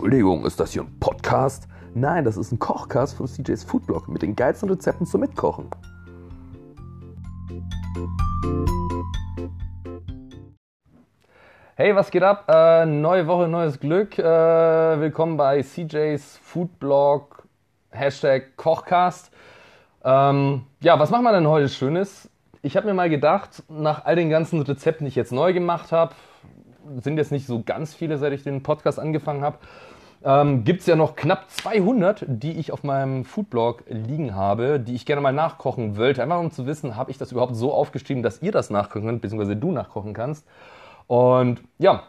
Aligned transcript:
Entschuldigung, 0.00 0.46
ist 0.46 0.58
das 0.58 0.72
hier 0.72 0.80
ein 0.80 0.98
Podcast? 0.98 1.68
Nein, 1.92 2.24
das 2.24 2.38
ist 2.38 2.52
ein 2.52 2.58
Kochcast 2.58 3.18
von 3.18 3.26
CJ's 3.26 3.64
Foodblog 3.64 4.08
mit 4.08 4.22
den 4.22 4.34
geilsten 4.34 4.70
Rezepten 4.70 5.04
zum 5.04 5.20
Mitkochen. 5.20 5.68
Hey, 11.74 11.94
was 11.94 12.10
geht 12.10 12.22
ab? 12.22 12.46
Äh, 12.48 12.86
neue 12.86 13.26
Woche, 13.26 13.46
neues 13.46 13.78
Glück. 13.78 14.18
Äh, 14.18 14.22
willkommen 14.22 15.36
bei 15.36 15.60
CJ's 15.60 16.38
Foodblog, 16.44 17.46
Hashtag 17.90 18.56
Kochcast. 18.56 19.30
Ähm, 20.02 20.62
ja, 20.80 20.98
was 20.98 21.10
machen 21.10 21.24
wir 21.24 21.32
denn 21.32 21.46
heute 21.46 21.68
Schönes? 21.68 22.30
Ich 22.62 22.74
habe 22.74 22.86
mir 22.86 22.94
mal 22.94 23.10
gedacht, 23.10 23.64
nach 23.68 24.06
all 24.06 24.16
den 24.16 24.30
ganzen 24.30 24.62
Rezepten, 24.62 25.04
die 25.04 25.10
ich 25.10 25.14
jetzt 25.16 25.30
neu 25.30 25.52
gemacht 25.52 25.92
habe, 25.92 26.14
sind 27.02 27.16
jetzt 27.16 27.32
nicht 27.32 27.46
so 27.46 27.62
ganz 27.62 27.94
viele, 27.94 28.18
seit 28.18 28.32
ich 28.32 28.42
den 28.42 28.62
Podcast 28.62 28.98
angefangen 28.98 29.42
habe, 29.42 29.58
ähm, 30.22 30.64
gibt 30.64 30.80
es 30.80 30.86
ja 30.86 30.96
noch 30.96 31.16
knapp 31.16 31.50
200, 31.50 32.24
die 32.28 32.52
ich 32.52 32.72
auf 32.72 32.84
meinem 32.84 33.24
Foodblog 33.24 33.84
liegen 33.88 34.34
habe, 34.34 34.78
die 34.78 34.94
ich 34.94 35.06
gerne 35.06 35.22
mal 35.22 35.32
nachkochen 35.32 35.96
wollte. 35.96 36.22
Einfach 36.22 36.40
um 36.40 36.50
zu 36.50 36.66
wissen, 36.66 36.96
habe 36.96 37.10
ich 37.10 37.18
das 37.18 37.32
überhaupt 37.32 37.56
so 37.56 37.72
aufgeschrieben, 37.72 38.22
dass 38.22 38.42
ihr 38.42 38.52
das 38.52 38.70
nachkochen 38.70 39.06
könnt, 39.06 39.22
beziehungsweise 39.22 39.56
du 39.56 39.72
nachkochen 39.72 40.12
kannst. 40.12 40.46
Und 41.06 41.62
ja, 41.78 42.02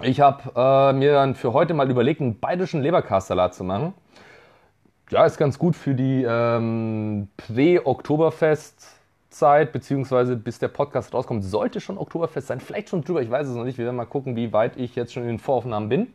ich 0.00 0.20
habe 0.20 0.50
äh, 0.56 0.92
mir 0.92 1.12
dann 1.12 1.34
für 1.34 1.52
heute 1.52 1.74
mal 1.74 1.90
überlegt, 1.90 2.20
einen 2.20 2.40
bayerischen 2.40 2.82
Leberkastsalat 2.82 3.54
zu 3.54 3.62
machen. 3.62 3.94
Ja, 5.10 5.26
ist 5.26 5.36
ganz 5.36 5.58
gut 5.58 5.76
für 5.76 5.94
die 5.94 6.24
ähm, 6.26 7.28
Prä-Oktoberfest-Zeit, 9.34 9.72
beziehungsweise 9.72 10.36
bis 10.36 10.58
der 10.58 10.68
Podcast 10.68 11.12
rauskommt, 11.12 11.44
sollte 11.44 11.80
schon 11.80 11.98
Oktoberfest 11.98 12.46
sein. 12.46 12.60
Vielleicht 12.60 12.88
schon 12.88 13.02
drüber, 13.02 13.20
ich 13.22 13.30
weiß 13.30 13.48
es 13.48 13.56
noch 13.56 13.64
nicht. 13.64 13.78
Wir 13.78 13.84
werden 13.84 13.96
mal 13.96 14.04
gucken, 14.06 14.36
wie 14.36 14.52
weit 14.52 14.76
ich 14.76 14.94
jetzt 14.94 15.12
schon 15.12 15.24
in 15.24 15.28
den 15.28 15.38
Voraufnahmen 15.38 15.88
bin. 15.88 16.14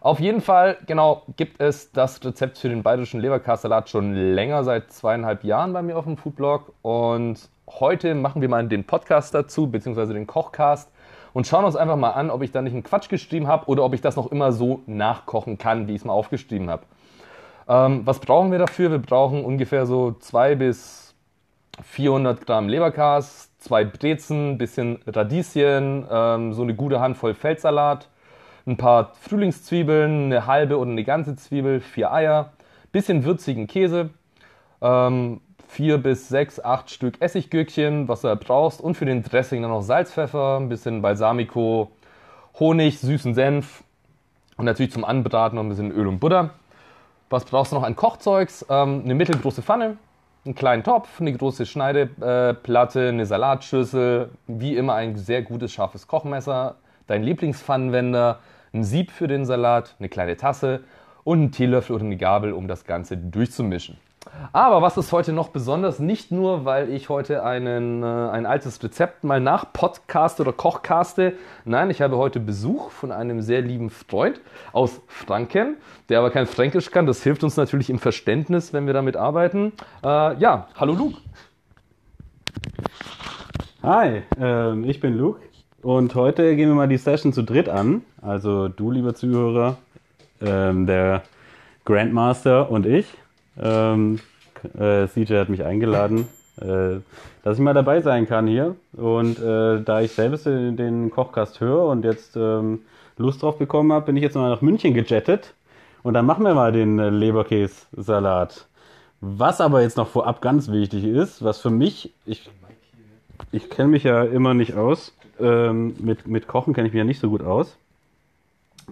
Auf 0.00 0.18
jeden 0.18 0.40
Fall, 0.40 0.78
genau, 0.86 1.22
gibt 1.36 1.60
es 1.60 1.92
das 1.92 2.24
Rezept 2.24 2.58
für 2.58 2.68
den 2.68 2.82
bayerischen 2.82 3.20
Leberkastsalat 3.20 3.88
schon 3.88 4.14
länger, 4.14 4.64
seit 4.64 4.92
zweieinhalb 4.92 5.44
Jahren 5.44 5.72
bei 5.72 5.82
mir 5.82 5.96
auf 5.96 6.04
dem 6.04 6.16
Foodblog. 6.16 6.72
Und 6.82 7.48
heute 7.68 8.14
machen 8.14 8.42
wir 8.42 8.48
mal 8.48 8.66
den 8.66 8.84
Podcast 8.84 9.34
dazu, 9.34 9.70
beziehungsweise 9.70 10.12
den 10.12 10.26
Kochcast 10.26 10.90
und 11.32 11.46
schauen 11.46 11.64
uns 11.64 11.76
einfach 11.76 11.96
mal 11.96 12.10
an, 12.10 12.30
ob 12.30 12.42
ich 12.42 12.50
da 12.50 12.62
nicht 12.62 12.72
einen 12.72 12.82
Quatsch 12.82 13.08
geschrieben 13.08 13.46
habe 13.46 13.66
oder 13.66 13.84
ob 13.84 13.94
ich 13.94 14.00
das 14.00 14.16
noch 14.16 14.30
immer 14.32 14.52
so 14.52 14.80
nachkochen 14.86 15.56
kann, 15.56 15.86
wie 15.86 15.92
ich 15.92 16.00
es 16.00 16.04
mal 16.04 16.12
aufgeschrieben 16.12 16.68
habe. 16.68 16.82
Ähm, 17.68 18.02
was 18.04 18.18
brauchen 18.18 18.50
wir 18.50 18.58
dafür? 18.58 18.90
Wir 18.90 18.98
brauchen 18.98 19.44
ungefähr 19.44 19.86
so 19.86 20.16
200 20.18 20.58
bis 20.58 21.11
400 21.82 22.46
Gramm 22.46 22.68
Leberkas, 22.68 23.50
zwei 23.58 23.84
Brezen, 23.84 24.58
bisschen 24.58 25.00
Radieschen, 25.06 26.06
ähm, 26.10 26.52
so 26.52 26.62
eine 26.62 26.74
gute 26.74 27.00
Handvoll 27.00 27.34
Feldsalat, 27.34 28.08
ein 28.66 28.76
paar 28.76 29.12
Frühlingszwiebeln, 29.20 30.26
eine 30.26 30.46
halbe 30.46 30.78
oder 30.78 30.90
eine 30.90 31.04
ganze 31.04 31.36
Zwiebel, 31.36 31.80
vier 31.80 32.12
Eier, 32.12 32.52
bisschen 32.92 33.24
würzigen 33.24 33.66
Käse, 33.66 34.10
ähm, 34.80 35.40
vier 35.68 35.98
bis 35.98 36.28
sechs, 36.28 36.62
acht 36.62 36.90
Stück 36.90 37.20
Essiggürkchen, 37.20 38.08
was 38.08 38.20
du 38.20 38.28
da 38.28 38.34
brauchst. 38.34 38.80
Und 38.80 38.94
für 38.94 39.06
den 39.06 39.22
Dressing 39.22 39.62
dann 39.62 39.70
noch 39.70 39.82
Salz, 39.82 40.12
Pfeffer, 40.12 40.58
ein 40.60 40.68
bisschen 40.68 41.02
Balsamico, 41.02 41.90
Honig, 42.58 43.00
süßen 43.00 43.34
Senf 43.34 43.82
und 44.56 44.66
natürlich 44.66 44.92
zum 44.92 45.04
Anbraten 45.04 45.56
noch 45.56 45.62
ein 45.62 45.70
bisschen 45.70 45.90
Öl 45.90 46.06
und 46.06 46.18
Butter. 46.20 46.50
Was 47.30 47.46
brauchst 47.46 47.72
du 47.72 47.76
noch 47.76 47.82
an 47.84 47.96
Kochzeugs? 47.96 48.66
Ähm, 48.68 49.02
eine 49.04 49.14
mittelgroße 49.14 49.62
Pfanne, 49.62 49.96
einen 50.44 50.54
kleinen 50.54 50.82
Topf, 50.82 51.20
eine 51.20 51.32
große 51.32 51.66
Schneideplatte, 51.66 53.08
eine 53.08 53.26
Salatschüssel, 53.26 54.30
wie 54.48 54.76
immer 54.76 54.94
ein 54.94 55.16
sehr 55.16 55.42
gutes, 55.42 55.72
scharfes 55.72 56.06
Kochmesser, 56.08 56.76
dein 57.06 57.22
Lieblingspfannenwender, 57.22 58.40
ein 58.74 58.84
Sieb 58.84 59.10
für 59.12 59.28
den 59.28 59.44
Salat, 59.44 59.94
eine 59.98 60.08
kleine 60.08 60.36
Tasse 60.36 60.80
und 61.24 61.38
einen 61.38 61.52
Teelöffel 61.52 61.94
oder 61.94 62.04
eine 62.04 62.16
Gabel, 62.16 62.52
um 62.52 62.66
das 62.66 62.84
Ganze 62.84 63.16
durchzumischen. 63.16 63.98
Aber 64.52 64.82
was 64.82 64.96
ist 64.96 65.12
heute 65.12 65.32
noch 65.32 65.48
besonders? 65.48 65.98
Nicht 65.98 66.30
nur, 66.30 66.64
weil 66.64 66.90
ich 66.90 67.08
heute 67.08 67.42
einen, 67.44 68.02
äh, 68.02 68.06
ein 68.06 68.46
altes 68.46 68.82
Rezept 68.82 69.24
mal 69.24 69.40
nach 69.40 69.72
Podcast 69.72 70.40
oder 70.40 70.52
Kochcaste. 70.52 71.34
Nein, 71.64 71.90
ich 71.90 72.02
habe 72.02 72.16
heute 72.16 72.38
Besuch 72.38 72.90
von 72.90 73.12
einem 73.12 73.40
sehr 73.40 73.62
lieben 73.62 73.90
Freund 73.90 74.40
aus 74.72 75.00
Franken, 75.06 75.76
der 76.08 76.18
aber 76.18 76.30
kein 76.30 76.46
Fränkisch 76.46 76.90
kann. 76.90 77.06
Das 77.06 77.22
hilft 77.22 77.44
uns 77.44 77.56
natürlich 77.56 77.90
im 77.90 77.98
Verständnis, 77.98 78.72
wenn 78.72 78.86
wir 78.86 78.94
damit 78.94 79.16
arbeiten. 79.16 79.72
Äh, 80.04 80.36
ja, 80.38 80.68
hallo 80.76 80.92
Luke. 80.94 81.18
Hi, 83.82 84.22
ähm, 84.38 84.84
ich 84.84 85.00
bin 85.00 85.16
Luke 85.16 85.40
und 85.82 86.14
heute 86.14 86.54
gehen 86.54 86.68
wir 86.68 86.76
mal 86.76 86.88
die 86.88 86.98
Session 86.98 87.32
zu 87.32 87.42
dritt 87.42 87.68
an. 87.68 88.02
Also 88.20 88.68
du, 88.68 88.90
lieber 88.90 89.14
Zuhörer, 89.14 89.76
ähm, 90.40 90.86
der 90.86 91.22
Grandmaster 91.84 92.70
und 92.70 92.86
ich. 92.86 93.06
Ähm, 93.60 94.20
äh, 94.78 95.06
CJ 95.08 95.34
hat 95.34 95.48
mich 95.48 95.64
eingeladen, 95.64 96.28
äh, 96.60 97.00
dass 97.42 97.56
ich 97.56 97.60
mal 97.60 97.74
dabei 97.74 98.00
sein 98.00 98.26
kann 98.26 98.46
hier. 98.46 98.76
Und 98.92 99.38
äh, 99.38 99.80
da 99.82 100.00
ich 100.00 100.12
selbst 100.12 100.46
den, 100.46 100.76
den 100.76 101.10
Kochkast 101.10 101.60
höre 101.60 101.86
und 101.86 102.04
jetzt 102.04 102.36
ähm, 102.36 102.80
Lust 103.16 103.42
drauf 103.42 103.58
bekommen 103.58 103.92
habe, 103.92 104.06
bin 104.06 104.16
ich 104.16 104.22
jetzt 104.22 104.36
mal 104.36 104.50
nach 104.50 104.62
München 104.62 104.94
gejettet. 104.94 105.54
Und 106.02 106.14
dann 106.14 106.26
machen 106.26 106.44
wir 106.44 106.54
mal 106.54 106.72
den 106.72 106.98
äh, 106.98 107.10
Leberkäse-Salat. 107.10 108.66
Was 109.20 109.60
aber 109.60 109.82
jetzt 109.82 109.96
noch 109.96 110.08
vorab 110.08 110.40
ganz 110.40 110.70
wichtig 110.70 111.04
ist, 111.04 111.44
was 111.44 111.60
für 111.60 111.70
mich, 111.70 112.12
ich, 112.26 112.50
ich 113.52 113.70
kenne 113.70 113.90
mich 113.90 114.02
ja 114.02 114.24
immer 114.24 114.52
nicht 114.52 114.74
aus, 114.74 115.16
ähm, 115.38 115.94
mit, 116.00 116.26
mit 116.26 116.48
Kochen 116.48 116.74
kenne 116.74 116.88
ich 116.88 116.92
mich 116.92 116.98
ja 116.98 117.04
nicht 117.04 117.20
so 117.20 117.30
gut 117.30 117.42
aus. 117.42 117.76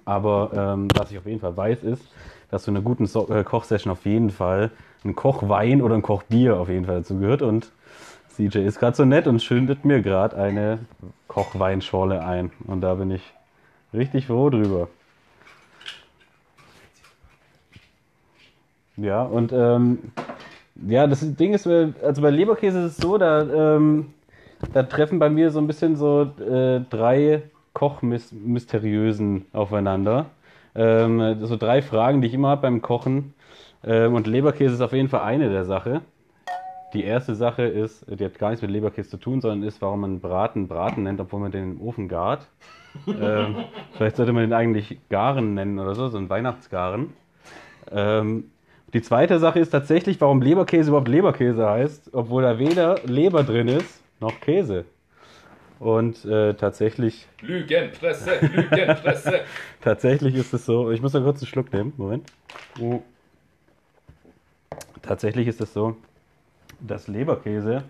Aber 0.04 0.50
ähm, 0.54 0.88
was 0.94 1.10
ich 1.10 1.18
auf 1.18 1.26
jeden 1.26 1.40
Fall 1.40 1.56
weiß, 1.56 1.82
ist, 1.82 2.02
dass 2.50 2.64
zu 2.64 2.70
einer 2.70 2.80
guten 2.80 3.06
so 3.06 3.28
äh, 3.28 3.44
Kochsession 3.44 3.92
auf 3.92 4.04
jeden 4.04 4.30
Fall 4.30 4.70
ein 5.04 5.14
Kochwein 5.14 5.82
oder 5.82 5.94
ein 5.94 6.02
Kochbier 6.02 6.58
auf 6.58 6.68
jeden 6.68 6.86
Fall 6.86 6.96
dazu 6.96 7.18
gehört. 7.18 7.42
Und 7.42 7.70
CJ 8.28 8.58
ist 8.58 8.78
gerade 8.78 8.96
so 8.96 9.04
nett 9.04 9.26
und 9.26 9.42
schündet 9.42 9.84
mir 9.84 10.02
gerade 10.02 10.36
eine 10.36 10.80
Kochweinschorle 11.28 12.24
ein. 12.24 12.50
Und 12.66 12.80
da 12.80 12.94
bin 12.94 13.10
ich 13.10 13.22
richtig 13.92 14.26
froh 14.26 14.50
drüber. 14.50 14.88
Ja, 18.96 19.22
und 19.22 19.52
ähm, 19.52 19.98
ja, 20.86 21.06
das 21.06 21.20
Ding 21.36 21.54
ist, 21.54 21.66
also 21.66 22.22
bei 22.22 22.30
Leberkäse 22.30 22.80
ist 22.84 22.92
es 22.92 22.96
so, 22.98 23.16
da, 23.16 23.76
ähm, 23.76 24.12
da 24.72 24.82
treffen 24.82 25.18
bei 25.18 25.30
mir 25.30 25.50
so 25.50 25.58
ein 25.58 25.66
bisschen 25.66 25.96
so 25.96 26.22
äh, 26.22 26.80
drei 26.90 27.42
Kochmysteriösen 27.72 29.46
aufeinander. 29.52 30.26
Ähm, 30.74 31.44
so 31.44 31.56
drei 31.56 31.82
Fragen, 31.82 32.20
die 32.22 32.28
ich 32.28 32.34
immer 32.34 32.48
habe 32.48 32.62
beim 32.62 32.82
Kochen. 32.82 33.34
Ähm, 33.84 34.14
und 34.14 34.26
Leberkäse 34.26 34.74
ist 34.74 34.80
auf 34.80 34.92
jeden 34.92 35.08
Fall 35.08 35.22
eine 35.22 35.50
der 35.50 35.64
Sachen. 35.64 36.00
Die 36.92 37.04
erste 37.04 37.34
Sache 37.36 37.62
ist, 37.62 38.04
die 38.08 38.24
hat 38.24 38.38
gar 38.38 38.50
nichts 38.50 38.62
mit 38.62 38.70
Leberkäse 38.70 39.10
zu 39.10 39.16
tun, 39.16 39.40
sondern 39.40 39.62
ist, 39.62 39.80
warum 39.80 40.00
man 40.00 40.20
Braten 40.20 40.66
Braten 40.66 41.04
nennt, 41.04 41.20
obwohl 41.20 41.40
man 41.40 41.52
den 41.52 41.72
im 41.72 41.80
Ofen 41.80 42.08
gart. 42.08 42.48
ähm, 43.06 43.56
vielleicht 43.92 44.16
sollte 44.16 44.32
man 44.32 44.42
den 44.42 44.52
eigentlich 44.52 44.98
Garen 45.08 45.54
nennen 45.54 45.78
oder 45.78 45.94
so, 45.94 46.08
so 46.08 46.18
ein 46.18 46.28
Weihnachtsgaren. 46.28 47.12
Ähm, 47.92 48.50
die 48.92 49.02
zweite 49.02 49.38
Sache 49.38 49.60
ist 49.60 49.70
tatsächlich, 49.70 50.20
warum 50.20 50.42
Leberkäse 50.42 50.90
überhaupt 50.90 51.06
Leberkäse 51.06 51.68
heißt, 51.68 52.10
obwohl 52.12 52.42
da 52.42 52.58
weder 52.58 52.96
Leber 53.04 53.44
drin 53.44 53.68
ist, 53.68 54.02
noch 54.18 54.40
Käse. 54.40 54.84
Und 55.80 56.26
äh, 56.26 56.52
tatsächlich. 56.52 57.26
Lügenpresse, 57.40 58.38
Lügenpresse. 58.42 59.40
tatsächlich 59.80 60.34
ist 60.34 60.52
es 60.52 60.66
so. 60.66 60.90
Ich 60.90 61.00
muss 61.00 61.12
da 61.12 61.20
kurz 61.20 61.40
einen 61.40 61.46
Schluck 61.46 61.72
nehmen. 61.72 61.94
Moment. 61.96 62.30
Oh. 62.78 63.00
Tatsächlich 65.00 65.48
ist 65.48 65.62
es 65.62 65.72
so, 65.72 65.96
dass 66.80 67.08
Leberkäse, 67.08 67.82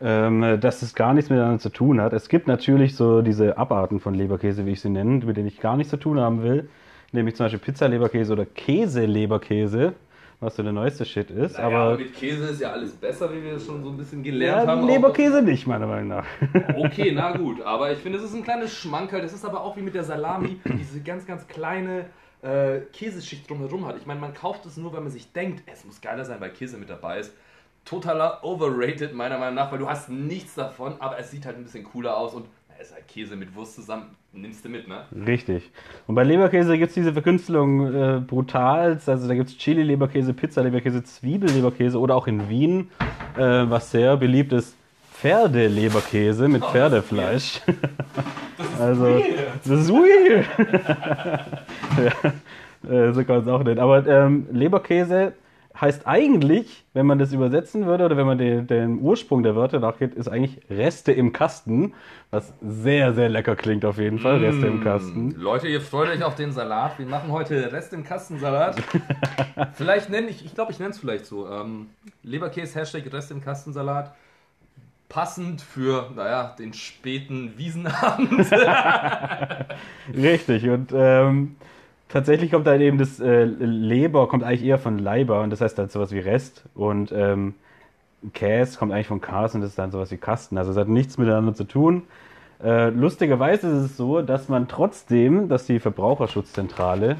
ähm, 0.00 0.60
dass 0.60 0.82
es 0.82 0.94
gar 0.94 1.12
nichts 1.12 1.30
miteinander 1.30 1.58
zu 1.58 1.70
tun 1.70 2.00
hat. 2.00 2.12
Es 2.12 2.28
gibt 2.28 2.46
natürlich 2.46 2.94
so 2.94 3.22
diese 3.22 3.58
Abarten 3.58 3.98
von 3.98 4.14
Leberkäse, 4.14 4.64
wie 4.64 4.70
ich 4.70 4.80
sie 4.80 4.88
nenne, 4.88 5.24
mit 5.24 5.36
denen 5.36 5.48
ich 5.48 5.58
gar 5.58 5.76
nichts 5.76 5.90
zu 5.90 5.96
tun 5.96 6.20
haben 6.20 6.44
will. 6.44 6.70
Nämlich 7.10 7.34
zum 7.34 7.46
Beispiel 7.46 7.58
Pizzaleberkäse 7.58 8.32
oder 8.32 8.46
Käseleberkäse 8.46 9.94
was 10.40 10.56
so 10.56 10.62
der 10.62 10.72
neueste 10.72 11.04
Shit 11.04 11.30
ist. 11.30 11.58
Naja, 11.58 11.66
aber, 11.66 11.76
aber, 11.76 11.98
mit 11.98 12.14
Käse 12.14 12.48
ist 12.48 12.60
ja 12.60 12.72
alles 12.72 12.92
besser, 12.92 13.30
wie 13.32 13.42
wir 13.42 13.54
es 13.54 13.66
schon 13.66 13.84
so 13.84 13.90
ein 13.90 13.96
bisschen 13.96 14.22
gelernt 14.22 14.66
ja, 14.66 14.74
haben. 14.74 14.86
Leberkäse 14.86 15.42
nicht, 15.42 15.66
meiner 15.66 15.86
Meinung 15.86 16.08
nach. 16.08 16.26
Okay, 16.76 17.12
na 17.14 17.36
gut. 17.36 17.60
Aber 17.60 17.92
ich 17.92 17.98
finde, 17.98 18.18
es 18.18 18.24
ist 18.24 18.34
ein 18.34 18.42
kleines 18.42 18.74
Schmankerl. 18.74 19.20
Das 19.20 19.34
ist 19.34 19.44
aber 19.44 19.62
auch 19.62 19.76
wie 19.76 19.82
mit 19.82 19.94
der 19.94 20.04
Salami, 20.04 20.58
diese 20.64 21.00
ganz, 21.02 21.26
ganz 21.26 21.46
kleine 21.46 22.06
äh, 22.42 22.80
Käseschicht 22.92 23.48
drumherum 23.48 23.86
hat. 23.86 23.98
Ich 23.98 24.06
meine, 24.06 24.20
man 24.20 24.32
kauft 24.32 24.64
es 24.64 24.78
nur, 24.78 24.94
wenn 24.94 25.02
man 25.02 25.12
sich 25.12 25.30
denkt, 25.32 25.62
es 25.66 25.84
muss 25.84 26.00
geiler 26.00 26.24
sein, 26.24 26.40
weil 26.40 26.50
Käse 26.50 26.78
mit 26.78 26.88
dabei 26.88 27.20
ist. 27.20 27.34
Totaler 27.84 28.42
overrated, 28.42 29.14
meiner 29.14 29.38
Meinung 29.38 29.54
nach, 29.56 29.72
weil 29.72 29.78
du 29.78 29.88
hast 29.88 30.08
nichts 30.08 30.54
davon, 30.54 30.94
aber 31.00 31.18
es 31.18 31.30
sieht 31.30 31.46
halt 31.46 31.56
ein 31.56 31.64
bisschen 31.64 31.84
cooler 31.84 32.16
aus 32.16 32.34
und 32.34 32.46
ist 32.80 32.94
halt 32.94 33.06
Käse 33.08 33.36
mit 33.36 33.54
Wurst 33.54 33.74
zusammen, 33.74 34.16
nimmst 34.32 34.64
du 34.64 34.68
mit, 34.68 34.88
ne? 34.88 35.04
Richtig. 35.26 35.70
Und 36.06 36.14
bei 36.14 36.24
Leberkäse 36.24 36.76
gibt 36.78 36.88
es 36.88 36.94
diese 36.94 37.12
Verkünstelung 37.12 37.94
äh, 37.94 38.20
brutal. 38.20 39.00
Also 39.04 39.28
da 39.28 39.34
gibt 39.34 39.50
es 39.50 39.58
Chili-Leberkäse, 39.58 40.32
Pizza-Leberkäse, 40.32 41.02
Zwiebel-Leberkäse 41.02 41.98
oder 41.98 42.16
auch 42.16 42.26
in 42.26 42.48
Wien, 42.48 42.90
äh, 43.36 43.40
was 43.40 43.90
sehr 43.90 44.16
beliebt 44.16 44.52
ist, 44.52 44.76
Pferdeleberkäse 45.12 46.48
mit 46.48 46.62
oh, 46.62 46.70
Pferdefleisch. 46.70 47.60
Das 48.56 48.70
ist 48.70 48.80
also, 48.80 49.04
weird. 49.04 49.24
das 49.64 49.80
ist 49.80 49.90
weird. 49.90 50.46
ja. 52.24 52.32
Äh, 52.90 53.12
so 53.12 53.24
kann 53.24 53.36
man 53.36 53.44
es 53.44 53.48
auch 53.48 53.62
nennen. 53.62 53.78
Aber 53.78 54.06
ähm, 54.06 54.46
Leberkäse 54.50 55.34
heißt 55.80 56.06
eigentlich, 56.06 56.84
wenn 56.92 57.06
man 57.06 57.18
das 57.18 57.32
übersetzen 57.32 57.86
würde 57.86 58.04
oder 58.04 58.16
wenn 58.16 58.26
man 58.26 58.36
den, 58.36 58.66
den 58.66 59.00
Ursprung 59.00 59.42
der 59.42 59.56
Wörter 59.56 59.80
nachgeht, 59.80 60.14
ist 60.14 60.28
eigentlich 60.28 60.60
Reste 60.68 61.12
im 61.12 61.32
Kasten, 61.32 61.94
was 62.30 62.52
sehr, 62.60 63.14
sehr 63.14 63.28
lecker 63.28 63.56
klingt 63.56 63.84
auf 63.84 63.98
jeden 63.98 64.18
Fall. 64.18 64.38
Reste 64.38 64.66
im 64.66 64.84
Kasten. 64.84 65.34
Leute, 65.38 65.68
ihr 65.68 65.80
freut 65.80 66.10
euch 66.10 66.22
auf 66.22 66.34
den 66.34 66.52
Salat. 66.52 66.98
Wir 66.98 67.06
machen 67.06 67.32
heute 67.32 67.72
Rest 67.72 67.92
im 67.92 68.04
Kastensalat. 68.04 68.82
vielleicht 69.74 70.10
nenne 70.10 70.28
ich, 70.28 70.44
ich 70.44 70.54
glaube, 70.54 70.72
ich 70.72 70.78
nenne 70.78 70.90
es 70.90 70.98
vielleicht 70.98 71.24
so. 71.24 71.48
Ähm, 71.48 71.86
Leberkäse, 72.22 72.78
Hashtag 72.78 73.10
Rest 73.12 73.30
im 73.30 73.40
Kastensalat. 73.40 74.14
Passend 75.08 75.62
für, 75.62 76.10
naja, 76.14 76.54
den 76.58 76.72
späten 76.72 77.54
Wiesenabend. 77.56 78.52
Richtig. 80.14 80.68
Und 80.68 80.92
ähm, 80.94 81.56
tatsächlich 82.10 82.50
kommt 82.50 82.66
dann 82.66 82.80
eben 82.80 82.98
das 82.98 83.20
äh, 83.20 83.44
Leber, 83.44 84.28
kommt 84.28 84.44
eigentlich 84.44 84.64
eher 84.64 84.78
von 84.78 84.98
Leiber 84.98 85.42
und 85.42 85.50
das 85.50 85.60
heißt 85.60 85.78
dann 85.78 85.88
sowas 85.88 86.12
wie 86.12 86.18
Rest. 86.18 86.64
Und 86.74 87.12
ähm, 87.12 87.54
Käse 88.34 88.78
kommt 88.78 88.92
eigentlich 88.92 89.06
von 89.06 89.20
Kas 89.20 89.54
und 89.54 89.62
das 89.62 89.70
ist 89.70 89.78
dann 89.78 89.90
sowas 89.90 90.10
wie 90.10 90.18
Kasten. 90.18 90.58
Also 90.58 90.72
es 90.72 90.76
hat 90.76 90.88
nichts 90.88 91.16
miteinander 91.16 91.54
zu 91.54 91.64
tun. 91.64 92.02
Äh, 92.62 92.90
lustigerweise 92.90 93.68
ist 93.68 93.84
es 93.84 93.96
so, 93.96 94.20
dass 94.20 94.48
man 94.48 94.68
trotzdem, 94.68 95.48
dass 95.48 95.64
die 95.64 95.80
Verbraucherschutzzentrale 95.80 97.16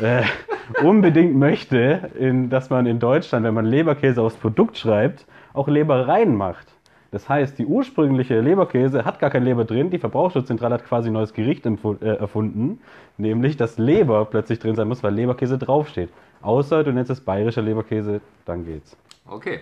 äh, 0.00 0.22
unbedingt 0.84 1.34
möchte, 1.34 2.10
in, 2.18 2.50
dass 2.50 2.68
man 2.68 2.86
in 2.86 2.98
Deutschland, 2.98 3.46
wenn 3.46 3.54
man 3.54 3.64
Leberkäse 3.64 4.20
aufs 4.20 4.36
Produkt 4.36 4.76
schreibt, 4.76 5.24
auch 5.54 5.68
Leber 5.68 6.08
reinmacht. 6.08 6.66
Das 7.12 7.28
heißt, 7.28 7.58
die 7.58 7.66
ursprüngliche 7.66 8.40
Leberkäse 8.40 9.04
hat 9.04 9.20
gar 9.20 9.28
kein 9.28 9.44
Leber 9.44 9.66
drin. 9.66 9.90
Die 9.90 9.98
Verbraucherschutzzentrale 9.98 10.74
hat 10.74 10.86
quasi 10.86 11.10
ein 11.10 11.12
neues 11.12 11.34
Gericht 11.34 11.66
äh, 11.66 12.06
erfunden, 12.06 12.80
nämlich 13.18 13.58
dass 13.58 13.76
Leber 13.76 14.24
plötzlich 14.24 14.58
drin 14.58 14.74
sein 14.74 14.88
muss, 14.88 15.02
weil 15.02 15.12
Leberkäse 15.12 15.58
draufsteht. 15.58 16.08
Außer 16.40 16.82
du 16.82 16.90
nennst 16.90 17.10
es 17.10 17.20
bayerischer 17.20 17.60
Leberkäse, 17.60 18.22
dann 18.46 18.64
geht's. 18.64 18.96
Okay. 19.28 19.60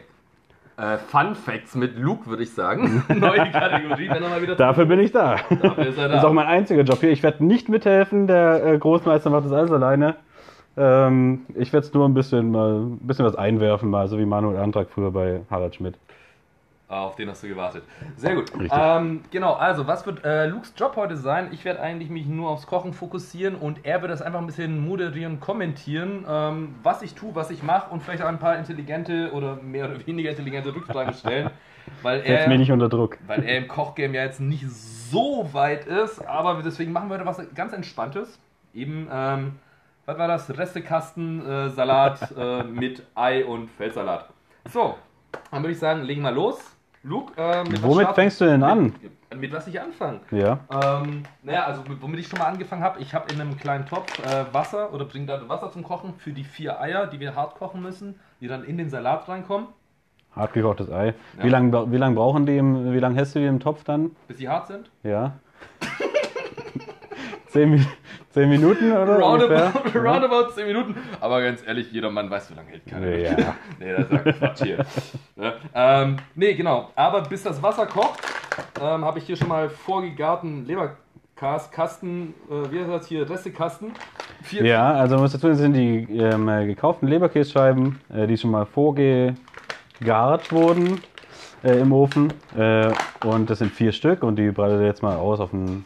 Äh, 0.77 0.97
Fun 0.99 1.35
Facts 1.35 1.75
mit 1.75 1.99
Luke, 1.99 2.31
würde 2.31 2.45
ich 2.45 2.53
sagen. 2.53 3.03
Neue 3.09 3.51
Kategorie, 3.51 4.09
wenn 4.09 4.23
er 4.23 4.29
mal 4.29 4.41
wieder. 4.41 4.55
Dafür 4.55 4.87
bin 4.87 5.01
ich 5.01 5.11
da. 5.11 5.37
Dafür 5.61 5.87
ist 5.89 5.99
er 5.99 6.07
da. 6.07 6.15
Das 6.15 6.23
ist 6.23 6.29
auch 6.29 6.33
mein 6.33 6.47
einziger 6.47 6.83
Job 6.83 7.01
hier. 7.01 7.11
Ich 7.11 7.25
werde 7.25 7.45
nicht 7.45 7.69
mithelfen. 7.69 8.29
Der 8.29 8.65
äh, 8.65 8.79
Großmeister 8.79 9.29
macht 9.29 9.47
das 9.47 9.53
alles 9.53 9.73
alleine. 9.73 10.15
Ähm, 10.77 11.47
ich 11.57 11.73
werde 11.73 11.87
es 11.87 11.93
nur 11.93 12.09
ein 12.09 12.15
bisschen, 12.15 12.53
mal, 12.53 12.81
ein 12.81 12.99
bisschen 13.01 13.27
was 13.27 13.35
einwerfen, 13.35 13.91
mal, 13.91 14.07
so 14.07 14.19
wie 14.19 14.25
Manuel 14.25 14.57
Antrag 14.57 14.89
früher 14.89 15.11
bei 15.11 15.41
Harald 15.51 15.75
Schmidt. 15.75 15.97
Auf 16.91 17.15
den 17.15 17.29
hast 17.31 17.45
du 17.45 17.49
gewartet. 17.49 17.85
Sehr 18.17 18.35
gut. 18.35 18.51
Ähm, 18.69 19.21
genau, 19.31 19.53
also 19.53 19.87
was 19.87 20.05
wird 20.07 20.25
äh, 20.25 20.47
Lukes 20.47 20.73
Job 20.77 20.97
heute 20.97 21.17
sein? 21.17 21.51
Ich 21.53 21.65
werde 21.65 21.81
eigentlich 21.81 22.11
mich 22.11 22.27
nur 22.27 22.51
aufs 22.51 22.67
Kochen 22.67 22.93
fokussieren 22.93 23.55
und 23.55 23.87
er 23.87 24.03
wird 24.03 24.11
das 24.11 24.21
einfach 24.21 24.41
ein 24.41 24.47
bisschen 24.47 24.85
moderieren, 24.85 25.39
kommentieren, 25.39 26.27
ähm, 26.29 26.75
was 26.83 27.03
ich 27.03 27.15
tue, 27.15 27.33
was 27.37 27.53
ich 27.53 27.63
mache 27.63 27.93
und 27.93 28.03
vielleicht 28.03 28.25
auch 28.25 28.29
ein 28.29 28.41
paar 28.41 28.59
intelligente 28.59 29.31
oder 29.33 29.55
mehr 29.55 29.89
oder 29.89 30.05
weniger 30.05 30.31
intelligente 30.31 30.75
Rückfragen 30.75 31.15
stellen. 31.15 31.51
Weil 32.03 32.23
Setz 32.23 32.41
er, 32.41 32.49
mich 32.49 32.59
nicht 32.59 32.73
unter 32.73 32.89
Druck. 32.89 33.19
weil 33.25 33.45
er 33.45 33.59
im 33.59 33.69
Kochgame 33.69 34.17
ja 34.17 34.25
jetzt 34.25 34.41
nicht 34.41 34.69
so 34.69 35.49
weit 35.53 35.87
ist, 35.87 36.27
aber 36.27 36.61
deswegen 36.61 36.91
machen 36.91 37.09
wir 37.09 37.15
heute 37.15 37.27
was 37.27 37.41
ganz 37.55 37.73
Entspanntes. 37.73 38.41
Eben, 38.75 39.09
ähm, 39.13 39.53
was 40.07 40.19
war 40.19 40.27
das? 40.27 40.59
Restekasten, 40.59 41.47
äh, 41.47 41.69
Salat 41.71 42.35
äh, 42.37 42.65
mit 42.65 43.07
Ei 43.15 43.45
und 43.45 43.71
Feldsalat. 43.71 44.29
So, 44.69 44.97
dann 45.53 45.63
würde 45.63 45.73
ich 45.73 45.79
sagen, 45.79 46.03
legen 46.03 46.23
wir 46.23 46.33
los. 46.33 46.77
Luke, 47.03 47.33
äh, 47.41 47.65
Womit 47.83 48.01
starten- 48.03 48.15
fängst 48.15 48.41
du 48.41 48.45
denn 48.45 48.63
an? 48.63 48.93
Mit, 49.31 49.41
mit 49.41 49.53
was 49.53 49.67
ich 49.67 49.81
anfange? 49.81 50.21
Ja. 50.31 50.59
Ähm, 50.71 51.23
naja, 51.43 51.65
also 51.65 51.83
mit- 51.89 52.01
womit 52.03 52.21
ich 52.21 52.29
schon 52.29 52.39
mal 52.39 52.47
angefangen 52.47 52.83
habe, 52.83 53.01
ich 53.01 53.15
habe 53.15 53.33
in 53.33 53.41
einem 53.41 53.57
kleinen 53.57 53.87
Topf 53.87 54.19
äh, 54.19 54.45
Wasser 54.53 54.93
oder 54.93 55.07
bringe 55.07 55.27
da 55.27 55.49
Wasser 55.49 55.71
zum 55.73 55.83
Kochen 55.83 56.15
für 56.19 56.33
die 56.33 56.45
vier 56.45 56.79
Eier, 56.81 57.07
die 57.07 57.19
wir 57.19 57.35
hart 57.35 57.55
kochen 57.55 57.81
müssen, 57.81 58.19
die 58.41 58.49
dann 58.49 58.65
in 58.65 58.77
den 58.77 58.91
Salat 58.91 59.29
reinkommen, 59.29 59.69
Hart 60.37 60.53
gekochtes 60.53 60.91
Ei. 60.93 61.07
Ja. 61.39 61.45
Wie 61.45 61.49
lange 61.49 61.91
wie 61.91 61.97
lang 61.97 62.15
brauchen 62.15 62.47
die, 62.47 62.57
im, 62.57 62.93
wie 62.93 62.99
lange 63.01 63.19
hast 63.21 63.35
du 63.35 63.41
die 63.41 63.47
im 63.47 63.59
Topf 63.59 63.83
dann? 63.83 64.15
bis 64.29 64.39
sie 64.39 64.49
hart 64.49 64.69
sind. 64.69 64.89
Ja. 65.03 65.33
zehn, 67.49 67.85
Mi- 68.31 68.35
zehn 68.35 68.49
Minuten 68.49 68.93
oder 68.93 69.27
ungefähr? 69.27 69.73
Roundabout, 69.95 69.99
roundabout 69.99 70.53
10 70.55 70.67
Minuten. 70.67 70.95
Aber 71.21 71.43
ganz 71.43 71.63
ehrlich, 71.67 71.91
jeder 71.93 72.11
Mann 72.11 72.31
weiß, 72.31 72.51
wie 72.51 72.55
lange 72.55 72.71
hält 72.71 72.87
keiner. 72.87 73.17
Ja. 73.17 73.55
nee, 73.79 73.93
das 73.93 74.07
ist 74.11 74.13
ja 74.27 74.33
Quatsch 74.33 74.63
hier. 74.63 74.79
ne? 75.37 75.53
ähm, 75.75 76.17
nee, 76.35 76.55
genau. 76.55 76.91
Aber 76.95 77.23
bis 77.23 77.43
das 77.43 77.63
Wasser 77.63 77.87
kocht, 77.87 78.21
ähm, 78.81 79.05
habe 79.05 79.19
ich 79.19 79.25
hier 79.27 79.37
schon 79.37 79.49
mal 79.49 79.69
vorgegarten 79.69 80.65
Leberkasten, 80.67 82.35
äh, 82.51 82.71
wie 82.71 82.81
heißt 82.81 82.91
das 82.91 83.07
hier, 83.07 83.29
Restekasten. 83.29 83.93
Vier, 84.43 84.65
Ja, 84.65 84.93
also 84.93 85.19
muss 85.19 85.33
dazu 85.33 85.53
sind 85.55 85.75
die 85.75 86.07
ähm, 86.17 86.49
äh, 86.49 86.67
gekauften 86.67 87.09
Leberkässcheiben, 87.09 88.01
äh, 88.15 88.27
die 88.27 88.37
schon 88.39 88.51
mal 88.53 88.65
vorgegart 88.65 90.51
wurden 90.53 91.01
äh, 91.63 91.79
im 91.79 91.93
Ofen. 91.93 92.33
Äh, 92.57 92.91
und 93.25 93.51
das 93.51 93.59
sind 93.59 93.73
vier 93.73 93.93
Stück 93.93 94.23
und 94.23 94.37
die 94.37 94.51
breitet 94.51 94.81
er 94.81 94.87
jetzt 94.87 95.03
mal 95.03 95.17
aus 95.17 95.41
auf 95.41 95.51
dem, 95.51 95.85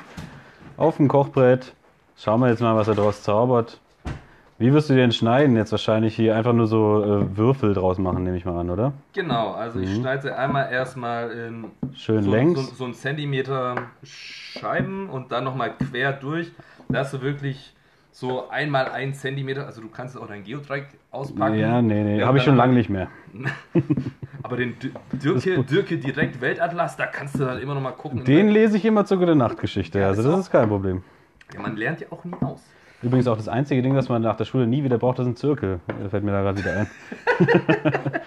auf 0.77 0.99
dem 0.99 1.09
Kochbrett. 1.09 1.75
Schauen 2.17 2.41
wir 2.41 2.49
jetzt 2.49 2.61
mal, 2.61 2.77
was 2.77 2.89
er 2.89 2.95
daraus 2.95 3.23
zaubert. 3.23 3.81
Wie 4.57 4.73
wirst 4.73 4.89
du 4.89 4.95
den 4.95 5.11
schneiden? 5.11 5.57
Jetzt 5.57 5.73
wahrscheinlich 5.73 6.15
hier 6.15 6.37
einfach 6.37 6.53
nur 6.53 6.69
so 6.69 7.03
äh, 7.03 7.37
Würfel 7.37 7.75
draus 7.75 7.99
machen, 7.99 8.23
nehme 8.23 8.37
ich 8.37 8.45
mal 8.45 8.59
an, 8.61 8.71
oder? 8.71 8.93
Genau, 9.13 9.51
also 9.53 9.81
ich 9.81 9.93
schneide 9.97 10.23
sie 10.23 10.37
einmal 10.37 10.71
erstmal 10.73 11.31
in 11.33 11.61
Mhm. 11.63 11.71
Schön 11.95 12.23
so, 12.23 12.31
längs. 12.31 12.69
So, 12.69 12.75
so 12.75 12.85
einen 12.85 12.95
Zentimeter 12.95 13.75
Scheiben 14.03 15.09
und 15.09 15.33
dann 15.33 15.45
nochmal 15.45 15.73
quer 15.91 16.13
durch. 16.13 16.53
Da 16.89 17.01
hast 17.01 17.15
du 17.15 17.21
wirklich 17.23 17.75
so 18.13 18.49
einmal 18.49 18.89
ein 18.93 19.13
Zentimeter, 19.13 19.67
also 19.67 19.81
du 19.81 19.89
kannst 19.89 20.17
auch 20.17 20.29
dein 20.29 20.45
Geodreieck 20.45 20.87
auspacken. 21.11 21.59
Ja, 21.59 21.83
nee, 21.83 22.05
nee, 22.05 22.23
habe 22.23 22.39
ich 22.39 22.45
schon 22.45 22.57
lange 22.57 22.75
nicht 22.75 22.89
mehr. 22.89 23.09
Aber 24.43 24.57
den 24.57 24.77
Dirke, 25.13 25.65
Dirke 25.65 25.99
direkt 25.99 26.41
Weltatlas, 26.41 26.97
da 26.97 27.07
kannst 27.07 27.41
du 27.41 27.45
dann 27.45 27.61
immer 27.61 27.75
noch 27.75 27.81
mal 27.81 27.91
gucken. 27.91 28.25
Den 28.25 28.51
lese 28.51 28.77
ich 28.77 28.85
immer 28.85 29.05
zur 29.05 29.19
gute 29.19 29.35
Nachtgeschichte, 29.35 29.99
Ja, 29.99 30.09
also 30.09 30.23
das 30.23 30.39
ist 30.39 30.51
kein 30.51 30.69
Problem. 30.69 31.03
Ja, 31.55 31.61
man 31.61 31.77
lernt 31.77 32.01
ja 32.01 32.09
auch 32.11 32.25
nie 32.25 32.35
aus. 32.41 32.63
Übrigens 33.03 33.27
auch 33.29 33.37
das 33.37 33.49
einzige 33.49 33.83
Ding, 33.83 33.95
das 33.95 34.09
man 34.09 34.23
nach 34.23 34.37
der 34.37 34.45
Schule 34.45 34.67
nie 34.67 34.83
wieder 34.83 34.99
braucht, 34.99 35.19
ist 35.19 35.27
ein 35.27 35.37
Zirkel. 35.37 35.81
Das 36.01 36.11
fällt 36.11 36.25
mir 36.25 36.33
da 36.33 36.43
gerade 36.43 36.59
wieder 36.59 36.73
ein. 36.81 36.91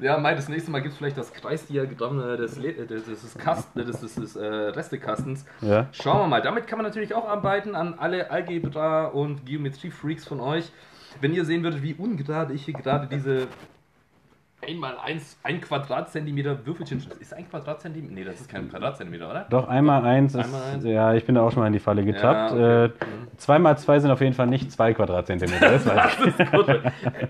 Ja, 0.00 0.18
Mai, 0.18 0.34
das 0.34 0.48
nächste 0.48 0.70
Mal 0.70 0.80
gibt 0.80 0.92
es 0.92 0.98
vielleicht 0.98 1.16
das 1.16 1.32
Kreisdiagramm 1.32 2.20
äh, 2.20 2.36
des, 2.36 2.58
äh, 2.58 2.86
des, 2.86 3.38
Kasten, 3.38 3.78
äh, 3.78 3.84
des, 3.84 4.00
des, 4.00 4.14
des 4.16 4.36
äh, 4.36 4.44
Restekastens. 4.44 5.46
Ja. 5.60 5.86
Schauen 5.92 6.18
wir 6.18 6.26
mal. 6.26 6.42
Damit 6.42 6.66
kann 6.66 6.78
man 6.78 6.84
natürlich 6.84 7.14
auch 7.14 7.28
arbeiten 7.28 7.74
an 7.74 7.94
alle 7.94 8.30
Algebra- 8.30 9.06
und 9.06 9.46
Geometrie-Freaks 9.46 10.26
von 10.26 10.40
euch. 10.40 10.70
Wenn 11.20 11.32
ihr 11.32 11.44
sehen 11.44 11.62
würdet, 11.62 11.82
wie 11.82 11.94
ungerade 11.94 12.52
ich 12.52 12.64
hier 12.64 12.74
gerade 12.74 13.06
diese 13.06 13.46
1x1, 14.66 15.36
1 15.42 15.62
Quadratzentimeter 15.62 16.64
Würfelchen. 16.66 17.02
Ist 17.20 17.34
ein 17.34 17.48
Quadratzentimeter? 17.48 18.12
Nee, 18.14 18.24
das 18.24 18.40
ist 18.40 18.48
kein 18.48 18.68
Quadratzentimeter, 18.70 19.30
oder? 19.30 19.46
Doch, 19.50 19.68
einmal 19.68 20.04
eins 20.04 20.34
ist. 20.34 20.44
Einmal 20.44 20.62
eins. 20.74 20.84
Ja, 20.84 21.14
ich 21.14 21.24
bin 21.24 21.34
da 21.34 21.42
auch 21.42 21.50
schon 21.52 21.60
mal 21.62 21.66
in 21.66 21.72
die 21.72 21.78
Falle 21.78 22.04
getappt. 22.04 22.52
Ja, 22.52 22.84
okay. 22.84 22.84
äh, 22.86 22.90
zwei 23.36 23.58
mal 23.58 23.76
zwei 23.78 23.98
sind 24.00 24.10
auf 24.10 24.20
jeden 24.20 24.34
Fall 24.34 24.46
nicht 24.46 24.70
zwei 24.72 24.92
Quadratzentimeter. 24.94 25.70
Das. 25.70 25.84
Das 25.94 26.40
ist 26.40 26.52
gut. 26.52 26.66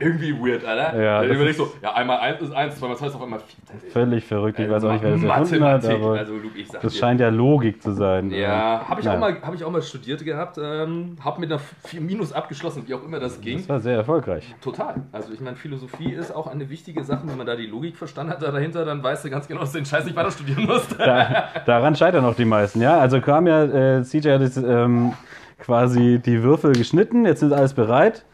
Irgendwie 0.00 0.32
weird, 0.38 0.64
Alter. 0.64 1.02
Ja, 1.02 1.22
das 1.22 1.34
überlegst 1.36 1.60
du, 1.60 1.68
ja, 1.82 1.92
einmal 1.94 2.18
1 2.18 2.40
ist 2.42 2.52
1, 2.52 2.76
2 2.78 2.88
mal 2.88 2.96
2 2.96 3.06
ist 3.06 3.14
auf 3.14 3.22
einmal 3.22 3.40
4. 3.40 3.90
Völlig 3.90 4.24
verrückt. 4.24 4.58
Ich 4.58 4.68
weiß 4.70 4.84
auch 4.84 4.92
nicht, 4.92 5.02
wer 5.02 5.10
das 5.12 5.22
erfunden 5.22 5.64
hat, 5.64 5.84
aber 5.86 6.18
also 6.18 6.34
Luke, 6.36 6.58
ich 6.58 6.68
sag 6.68 6.80
das 6.82 6.92
dir. 6.92 6.98
scheint 6.98 7.20
ja 7.20 7.28
Logik 7.28 7.82
zu 7.82 7.92
sein. 7.92 8.30
Ja, 8.30 8.84
habe 8.88 9.00
ich, 9.00 9.08
auch 9.08 9.18
mal- 9.18 9.40
hab 9.42 9.54
ich 9.54 9.64
auch 9.64 9.70
mal 9.70 9.82
studiert 9.82 10.24
gehabt. 10.24 10.58
Ähm, 10.62 11.16
habe 11.22 11.40
mit 11.40 11.50
einer 11.50 11.60
4 11.84 12.00
Minus 12.00 12.32
abgeschlossen, 12.32 12.84
wie 12.86 12.94
auch 12.94 13.04
immer 13.04 13.18
das 13.20 13.40
ging. 13.40 13.58
Das 13.58 13.68
war 13.68 13.80
sehr 13.80 13.96
erfolgreich. 13.96 14.54
Total. 14.62 14.94
Also 15.12 15.32
ich 15.32 15.40
meine, 15.40 15.56
Philosophie 15.56 16.12
ist 16.12 16.34
auch 16.34 16.46
eine 16.46 16.68
wichtige 16.70 17.02
Sache. 17.04 17.23
Wenn 17.28 17.36
man 17.36 17.46
da 17.46 17.56
die 17.56 17.66
Logik 17.66 17.96
verstanden 17.96 18.32
hat 18.32 18.42
da 18.42 18.50
dahinter, 18.50 18.84
dann 18.84 19.02
weißt 19.02 19.24
du 19.24 19.30
ganz 19.30 19.46
genau, 19.48 19.60
dass 19.60 19.72
du 19.72 19.78
den 19.78 19.86
Scheiß 19.86 20.04
nicht 20.04 20.16
weiter 20.16 20.30
studieren 20.30 20.64
musst. 20.66 20.98
Da, 20.98 21.48
daran 21.66 21.94
scheitern 21.96 22.24
auch 22.24 22.34
die 22.36 22.44
meisten, 22.44 22.80
ja. 22.80 22.98
Also 22.98 23.20
kam 23.20 23.46
ja, 23.46 23.64
äh, 23.64 24.02
CJ 24.02 24.30
hat 24.30 24.40
jetzt 24.40 24.56
ähm, 24.56 25.12
quasi 25.58 26.20
die 26.24 26.42
Würfel 26.42 26.72
geschnitten, 26.72 27.24
jetzt 27.26 27.42
ist 27.42 27.52
alles 27.52 27.74
bereit. 27.74 28.24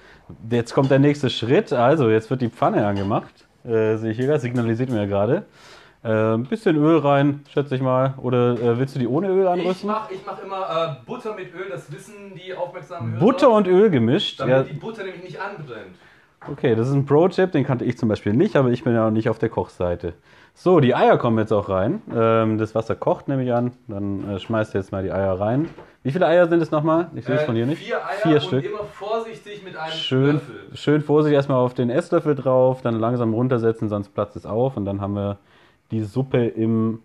Jetzt 0.48 0.74
kommt 0.74 0.90
der 0.90 0.98
nächste 1.00 1.28
Schritt, 1.30 1.72
also 1.72 2.08
jetzt 2.10 2.30
wird 2.30 2.40
die 2.42 2.48
Pfanne 2.50 2.86
angemacht. 2.86 3.46
Äh, 3.64 3.96
sehe 3.96 4.12
ich 4.12 4.16
hier 4.16 4.26
gerade, 4.26 4.40
signalisiert 4.40 4.90
mir 4.90 4.98
ja 5.02 5.06
gerade. 5.06 5.44
Äh, 6.02 6.34
ein 6.34 6.44
bisschen 6.44 6.76
Öl 6.76 6.98
rein, 6.98 7.44
schätze 7.52 7.74
ich 7.74 7.82
mal. 7.82 8.14
Oder 8.22 8.52
äh, 8.54 8.78
willst 8.78 8.94
du 8.94 8.98
die 8.98 9.06
ohne 9.06 9.28
Öl 9.28 9.42
Ich 9.42 9.48
anrüsten? 9.50 9.90
mache 9.90 10.14
ich 10.14 10.20
mach 10.24 10.42
immer 10.42 10.96
äh, 11.00 11.04
Butter 11.04 11.34
mit 11.34 11.52
Öl, 11.54 11.68
das 11.68 11.92
wissen 11.92 12.14
die 12.34 12.54
aufmerksamen 12.54 13.12
Hörer. 13.12 13.20
Butter 13.20 13.50
und 13.50 13.66
Öl 13.66 13.90
gemischt. 13.90 14.40
Damit 14.40 14.54
Ja, 14.56 14.62
die 14.62 14.72
Butter 14.72 15.02
nämlich 15.04 15.24
nicht 15.24 15.38
anbrennt. 15.40 15.96
Okay, 16.48 16.74
das 16.74 16.88
ist 16.88 16.94
ein 16.94 17.06
Pro-Tipp, 17.06 17.52
den 17.52 17.64
kannte 17.64 17.84
ich 17.84 17.98
zum 17.98 18.08
Beispiel 18.08 18.32
nicht, 18.32 18.56
aber 18.56 18.70
ich 18.70 18.84
bin 18.84 18.94
ja 18.94 19.06
auch 19.06 19.10
nicht 19.10 19.28
auf 19.28 19.38
der 19.38 19.48
Kochseite. 19.48 20.14
So, 20.54 20.80
die 20.80 20.94
Eier 20.94 21.16
kommen 21.16 21.38
jetzt 21.38 21.52
auch 21.52 21.68
rein. 21.68 22.02
Ähm, 22.14 22.58
das 22.58 22.74
Wasser 22.74 22.94
kocht 22.96 23.28
nämlich 23.28 23.52
an. 23.52 23.72
Dann 23.88 24.28
äh, 24.28 24.38
schmeißt 24.38 24.74
ihr 24.74 24.80
jetzt 24.80 24.92
mal 24.92 25.02
die 25.02 25.12
Eier 25.12 25.38
rein. 25.40 25.68
Wie 26.02 26.10
viele 26.10 26.26
Eier 26.26 26.48
sind 26.48 26.60
es 26.60 26.70
nochmal? 26.70 27.08
Ich 27.14 27.24
sehe 27.24 27.36
es 27.36 27.42
von 27.44 27.54
hier 27.54 27.66
nicht. 27.66 27.82
Äh, 27.82 27.84
Vier 27.86 27.96
Eier 28.04 28.16
Vier 28.22 28.34
und 28.36 28.42
Stück. 28.42 28.64
immer 28.64 28.84
vorsichtig 28.84 29.62
mit 29.64 29.76
einem 29.76 29.92
Schön, 29.92 30.32
Löffel. 30.34 30.54
schön 30.74 31.02
vorsichtig 31.02 31.36
erstmal 31.36 31.58
auf 31.58 31.74
den 31.74 31.88
Esslöffel 31.88 32.34
drauf, 32.34 32.82
dann 32.82 32.98
langsam 32.98 33.32
runtersetzen, 33.32 33.88
sonst 33.88 34.08
platzt 34.14 34.36
es 34.36 34.44
auf 34.44 34.76
und 34.76 34.84
dann 34.84 35.00
haben 35.00 35.14
wir 35.14 35.38
die 35.92 36.02
Suppe 36.02 36.46
im, 36.46 37.00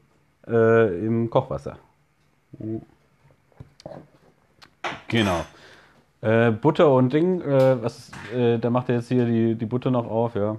äh, 0.47 1.05
im 1.05 1.29
Kochwasser. 1.29 1.77
Genau. 5.07 5.45
Äh, 6.25 6.51
Butter 6.51 6.91
und 6.91 7.13
Ding, 7.13 7.39
äh, 7.41 7.83
was, 7.83 8.11
äh, 8.35 8.57
da 8.57 8.71
macht 8.71 8.89
er 8.89 8.95
jetzt 8.95 9.09
hier 9.09 9.25
die, 9.25 9.53
die 9.53 9.65
Butter 9.67 9.91
noch 9.91 10.09
auf, 10.09 10.33
ja. 10.33 10.57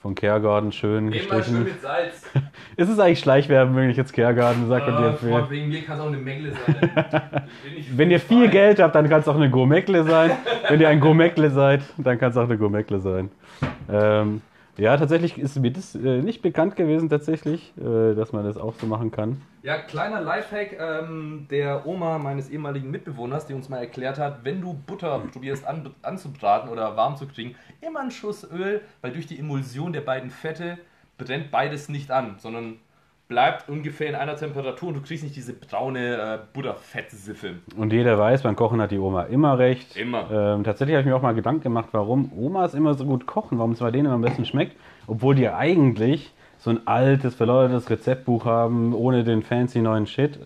Von 0.00 0.14
Kehrgarten 0.14 0.70
schön 0.70 1.10
gestrichen. 1.10 1.64
mit 1.64 1.82
Salz. 1.82 2.24
Ist 2.76 2.88
es 2.88 3.00
eigentlich 3.00 3.18
Schleichwerbung, 3.18 3.74
wenn 3.74 3.90
ich 3.90 3.96
jetzt 3.96 4.12
Kehrgarten 4.12 4.68
sage 4.68 4.92
und 4.92 5.02
dir 5.02 5.08
empfehle? 5.08 5.50
wegen 5.50 5.68
mir 5.68 5.82
kann 5.82 5.96
es 5.96 6.02
auch 6.02 6.06
eine 6.06 6.18
Mengle 6.18 6.52
sein. 6.52 6.90
Wenn 7.96 8.12
ihr 8.12 8.20
viel 8.20 8.48
Geld 8.48 8.78
habt, 8.78 8.94
dann 8.94 9.08
kann 9.08 9.20
es 9.20 9.26
auch 9.26 9.34
eine 9.34 9.50
Gourmetle 9.50 10.04
sein. 10.04 10.30
Wenn 10.68 10.80
ihr 10.80 10.88
ein 10.88 11.00
Gourmetle 11.00 11.50
seid, 11.50 11.82
dann 11.96 12.16
kann 12.16 12.30
es 12.30 12.36
auch 12.36 12.44
eine 12.44 12.56
Gourmetle 12.56 13.00
sein. 13.00 13.30
Ähm, 13.90 14.42
ja, 14.78 14.96
tatsächlich 14.96 15.36
ist 15.38 15.58
mir 15.58 15.72
das 15.72 15.94
äh, 15.94 16.22
nicht 16.22 16.40
bekannt 16.40 16.76
gewesen, 16.76 17.08
tatsächlich, 17.08 17.72
äh, 17.78 18.14
dass 18.14 18.32
man 18.32 18.44
das 18.44 18.56
auch 18.56 18.74
so 18.74 18.86
machen 18.86 19.10
kann. 19.10 19.42
Ja, 19.62 19.76
kleiner 19.78 20.20
Lifehack 20.20 20.78
ähm, 20.78 21.46
der 21.50 21.84
Oma 21.86 22.18
meines 22.18 22.48
ehemaligen 22.48 22.90
Mitbewohners, 22.90 23.46
die 23.46 23.54
uns 23.54 23.68
mal 23.68 23.78
erklärt 23.78 24.18
hat, 24.18 24.44
wenn 24.44 24.60
du 24.60 24.74
Butter 24.74 25.20
probierst 25.32 25.66
an, 25.66 25.94
anzubraten 26.02 26.70
oder 26.70 26.96
warm 26.96 27.16
zu 27.16 27.26
kriegen, 27.26 27.56
immer 27.80 28.00
einen 28.00 28.12
Schuss 28.12 28.48
Öl, 28.50 28.80
weil 29.02 29.12
durch 29.12 29.26
die 29.26 29.38
Emulsion 29.38 29.92
der 29.92 30.02
beiden 30.02 30.30
Fette 30.30 30.78
brennt 31.18 31.50
beides 31.50 31.88
nicht 31.88 32.12
an, 32.12 32.36
sondern 32.38 32.78
bleibt 33.28 33.68
ungefähr 33.68 34.08
in 34.08 34.14
einer 34.14 34.36
Temperatur 34.36 34.88
und 34.88 34.94
du 34.96 35.02
kriegst 35.02 35.22
nicht 35.22 35.36
diese 35.36 35.52
braune 35.52 36.16
äh, 36.16 36.38
Butterfettsiffe. 36.52 37.56
Und 37.76 37.92
jeder 37.92 38.18
weiß, 38.18 38.42
beim 38.42 38.56
Kochen 38.56 38.80
hat 38.80 38.90
die 38.90 38.98
Oma 38.98 39.24
immer 39.24 39.58
recht. 39.58 39.96
Immer. 39.96 40.30
Ähm, 40.30 40.64
tatsächlich 40.64 40.96
habe 40.96 41.02
ich 41.02 41.06
mir 41.06 41.14
auch 41.14 41.22
mal 41.22 41.34
Gedanken 41.34 41.62
gemacht, 41.62 41.90
warum 41.92 42.32
Omas 42.36 42.72
immer 42.72 42.94
so 42.94 43.04
gut 43.04 43.26
kochen, 43.26 43.58
warum 43.58 43.72
es 43.72 43.80
bei 43.80 43.90
denen 43.90 44.06
immer 44.06 44.14
am 44.14 44.22
besten 44.22 44.46
schmeckt, 44.46 44.76
obwohl 45.06 45.34
die 45.34 45.48
eigentlich 45.48 46.32
so 46.58 46.70
ein 46.70 46.86
altes, 46.86 47.34
verleudertes 47.34 47.90
Rezeptbuch 47.90 48.46
haben, 48.46 48.94
ohne 48.94 49.24
den 49.24 49.42
fancy 49.42 49.80
neuen 49.80 50.06
Shit. 50.06 50.38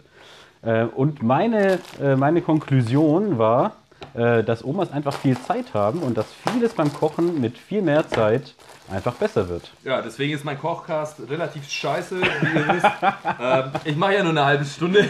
Äh, 0.63 0.85
und 0.85 1.23
meine, 1.23 1.79
äh, 2.03 2.17
meine 2.17 2.43
Konklusion 2.43 3.39
war, 3.39 3.77
äh, 4.15 4.43
dass 4.43 4.65
Omas 4.65 4.93
einfach 4.93 5.15
viel 5.15 5.39
Zeit 5.39 5.73
haben 5.73 6.01
und 6.01 6.19
dass 6.19 6.33
vieles 6.33 6.75
beim 6.75 6.93
Kochen 6.93 7.41
mit 7.41 7.57
viel 7.57 7.81
mehr 7.81 8.09
Zeit 8.09 8.55
einfach 8.91 9.15
besser 9.15 9.49
wird. 9.49 9.71
Ja, 9.85 10.03
deswegen 10.03 10.35
ist 10.35 10.45
mein 10.45 10.59
Kochcast 10.59 11.21
relativ 11.29 11.69
scheiße, 11.69 12.21
wie 12.21 12.59
ihr 12.59 12.69
wisst. 12.69 12.87
ähm, 13.41 13.71
ich 13.85 13.97
mache 13.97 14.15
ja 14.15 14.23
nur 14.23 14.33
eine 14.33 14.45
halbe 14.45 14.65
Stunde, 14.65 15.09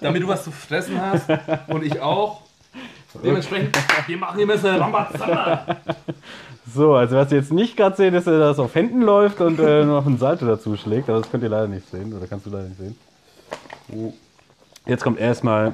damit 0.00 0.22
du 0.22 0.28
was 0.28 0.44
zu 0.44 0.50
fressen 0.50 1.00
hast 1.00 1.28
und 1.68 1.84
ich 1.84 2.00
auch. 2.00 2.42
Dementsprechend, 3.24 3.76
wir 4.06 4.16
machen 4.18 4.36
hier 4.36 4.46
ein 4.46 4.50
bisschen 4.50 4.76
Rambazamba. 4.76 5.76
So, 6.74 6.94
also 6.94 7.16
was 7.16 7.32
ihr 7.32 7.38
jetzt 7.38 7.52
nicht 7.52 7.76
gerade 7.76 7.96
seht, 7.96 8.12
ist, 8.12 8.26
dass 8.26 8.52
es 8.52 8.58
auf 8.58 8.74
Händen 8.74 9.00
läuft 9.00 9.40
und 9.40 9.58
äh, 9.58 9.84
noch 9.84 10.06
ein 10.06 10.18
Salto 10.18 10.46
dazu 10.46 10.76
schlägt, 10.76 11.08
aber 11.08 11.20
das 11.20 11.30
könnt 11.30 11.42
ihr 11.42 11.48
leider 11.48 11.68
nicht 11.68 11.88
sehen, 11.90 12.12
oder 12.12 12.26
kannst 12.26 12.46
du 12.46 12.50
leider 12.50 12.68
nicht 12.68 12.78
sehen. 12.78 14.12
Jetzt 14.84 15.02
kommt 15.02 15.18
erstmal 15.18 15.72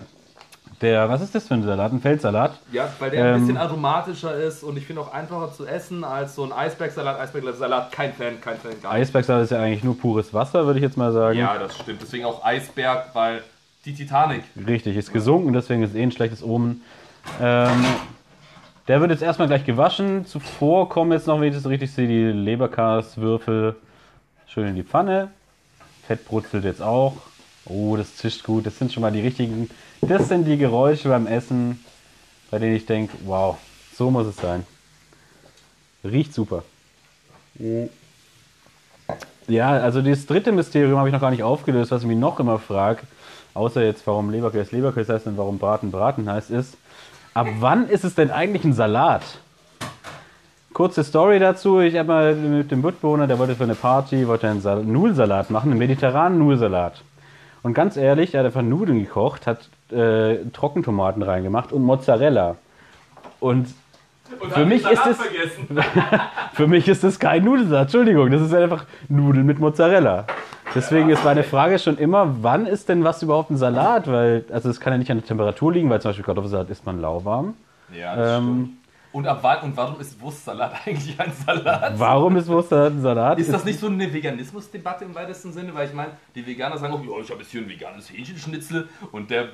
der, 0.84 1.08
was 1.08 1.20
ist 1.20 1.34
das 1.34 1.48
für 1.48 1.54
ein 1.54 1.64
Salat? 1.64 1.92
Ein 1.92 2.00
Feldsalat? 2.00 2.58
Ja, 2.70 2.88
weil 3.00 3.10
der 3.10 3.24
ein 3.24 3.34
Ähm, 3.34 3.40
bisschen 3.40 3.56
aromatischer 3.56 4.34
ist 4.36 4.62
und 4.62 4.76
ich 4.76 4.86
finde 4.86 5.02
auch 5.02 5.12
einfacher 5.12 5.52
zu 5.52 5.66
essen 5.66 6.04
als 6.04 6.36
so 6.36 6.44
ein 6.44 6.52
Eisbergsalat. 6.52 7.18
Eisbergsalat, 7.18 7.90
kein 7.90 8.12
Fan, 8.12 8.40
kein 8.40 8.56
Fan, 8.58 8.72
gar 8.80 8.92
nicht. 8.92 9.02
Eisbergsalat 9.02 9.42
ist 9.44 9.50
ja 9.50 9.60
eigentlich 9.60 9.82
nur 9.82 9.98
pures 9.98 10.32
Wasser, 10.32 10.66
würde 10.66 10.78
ich 10.78 10.84
jetzt 10.84 10.96
mal 10.96 11.12
sagen. 11.12 11.36
Ja, 11.38 11.58
das 11.58 11.76
stimmt. 11.76 12.00
Deswegen 12.02 12.24
auch 12.24 12.44
Eisberg, 12.44 13.06
weil 13.14 13.42
die 13.84 13.94
Titanic. 13.94 14.44
Richtig, 14.66 14.96
ist 14.96 15.12
gesunken, 15.12 15.52
deswegen 15.52 15.82
ist 15.82 15.94
eh 15.96 16.02
ein 16.02 16.12
schlechtes 16.12 16.42
Omen. 16.42 16.82
Ähm, 17.40 17.84
der 18.86 19.00
wird 19.00 19.10
jetzt 19.10 19.22
erstmal 19.22 19.48
gleich 19.48 19.64
gewaschen. 19.64 20.26
Zuvor 20.26 20.88
kommen 20.88 21.12
jetzt 21.12 21.26
noch, 21.26 21.40
wenn 21.40 21.48
ich 21.48 21.54
das 21.54 21.66
richtig 21.66 21.92
sehe, 21.92 22.06
die 22.06 22.24
Leberkaswürfel 22.38 23.76
schön 24.46 24.68
in 24.68 24.74
die 24.76 24.84
Pfanne. 24.84 25.28
Fett 26.06 26.26
brutzelt 26.26 26.64
jetzt 26.64 26.82
auch. 26.82 27.16
Oh, 27.66 27.96
das 27.96 28.16
zischt 28.16 28.44
gut. 28.44 28.66
Das 28.66 28.78
sind 28.78 28.92
schon 28.92 29.00
mal 29.00 29.12
die 29.12 29.20
richtigen. 29.20 29.70
Das 30.00 30.28
sind 30.28 30.44
die 30.44 30.58
Geräusche 30.58 31.08
beim 31.08 31.26
Essen, 31.26 31.84
bei 32.50 32.58
denen 32.58 32.76
ich 32.76 32.86
denke, 32.86 33.16
wow, 33.24 33.56
so 33.96 34.10
muss 34.10 34.26
es 34.26 34.36
sein. 34.36 34.66
Riecht 36.04 36.34
super. 36.34 36.62
Ja, 39.46 39.70
also 39.72 40.02
das 40.02 40.26
dritte 40.26 40.52
Mysterium 40.52 40.98
habe 40.98 41.08
ich 41.08 41.12
noch 41.12 41.20
gar 41.20 41.30
nicht 41.30 41.42
aufgelöst, 41.42 41.90
was 41.90 42.02
ich 42.02 42.08
mich 42.08 42.18
noch 42.18 42.40
immer 42.40 42.58
frage, 42.58 43.02
außer 43.54 43.82
jetzt, 43.82 44.06
warum 44.06 44.30
Leberkäse 44.30 44.74
Leberkäse 44.74 45.14
heißt 45.14 45.26
und 45.26 45.36
warum 45.36 45.58
Braten 45.58 45.90
Braten 45.90 46.30
heißt, 46.30 46.50
ist, 46.50 46.76
ab 47.34 47.46
wann 47.60 47.88
ist 47.88 48.04
es 48.04 48.14
denn 48.14 48.30
eigentlich 48.30 48.64
ein 48.64 48.72
Salat? 48.72 49.22
Kurze 50.72 51.04
Story 51.04 51.38
dazu, 51.38 51.80
ich 51.80 51.96
habe 51.96 52.08
mal 52.08 52.34
mit 52.34 52.70
dem 52.70 52.80
Mitbewohner, 52.80 53.26
der 53.26 53.38
wollte 53.38 53.54
für 53.54 53.64
eine 53.64 53.76
Party, 53.76 54.26
wollte 54.26 54.48
einen 54.48 54.60
Sal 54.60 54.82
Nudelsalat 54.82 55.50
machen, 55.50 55.70
einen 55.70 55.78
mediterranen 55.78 56.38
Nudelsalat. 56.38 57.02
Und 57.64 57.74
ganz 57.74 57.96
ehrlich, 57.96 58.34
er 58.34 58.40
hat 58.40 58.46
einfach 58.46 58.62
Nudeln 58.62 59.00
gekocht, 59.00 59.46
hat 59.48 59.68
äh, 59.90 60.36
Trockentomaten 60.52 61.22
reingemacht 61.22 61.72
und 61.72 61.82
Mozzarella. 61.82 62.54
Und 63.40 63.66
Und 64.40 64.52
Für 64.52 64.64
mich 64.66 64.84
ist 64.88 65.06
es- 65.06 65.16
vergessen. 65.16 65.78
für 66.52 66.66
mich 66.68 66.86
ist 66.88 67.02
das 67.04 67.18
kein 67.18 67.42
Nudelsalat, 67.44 67.82
Entschuldigung, 67.84 68.30
das 68.30 68.42
ist 68.42 68.54
einfach 68.54 68.84
Nudeln 69.08 69.44
mit 69.46 69.58
Mozzarella. 69.58 70.26
Deswegen 70.74 71.08
ist 71.10 71.24
meine 71.24 71.42
Frage 71.44 71.78
schon 71.78 71.98
immer, 71.98 72.36
wann 72.42 72.66
ist 72.66 72.88
denn 72.88 73.04
was 73.04 73.22
überhaupt 73.22 73.50
ein 73.50 73.56
Salat? 73.56 74.10
Weil, 74.10 74.44
also 74.52 74.68
es 74.70 74.80
kann 74.80 74.92
ja 74.92 74.98
nicht 74.98 75.10
an 75.10 75.18
der 75.18 75.26
Temperatur 75.26 75.72
liegen, 75.72 75.88
weil 75.90 76.00
zum 76.00 76.10
Beispiel 76.10 76.24
Kartoffelsalat 76.24 76.68
isst 76.70 76.84
man 76.86 77.00
lauwarm. 77.00 77.54
Ja, 77.96 78.16
das 78.16 78.38
Ähm, 78.38 78.44
stimmt. 78.44 78.70
Und, 79.14 79.28
ab 79.28 79.38
wann, 79.42 79.60
und 79.62 79.76
warum 79.76 80.00
ist 80.00 80.20
Wurstsalat 80.20 80.74
eigentlich 80.86 81.18
ein 81.20 81.32
Salat? 81.32 81.96
Warum 82.00 82.36
ist 82.36 82.48
Wurstsalat 82.48 82.94
ein 82.94 83.00
Salat? 83.00 83.38
Ist 83.38 83.52
das 83.52 83.64
nicht 83.64 83.78
so 83.78 83.86
eine 83.86 84.12
Veganismusdebatte 84.12 85.04
im 85.04 85.14
weitesten 85.14 85.52
Sinne? 85.52 85.72
Weil 85.72 85.86
ich 85.86 85.94
meine, 85.94 86.10
die 86.34 86.44
Veganer 86.44 86.76
sagen 86.78 86.92
auch, 86.92 87.00
ja, 87.00 87.22
ich 87.22 87.30
habe 87.30 87.40
jetzt 87.40 87.52
hier 87.52 87.60
ein 87.62 87.68
veganes 87.68 88.10
Hähnchenschnitzel 88.10 88.88
und 89.12 89.30
der 89.30 89.50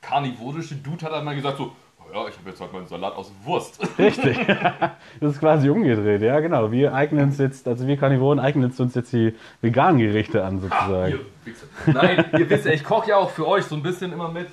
karnivorische 0.00 0.76
Dude 0.76 1.04
hat 1.04 1.12
einmal 1.12 1.36
gesagt 1.36 1.58
so, 1.58 1.72
"Oh 1.98 2.04
ja, 2.10 2.26
ich 2.26 2.38
habe 2.38 2.48
jetzt 2.48 2.60
halt 2.62 2.72
mal 2.72 2.78
einen 2.78 2.88
Salat 2.88 3.14
aus 3.14 3.30
Wurst. 3.44 3.86
Richtig. 3.98 4.38
Das 5.20 5.34
ist 5.34 5.40
quasi 5.40 5.68
umgedreht, 5.68 6.22
ja 6.22 6.40
genau. 6.40 6.72
Wir 6.72 6.94
eignen 6.94 7.24
uns 7.24 7.38
jetzt, 7.38 7.68
also 7.68 7.86
wir 7.86 7.98
Karnivoren 7.98 8.40
eignen 8.40 8.72
uns 8.76 8.94
jetzt 8.94 9.12
die 9.12 9.34
veganen 9.60 9.98
Gerichte 9.98 10.42
an 10.42 10.58
sozusagen. 10.60 11.12
Ihr 11.12 11.20
Wichser. 11.44 11.66
Nein, 11.86 12.24
ihr 12.38 12.48
wisst 12.48 12.64
ja, 12.64 12.72
ich 12.72 12.82
koche 12.82 13.10
ja 13.10 13.16
auch 13.18 13.30
für 13.30 13.46
euch 13.46 13.64
so 13.64 13.74
ein 13.76 13.82
bisschen 13.82 14.10
immer 14.12 14.30
mit. 14.30 14.48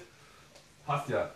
Passt 0.86 1.10
ja. 1.10 1.30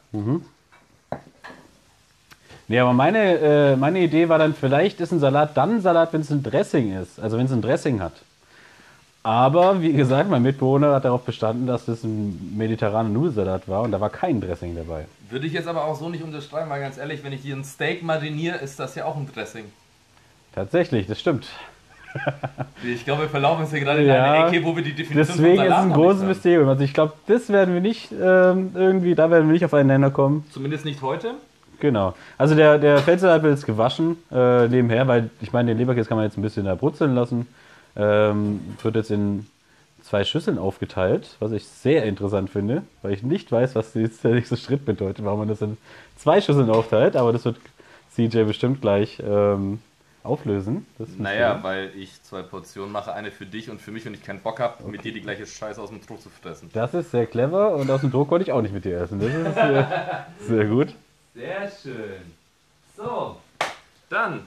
Nee, 2.67 2.79
aber 2.79 2.93
meine, 2.93 3.39
äh, 3.39 3.75
meine 3.75 3.99
Idee 3.99 4.29
war 4.29 4.39
dann, 4.39 4.53
vielleicht 4.53 5.01
ist 5.01 5.11
ein 5.11 5.19
Salat 5.19 5.57
dann 5.57 5.75
ein 5.77 5.81
Salat, 5.81 6.13
wenn 6.13 6.21
es 6.21 6.31
ein 6.31 6.43
Dressing 6.43 6.97
ist. 6.97 7.19
Also 7.19 7.37
wenn 7.37 7.45
es 7.45 7.51
ein 7.51 7.61
Dressing 7.61 8.01
hat. 8.01 8.13
Aber 9.23 9.81
wie 9.81 9.93
gesagt, 9.93 10.29
mein 10.29 10.41
Mitbewohner 10.41 10.93
hat 10.93 11.05
darauf 11.05 11.23
bestanden, 11.23 11.65
dass 11.65 11.85
das 11.85 12.03
ein 12.03 12.55
mediterraner 12.57 13.07
Nudelsalat 13.07 13.69
war 13.69 13.81
und 13.81 13.91
da 13.91 14.01
war 14.01 14.09
kein 14.09 14.41
Dressing 14.41 14.75
dabei. 14.75 15.05
Würde 15.29 15.47
ich 15.47 15.53
jetzt 15.53 15.67
aber 15.67 15.85
auch 15.85 15.97
so 15.97 16.09
nicht 16.09 16.23
unterschreiben, 16.23 16.69
weil 16.69 16.81
ganz 16.81 16.97
ehrlich, 16.97 17.23
wenn 17.23 17.31
ich 17.31 17.41
hier 17.41 17.55
ein 17.55 17.63
Steak 17.63 18.03
mariniere, 18.03 18.57
ist 18.57 18.79
das 18.79 18.95
ja 18.95 19.05
auch 19.05 19.15
ein 19.15 19.27
Dressing. 19.33 19.65
Tatsächlich, 20.53 21.07
das 21.07 21.19
stimmt. 21.19 21.47
Ich 22.83 23.05
glaube, 23.05 23.23
wir 23.23 23.29
verlaufen 23.29 23.61
uns 23.61 23.71
hier 23.71 23.79
gerade 23.79 24.01
in 24.01 24.07
Ja, 24.07 24.31
eine 24.31 24.47
Ecke, 24.47 24.63
wo 24.63 24.75
wir 24.75 24.83
die 24.83 24.93
Definition 24.93 25.37
Deswegen 25.37 25.57
von 25.57 25.65
ist 25.65 25.71
es 25.71 25.77
ein 25.79 25.93
großes. 25.93 26.23
Mysterium. 26.23 26.69
Also 26.69 26.83
ich 26.83 26.93
glaube, 26.93 27.13
das 27.25 27.49
werden 27.49 27.73
wir 27.73 27.81
nicht 27.81 28.11
ähm, 28.11 28.71
irgendwie, 28.75 29.15
da 29.15 29.31
werden 29.31 29.47
wir 29.47 29.53
nicht 29.53 29.65
auf 29.65 29.73
einen 29.73 29.87
Nenner 29.87 30.11
kommen. 30.11 30.45
Zumindest 30.51 30.85
nicht 30.85 31.01
heute. 31.01 31.35
Genau. 31.83 32.13
Also 32.37 32.55
der, 32.55 32.77
der 32.77 33.05
wird 33.05 33.43
jetzt 33.43 33.65
gewaschen 33.65 34.15
äh, 34.31 34.69
nebenher, 34.69 35.05
weil 35.09 35.29
ich 35.41 35.51
meine, 35.51 35.71
den 35.71 35.77
Leberkäse 35.77 36.07
kann 36.07 36.15
man 36.15 36.23
jetzt 36.23 36.37
ein 36.37 36.41
bisschen 36.41 36.63
da 36.63 36.75
brutzeln 36.75 37.13
lassen. 37.13 37.45
Ähm, 37.97 38.61
wird 38.81 38.95
jetzt 38.95 39.11
in 39.11 39.47
zwei 40.01 40.23
Schüsseln 40.23 40.57
aufgeteilt, 40.57 41.35
was 41.41 41.51
ich 41.51 41.65
sehr 41.65 42.05
interessant 42.05 42.49
finde, 42.49 42.83
weil 43.01 43.11
ich 43.11 43.21
nicht 43.21 43.51
weiß, 43.51 43.75
was 43.75 43.93
jetzt 43.95 44.23
der 44.23 44.31
nächste 44.31 44.55
Schritt 44.55 44.85
bedeutet, 44.85 45.25
warum 45.25 45.39
man 45.39 45.49
das 45.49 45.61
in 45.61 45.77
zwei 46.15 46.39
Schüsseln 46.39 46.69
aufteilt, 46.69 47.17
aber 47.17 47.33
das 47.33 47.43
wird 47.43 47.57
CJ 48.15 48.43
bestimmt 48.43 48.79
gleich 48.79 49.21
ähm, 49.21 49.79
auflösen. 50.23 50.85
Naja, 51.17 51.59
weil 51.63 51.91
ich 51.97 52.23
zwei 52.23 52.43
Portionen 52.43 52.93
mache, 52.93 53.11
eine 53.11 53.29
für 53.29 53.45
dich 53.45 53.69
und 53.69 53.81
für 53.81 53.91
mich 53.91 54.07
und 54.07 54.13
ich 54.13 54.23
keinen 54.23 54.39
Bock 54.39 54.61
habe, 54.61 54.89
mit 54.89 55.03
dir 55.03 55.11
die 55.11 55.21
gleiche 55.21 55.45
Scheiße 55.45 55.81
aus 55.81 55.89
dem 55.89 55.99
Druck 55.99 56.21
zu 56.21 56.29
fressen. 56.29 56.69
Das 56.71 56.93
ist 56.93 57.11
sehr 57.11 57.25
clever 57.25 57.75
und 57.75 57.91
aus 57.91 57.99
dem 57.99 58.11
Druck 58.11 58.31
wollte 58.31 58.43
ich 58.43 58.53
auch 58.53 58.61
nicht 58.61 58.73
mit 58.73 58.85
dir 58.85 59.01
essen. 59.01 59.19
Das 59.19 59.33
ist 59.33 59.55
sehr, 59.55 60.27
sehr 60.47 60.65
gut. 60.65 60.95
Sehr 61.35 61.69
schön. 61.81 62.21
So, 62.95 63.37
dann. 64.09 64.41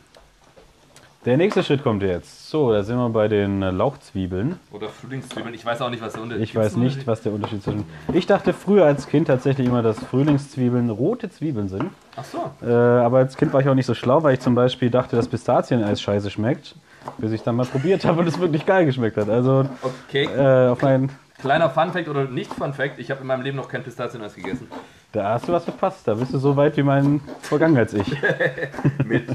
Der 1.24 1.36
nächste 1.36 1.64
Schritt 1.64 1.82
kommt 1.82 2.04
jetzt. 2.04 2.48
So, 2.48 2.72
da 2.72 2.84
sind 2.84 2.96
wir 2.96 3.08
bei 3.08 3.26
den 3.26 3.60
Lauchzwiebeln. 3.60 4.60
Oder 4.70 4.88
Frühlingszwiebeln, 4.88 5.52
ich 5.54 5.66
weiß 5.66 5.80
auch 5.82 5.90
nicht, 5.90 6.00
was 6.00 6.12
der 6.12 6.22
Unterschied 6.22 6.44
Ich 6.44 6.54
weiß 6.54 6.76
nicht, 6.76 7.04
was 7.08 7.22
der 7.22 7.32
Unterschied 7.32 7.64
zwischen. 7.64 7.84
Ich 8.12 8.26
dachte 8.28 8.52
früher 8.52 8.84
als 8.84 9.08
Kind 9.08 9.26
tatsächlich 9.26 9.66
immer, 9.66 9.82
dass 9.82 9.98
Frühlingszwiebeln 9.98 10.88
rote 10.88 11.28
Zwiebeln 11.28 11.68
sind. 11.68 11.90
Ach 12.14 12.22
so. 12.24 12.50
Äh, 12.64 12.70
aber 12.70 13.18
als 13.18 13.36
Kind 13.36 13.52
war 13.52 13.60
ich 13.60 13.68
auch 13.68 13.74
nicht 13.74 13.86
so 13.86 13.94
schlau, 13.94 14.22
weil 14.22 14.34
ich 14.34 14.40
zum 14.40 14.54
Beispiel 14.54 14.88
dachte, 14.88 15.16
dass 15.16 15.26
Pistazieneis 15.26 16.00
scheiße 16.00 16.30
schmeckt. 16.30 16.76
Bis 17.18 17.32
ich 17.32 17.42
dann 17.42 17.56
mal 17.56 17.66
probiert 17.66 18.04
habe 18.04 18.20
und 18.20 18.28
es 18.28 18.38
wirklich 18.38 18.64
geil 18.64 18.86
geschmeckt 18.86 19.16
hat. 19.16 19.28
Also 19.28 19.68
Okay, 20.08 20.24
äh, 20.26 20.68
auf 20.68 20.80
meinen. 20.82 21.10
kleiner 21.40 21.70
Funfact 21.70 22.08
oder 22.08 22.24
nicht 22.26 22.52
Funfact, 22.54 23.00
ich 23.00 23.10
habe 23.10 23.22
in 23.22 23.26
meinem 23.26 23.42
Leben 23.42 23.56
noch 23.56 23.68
kein 23.68 23.82
Pistazieneis 23.82 24.34
gegessen. 24.34 24.68
Da 25.12 25.34
hast 25.34 25.48
du 25.48 25.52
was 25.52 25.64
verpasst. 25.64 26.06
Da 26.06 26.14
bist 26.14 26.32
du 26.32 26.38
so 26.38 26.56
weit 26.56 26.76
wie 26.76 26.82
mein 26.82 27.20
Vergangenheits-Ich. 27.42 28.16
Mit 29.04 29.28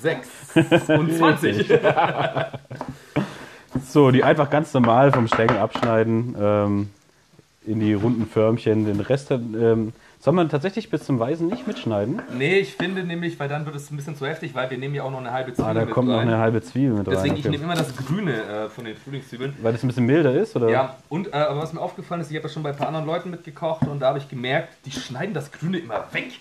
26. 0.00 1.68
So, 3.86 4.10
die 4.10 4.24
einfach 4.24 4.50
ganz 4.50 4.74
normal 4.74 5.12
vom 5.12 5.28
Stängel 5.28 5.58
abschneiden. 5.58 6.34
Ähm, 6.40 6.90
in 7.66 7.80
die 7.80 7.92
runden 7.92 8.26
Förmchen. 8.26 8.86
Den 8.86 9.00
Rest 9.00 9.30
ähm, 9.30 9.92
soll 10.22 10.34
man 10.34 10.48
tatsächlich 10.50 10.90
bis 10.90 11.04
zum 11.04 11.18
Weißen 11.18 11.46
nicht 11.46 11.66
mitschneiden. 11.66 12.20
Nee, 12.36 12.58
ich 12.58 12.74
finde 12.76 13.02
nämlich, 13.02 13.40
weil 13.40 13.48
dann 13.48 13.64
wird 13.64 13.74
es 13.74 13.90
ein 13.90 13.96
bisschen 13.96 14.14
zu 14.16 14.26
heftig, 14.26 14.54
weil 14.54 14.68
wir 14.70 14.76
nehmen 14.76 14.94
ja 14.94 15.02
auch 15.02 15.10
noch 15.10 15.18
eine 15.20 15.32
halbe 15.32 15.54
Zwiebel 15.54 15.70
Ah, 15.70 15.74
da 15.74 15.84
mit 15.86 15.90
kommt 15.94 16.08
noch 16.08 16.18
rein. 16.18 16.28
eine 16.28 16.36
halbe 16.38 16.60
Zwiebel 16.60 16.98
mit 16.98 17.06
Deswegen, 17.06 17.30
rein. 17.34 17.40
ich 17.40 17.48
nehme 17.48 17.64
immer 17.64 17.74
das 17.74 17.96
Grüne 17.96 18.34
äh, 18.42 18.68
von 18.68 18.84
den 18.84 18.96
Frühlingszwiebeln. 18.96 19.54
Weil 19.62 19.72
das 19.72 19.82
ein 19.82 19.88
bisschen 19.88 20.04
milder 20.06 20.32
ist, 20.34 20.54
oder? 20.56 20.68
Ja, 20.68 20.96
und 21.08 21.28
äh, 21.28 21.36
aber 21.36 21.60
was 21.62 21.72
mir 21.72 21.80
aufgefallen 21.80 22.20
ist, 22.20 22.30
ich 22.30 22.36
habe 22.36 22.48
ja 22.48 22.52
schon 22.52 22.62
bei 22.62 22.70
ein 22.70 22.76
paar 22.76 22.88
anderen 22.88 23.06
Leuten 23.06 23.30
mitgekocht 23.30 23.86
und 23.88 24.00
da 24.00 24.08
habe 24.08 24.18
ich 24.18 24.28
gemerkt, 24.28 24.68
die 24.84 24.92
schneiden 24.92 25.32
das 25.32 25.50
Grüne 25.52 25.78
immer 25.78 26.04
weg. 26.12 26.32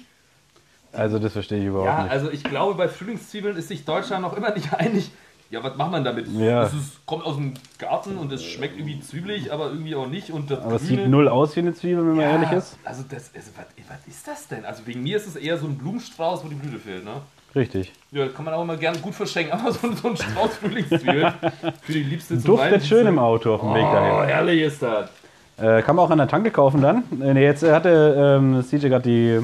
Also 0.91 1.19
das 1.19 1.33
verstehe 1.33 1.59
ich 1.59 1.65
überhaupt 1.67 1.87
Ja, 1.87 2.03
nicht. 2.03 2.11
also 2.11 2.31
ich 2.31 2.43
glaube, 2.43 2.73
bei 2.75 2.87
Frühlingszwiebeln 2.89 3.55
ist 3.55 3.67
sich 3.69 3.85
Deutschland 3.85 4.23
noch 4.23 4.35
immer 4.35 4.51
nicht 4.53 4.73
einig. 4.73 5.11
Ja, 5.51 5.63
was 5.63 5.75
macht 5.77 5.91
man 5.91 6.03
damit? 6.03 6.27
Ja. 6.37 6.63
Es 6.63 6.73
ist, 6.73 7.05
kommt 7.07 7.25
aus 7.25 7.35
dem 7.35 7.55
Garten 7.79 8.17
und 8.17 8.31
es 8.31 8.43
schmeckt 8.43 8.77
irgendwie 8.77 8.99
zwiebelig, 8.99 9.51
aber 9.51 9.67
irgendwie 9.69 9.95
auch 9.95 10.05
nicht. 10.07 10.29
Und 10.31 10.51
das 10.51 10.59
Aber 10.59 10.75
es 10.75 10.83
sieht 10.87 11.07
null 11.07 11.27
aus 11.27 11.55
wie 11.55 11.61
eine 11.61 11.73
Zwiebel, 11.73 12.05
wenn 12.05 12.15
man 12.17 12.25
ja, 12.25 12.31
ehrlich 12.33 12.51
ist. 12.51 12.77
Also, 12.83 13.03
das, 13.09 13.31
also 13.35 13.51
was, 13.57 13.65
was 13.89 14.07
ist 14.07 14.27
das 14.27 14.47
denn? 14.47 14.63
Also 14.63 14.85
wegen 14.85 15.01
mir 15.01 15.17
ist 15.17 15.25
es 15.27 15.35
eher 15.35 15.57
so 15.57 15.65
ein 15.65 15.75
Blumenstrauß, 15.75 16.43
wo 16.43 16.49
die 16.49 16.55
Blüte 16.55 16.77
fehlt, 16.77 17.03
ne? 17.03 17.13
Richtig. 17.55 17.91
Ja, 18.11 18.25
das 18.25 18.35
kann 18.35 18.45
man 18.45 18.53
auch 18.53 18.61
immer 18.61 18.77
gerne 18.77 18.99
gut 18.99 19.15
verschenken, 19.15 19.51
aber 19.59 19.71
so, 19.71 19.91
so 19.93 20.09
ein 20.09 20.17
Strauß 20.17 20.55
Frühlingszwiebeln 20.57 21.33
für 21.81 21.93
die 21.93 22.03
Liebste 22.03 22.35
zum 22.35 22.43
Duftet 22.43 22.71
Weihnachten- 22.73 22.87
schön 22.87 23.07
im 23.07 23.17
Auto 23.17 23.55
auf 23.55 23.61
dem 23.61 23.73
Weg 23.73 23.85
Oh, 23.89 23.93
dahin. 23.93 24.27
herrlich 24.29 24.61
ist 24.61 24.83
das. 24.83 25.09
Äh, 25.57 25.81
kann 25.81 25.95
man 25.95 26.05
auch 26.05 26.11
an 26.11 26.19
der 26.19 26.27
Tanke 26.27 26.51
kaufen 26.51 26.79
dann. 26.81 27.03
Äh, 27.21 27.33
nee, 27.33 27.43
jetzt 27.43 27.63
hatte 27.63 28.37
ähm, 28.39 28.63
CJ 28.63 28.87
gerade 28.89 29.01
die 29.09 29.39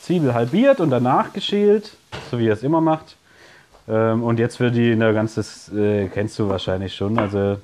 Zwiebel 0.00 0.32
halbiert 0.34 0.78
und 0.80 0.90
danach 0.90 1.32
geschält, 1.32 1.96
so 2.30 2.38
wie 2.38 2.46
er 2.46 2.52
es 2.54 2.62
immer 2.62 2.80
macht. 2.80 3.16
Ähm, 3.88 4.22
und 4.22 4.38
jetzt 4.38 4.60
wird 4.60 4.74
die 4.74 4.92
in 4.92 5.00
der 5.00 5.12
ganzen, 5.12 5.36
das 5.36 5.72
äh, 5.72 6.08
kennst 6.08 6.38
du 6.38 6.48
wahrscheinlich 6.48 6.94
schon. 6.94 7.18
Also, 7.18 7.58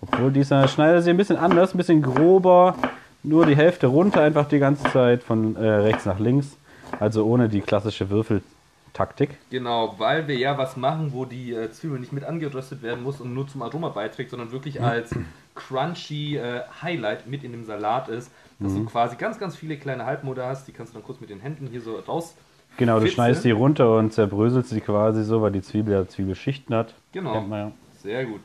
obwohl 0.00 0.32
dieser 0.32 0.66
Schneider 0.68 1.02
sie 1.02 1.10
ein 1.10 1.16
bisschen 1.16 1.36
anders, 1.36 1.74
ein 1.74 1.78
bisschen 1.78 2.02
grober, 2.02 2.74
nur 3.22 3.46
die 3.46 3.56
Hälfte 3.56 3.86
runter, 3.86 4.22
einfach 4.22 4.48
die 4.48 4.58
ganze 4.58 4.84
Zeit 4.90 5.22
von 5.22 5.56
äh, 5.56 5.68
rechts 5.68 6.06
nach 6.06 6.18
links. 6.18 6.56
Also 6.98 7.24
ohne 7.24 7.48
die 7.48 7.60
klassische 7.60 8.10
Würfeltaktik. 8.10 9.30
Genau, 9.50 9.94
weil 9.98 10.26
wir 10.26 10.36
ja 10.36 10.58
was 10.58 10.76
machen, 10.76 11.12
wo 11.12 11.24
die 11.24 11.52
äh, 11.52 11.70
Zwiebel 11.70 12.00
nicht 12.00 12.12
mit 12.12 12.24
angeröstet 12.24 12.82
werden 12.82 13.04
muss 13.04 13.20
und 13.20 13.32
nur 13.32 13.46
zum 13.46 13.62
Aroma 13.62 13.90
beiträgt, 13.90 14.30
sondern 14.30 14.50
wirklich 14.50 14.82
als 14.82 15.14
crunchy 15.54 16.36
äh, 16.36 16.62
Highlight 16.82 17.26
mit 17.26 17.44
in 17.44 17.52
dem 17.52 17.64
Salat 17.64 18.08
ist, 18.08 18.30
dass 18.58 18.74
du 18.74 18.84
quasi 18.84 19.16
ganz, 19.16 19.38
ganz 19.38 19.56
viele 19.56 19.78
kleine 19.78 20.04
Halbmoder 20.04 20.46
hast, 20.46 20.68
die 20.68 20.72
kannst 20.72 20.92
du 20.92 20.98
dann 20.98 21.06
kurz 21.06 21.20
mit 21.20 21.30
den 21.30 21.40
Händen 21.40 21.68
hier 21.68 21.80
so 21.80 21.96
raus. 21.96 22.34
Genau, 22.76 22.94
du 22.96 23.02
Fitze. 23.02 23.14
schneidest 23.14 23.44
die 23.44 23.50
runter 23.50 23.96
und 23.96 24.12
zerbröselst 24.12 24.70
sie 24.70 24.80
quasi 24.80 25.22
so, 25.24 25.42
weil 25.42 25.52
die 25.52 25.60
Zwiebel 25.62 25.92
ja 25.94 26.06
Zwiebelschichten 26.08 26.74
hat. 26.74 26.94
Genau. 27.12 27.44
Ja. 27.50 27.72
Sehr 28.02 28.24
gut. 28.24 28.40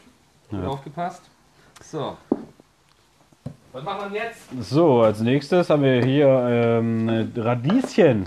Gut 0.49 0.59
Ja. 0.61 0.67
aufgepasst. 0.67 1.23
So. 1.81 2.17
Was 3.71 3.83
machen 3.83 4.13
wir 4.13 4.21
jetzt? 4.23 4.47
So, 4.61 5.01
als 5.01 5.19
nächstes 5.21 5.69
haben 5.69 5.83
wir 5.83 6.03
hier 6.03 6.27
ähm, 6.27 7.31
Radieschen. 7.35 8.25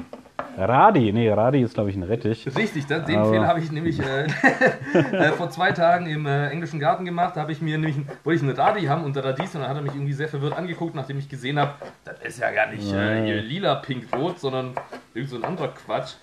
Radi, 0.58 1.12
nee, 1.12 1.30
Radi 1.30 1.62
ist 1.62 1.74
glaube 1.74 1.90
ich 1.90 1.96
ein 1.96 2.02
Rettich. 2.02 2.46
Richtig, 2.56 2.86
das, 2.86 3.04
den 3.04 3.18
Aber- 3.18 3.30
Fehler 3.30 3.46
habe 3.46 3.60
ich 3.60 3.70
nämlich 3.70 4.00
äh, 4.00 4.24
äh, 5.12 5.32
vor 5.32 5.50
zwei 5.50 5.72
Tagen 5.72 6.06
im 6.06 6.26
äh, 6.26 6.48
englischen 6.48 6.80
Garten 6.80 7.04
gemacht. 7.04 7.36
Da 7.36 7.42
habe 7.42 7.52
ich 7.52 7.62
mir 7.62 7.78
nämlich, 7.78 7.96
wollte 8.24 8.36
ich 8.36 8.42
eine 8.42 8.58
Radi 8.58 8.86
haben 8.86 9.04
und 9.04 9.16
Radieschen 9.16 9.56
und 9.56 9.60
dann 9.62 9.68
hat 9.70 9.76
er 9.76 9.82
mich 9.82 9.94
irgendwie 9.94 10.12
sehr 10.12 10.28
verwirrt 10.28 10.56
angeguckt, 10.56 10.94
nachdem 10.94 11.18
ich 11.18 11.28
gesehen 11.28 11.58
habe, 11.58 11.72
das 12.04 12.16
ist 12.22 12.40
ja 12.40 12.50
gar 12.50 12.70
nicht 12.70 12.92
äh, 12.92 13.40
lila, 13.40 13.76
pink, 13.76 14.06
rot, 14.16 14.40
sondern 14.40 14.72
irgend 15.14 15.30
so 15.30 15.36
ein 15.36 15.44
anderer 15.44 15.68
Quatsch. 15.68 16.14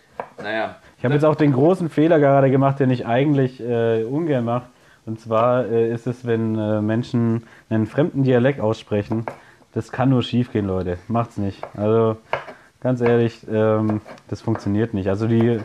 Naja, 0.41 0.75
Ich 0.97 1.03
habe 1.05 1.13
jetzt 1.13 1.23
auch 1.25 1.35
den 1.35 1.53
großen 1.53 1.89
Fehler 1.89 2.19
gerade 2.19 2.49
gemacht, 2.51 2.79
den 2.79 2.89
ich 2.89 3.05
eigentlich 3.05 3.61
äh, 3.61 4.03
ungern 4.03 4.45
mache. 4.45 4.67
Und 5.05 5.19
zwar 5.19 5.65
äh, 5.67 5.91
ist 5.93 6.07
es, 6.07 6.25
wenn 6.25 6.85
Menschen 6.85 7.43
einen 7.69 7.85
fremden 7.85 8.23
Dialekt 8.23 8.59
aussprechen. 8.59 9.25
Das 9.73 9.91
kann 9.91 10.09
nur 10.09 10.23
schief 10.23 10.51
gehen, 10.53 10.65
Leute. 10.67 10.97
Macht's 11.09 11.37
nicht. 11.37 11.61
Also 11.75 12.17
ganz 12.85 13.01
ehrlich, 13.01 13.39
ähm, 13.51 13.99
das 14.27 14.41
funktioniert 14.41 14.93
nicht. 14.93 15.09
Also 15.09 15.25
die, 15.27 15.59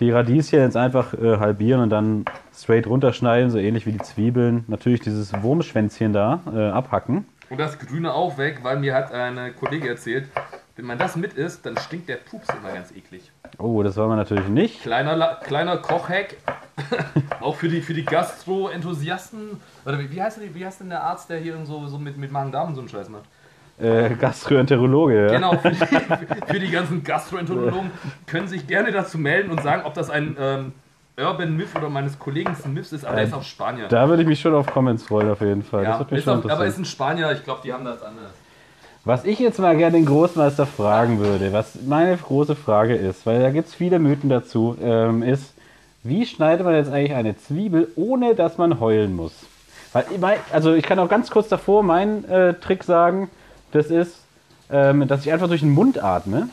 die 0.00 0.10
Radieschen 0.10 0.58
jetzt 0.58 0.76
einfach 0.76 1.14
äh, 1.14 1.38
halbieren 1.38 1.80
und 1.80 1.90
dann 1.90 2.24
straight 2.52 2.88
runterschneiden, 2.88 3.50
so 3.52 3.58
ähnlich 3.58 3.86
wie 3.86 3.92
die 3.92 4.00
Zwiebeln. 4.00 4.64
Natürlich 4.66 4.98
dieses 5.00 5.32
Wurmschwänzchen 5.44 6.12
da 6.12 6.40
äh, 6.52 6.68
abhacken. 6.70 7.24
und 7.50 7.60
das 7.60 7.78
Grüne 7.78 8.12
auch 8.12 8.36
weg, 8.36 8.58
weil 8.64 8.80
mir 8.80 8.94
hat 8.96 9.12
eine 9.12 9.52
Kollegin 9.52 9.86
erzählt, 9.90 10.28
wenn 10.74 10.86
man 10.86 10.98
das 10.98 11.14
mit 11.14 11.34
isst, 11.34 11.64
dann 11.64 11.76
stinkt 11.78 12.08
der 12.08 12.16
Pups 12.16 12.48
immer 12.60 12.72
ganz 12.74 12.90
eklig. 12.90 13.30
Oh, 13.58 13.80
das 13.84 13.96
wollen 13.96 14.10
wir 14.10 14.16
natürlich 14.16 14.48
nicht. 14.48 14.82
Kleiner, 14.82 15.14
La- 15.14 15.36
kleiner 15.36 15.76
Kochhack, 15.76 16.36
auch 17.40 17.54
für 17.54 17.68
die, 17.68 17.80
für 17.80 17.94
die 17.94 18.04
Gastro-Enthusiasten. 18.04 19.60
Oder 19.84 20.00
wie, 20.00 20.20
heißt 20.20 20.40
der, 20.42 20.52
wie 20.52 20.66
heißt 20.66 20.80
denn 20.80 20.88
der 20.90 21.02
Arzt, 21.04 21.30
der 21.30 21.38
hier 21.38 21.54
so, 21.64 21.86
so 21.86 21.96
mit, 21.98 22.18
mit 22.18 22.32
Magen-Darm 22.32 22.74
so 22.74 22.80
einen 22.80 22.88
Scheiß 22.88 23.08
macht? 23.08 23.24
Äh, 23.78 24.14
Gastroenterologe, 24.14 25.26
ja. 25.26 25.32
Genau, 25.32 25.58
für 25.58 25.70
die, 25.70 25.76
für 26.46 26.60
die 26.60 26.70
ganzen 26.70 27.04
Gastroenterologen 27.04 27.90
können 28.26 28.48
sich 28.48 28.66
gerne 28.66 28.90
dazu 28.90 29.18
melden 29.18 29.50
und 29.50 29.62
sagen, 29.62 29.82
ob 29.84 29.92
das 29.92 30.08
ein 30.08 30.36
ähm, 30.40 30.72
Urban 31.18 31.56
Myth 31.56 31.74
oder 31.76 31.90
meines 31.90 32.18
Kollegen 32.18 32.56
ein 32.64 32.74
Myth 32.74 32.92
ist, 32.92 33.04
aber 33.04 33.16
der 33.16 33.24
ist 33.24 33.34
auch 33.34 33.42
Spanier. 33.42 33.88
Da 33.88 34.08
würde 34.08 34.22
ich 34.22 34.28
mich 34.28 34.40
schon 34.40 34.54
auf 34.54 34.66
Comments 34.66 35.02
freuen, 35.02 35.30
auf 35.30 35.40
jeden 35.40 35.62
Fall. 35.62 35.84
ja, 35.84 36.00
ist 36.10 36.28
auch, 36.28 36.48
aber 36.48 36.66
ist 36.66 36.78
ein 36.78 36.84
Spanier, 36.86 37.32
ich 37.32 37.44
glaube, 37.44 37.60
die 37.64 37.72
haben 37.72 37.84
das 37.84 38.02
anders. 38.02 38.32
Was 39.04 39.24
ich 39.24 39.38
jetzt 39.38 39.58
mal 39.60 39.76
gerne 39.76 39.98
den 39.98 40.04
Großmeister 40.06 40.66
fragen 40.66 41.20
würde, 41.20 41.52
was 41.52 41.78
meine 41.86 42.16
große 42.16 42.56
Frage 42.56 42.96
ist, 42.96 43.24
weil 43.24 43.40
da 43.40 43.50
gibt 43.50 43.68
es 43.68 43.74
viele 43.74 43.98
Mythen 43.98 44.28
dazu, 44.28 44.76
ähm, 44.82 45.22
ist, 45.22 45.54
wie 46.02 46.26
schneidet 46.26 46.64
man 46.64 46.74
jetzt 46.74 46.90
eigentlich 46.90 47.14
eine 47.14 47.36
Zwiebel, 47.36 47.88
ohne 47.94 48.34
dass 48.34 48.58
man 48.58 48.80
heulen 48.80 49.14
muss? 49.14 49.32
Weil, 49.92 50.38
also 50.52 50.74
ich 50.74 50.84
kann 50.84 50.98
auch 50.98 51.08
ganz 51.08 51.30
kurz 51.30 51.48
davor 51.48 51.82
meinen 51.82 52.24
äh, 52.24 52.54
Trick 52.54 52.84
sagen, 52.84 53.30
das 53.72 53.86
ist, 53.90 54.24
ähm, 54.70 55.06
dass 55.06 55.24
ich 55.24 55.32
einfach 55.32 55.48
durch 55.48 55.60
den 55.60 55.70
Mund 55.70 56.02
atme 56.02 56.48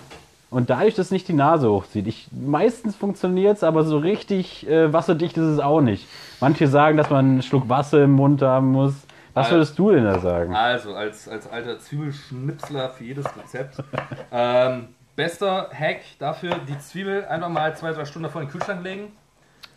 und 0.49 0.69
dadurch 0.69 0.95
das 0.95 1.11
nicht 1.11 1.27
die 1.27 1.33
Nase 1.33 1.69
hochzieht. 1.69 2.07
Ich, 2.07 2.27
meistens 2.31 2.95
funktioniert 2.95 3.57
es, 3.57 3.63
aber 3.63 3.83
so 3.83 3.97
richtig 3.97 4.67
äh, 4.67 4.93
wasserdicht 4.93 5.37
ist 5.37 5.45
es 5.45 5.59
auch 5.59 5.81
nicht. 5.81 6.07
Manche 6.39 6.67
sagen, 6.67 6.97
dass 6.97 7.09
man 7.09 7.25
einen 7.25 7.41
Schluck 7.41 7.69
Wasser 7.69 8.03
im 8.03 8.11
Mund 8.11 8.41
haben 8.41 8.71
muss. 8.71 8.93
Was 9.33 9.45
Also- 9.45 9.55
würdest 9.55 9.79
du 9.79 9.91
denn 9.91 10.03
da 10.03 10.19
sagen? 10.19 10.55
Also, 10.55 10.93
als, 10.93 11.27
als 11.27 11.49
alter 11.49 11.79
Zwiebelschnipsler 11.79 12.89
für 12.91 13.03
jedes 13.03 13.25
Rezept. 13.35 13.77
ähm, 14.31 14.89
bester 15.15 15.69
Hack 15.73 16.01
dafür, 16.19 16.55
die 16.67 16.77
Zwiebel 16.77 17.25
einfach 17.25 17.49
mal 17.49 17.75
zwei, 17.75 17.93
drei 17.93 18.05
Stunden 18.05 18.29
in 18.31 18.39
den 18.41 18.49
Kühlschrank 18.49 18.83
legen. 18.83 19.11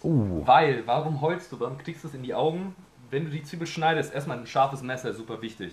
Uh. 0.03 0.46
Weil, 0.46 0.83
warum 0.87 1.22
heulst 1.22 1.53
du? 1.53 1.61
Warum 1.61 1.79
kriegst 1.79 2.05
du 2.05 2.09
es 2.09 2.14
in 2.14 2.22
die 2.22 2.35
Augen? 2.35 2.77
Wenn 3.11 3.25
du 3.25 3.31
die 3.31 3.42
Zwiebel 3.42 3.66
schneidest, 3.66 4.12
erstmal 4.12 4.38
ein 4.38 4.46
scharfes 4.46 4.83
Messer, 4.83 5.14
super 5.14 5.40
wichtig. 5.40 5.72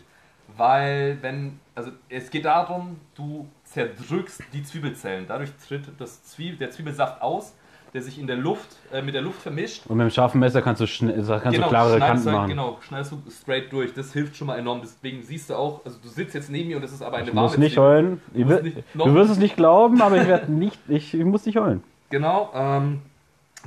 Weil, 0.55 1.17
wenn, 1.21 1.59
also 1.75 1.91
es 2.09 2.29
geht 2.29 2.45
darum, 2.45 2.97
du 3.15 3.47
zerdrückst 3.65 4.43
die 4.53 4.63
Zwiebelzellen. 4.63 5.25
Dadurch 5.27 5.49
tritt 5.67 5.83
das 5.97 6.23
Zwiebel, 6.23 6.57
der 6.57 6.71
Zwiebelsaft 6.71 7.21
aus, 7.21 7.53
der 7.93 8.01
sich 8.01 8.19
in 8.19 8.27
der 8.27 8.35
Luft, 8.37 8.67
äh, 8.91 9.01
mit 9.01 9.13
der 9.15 9.21
Luft 9.21 9.41
vermischt. 9.41 9.85
Und 9.87 9.97
mit 9.97 10.05
dem 10.05 10.11
scharfen 10.11 10.39
Messer 10.39 10.61
kannst 10.61 10.81
du, 10.81 10.87
schn 10.87 11.09
kannst 11.09 11.27
du 11.59 11.63
klarere 11.63 11.97
schneidest 11.97 11.99
Kanten 11.99 12.25
halt, 12.25 12.35
machen. 12.37 12.49
Genau, 12.49 12.77
schneidest 12.81 13.11
du 13.11 13.21
straight 13.31 13.71
durch. 13.71 13.93
Das 13.93 14.13
hilft 14.13 14.35
schon 14.35 14.47
mal 14.47 14.57
enorm. 14.57 14.81
Deswegen 14.81 15.21
siehst 15.23 15.49
du 15.49 15.55
auch, 15.55 15.83
also 15.85 15.97
du 16.01 16.07
sitzt 16.07 16.33
jetzt 16.35 16.49
neben 16.49 16.69
mir 16.69 16.77
und 16.77 16.83
es 16.83 16.91
ist 16.91 17.01
aber 17.01 17.17
eine 17.17 17.27
Ich 17.29 17.33
muss 17.33 17.57
nicht 17.57 17.77
heulen. 17.77 18.21
Ich 18.33 18.45
musst 18.45 18.63
will- 18.63 18.73
nicht- 18.73 18.83
du 18.95 19.13
wirst 19.13 19.31
es 19.31 19.37
nicht 19.37 19.55
glauben, 19.55 20.01
aber 20.01 20.21
ich 20.21 20.27
werde 20.27 20.51
nicht, 20.51 20.79
ich, 20.87 21.13
ich 21.13 21.25
muss 21.25 21.45
nicht 21.45 21.57
heulen. 21.57 21.83
Genau, 22.09 22.51
ähm, 22.53 23.01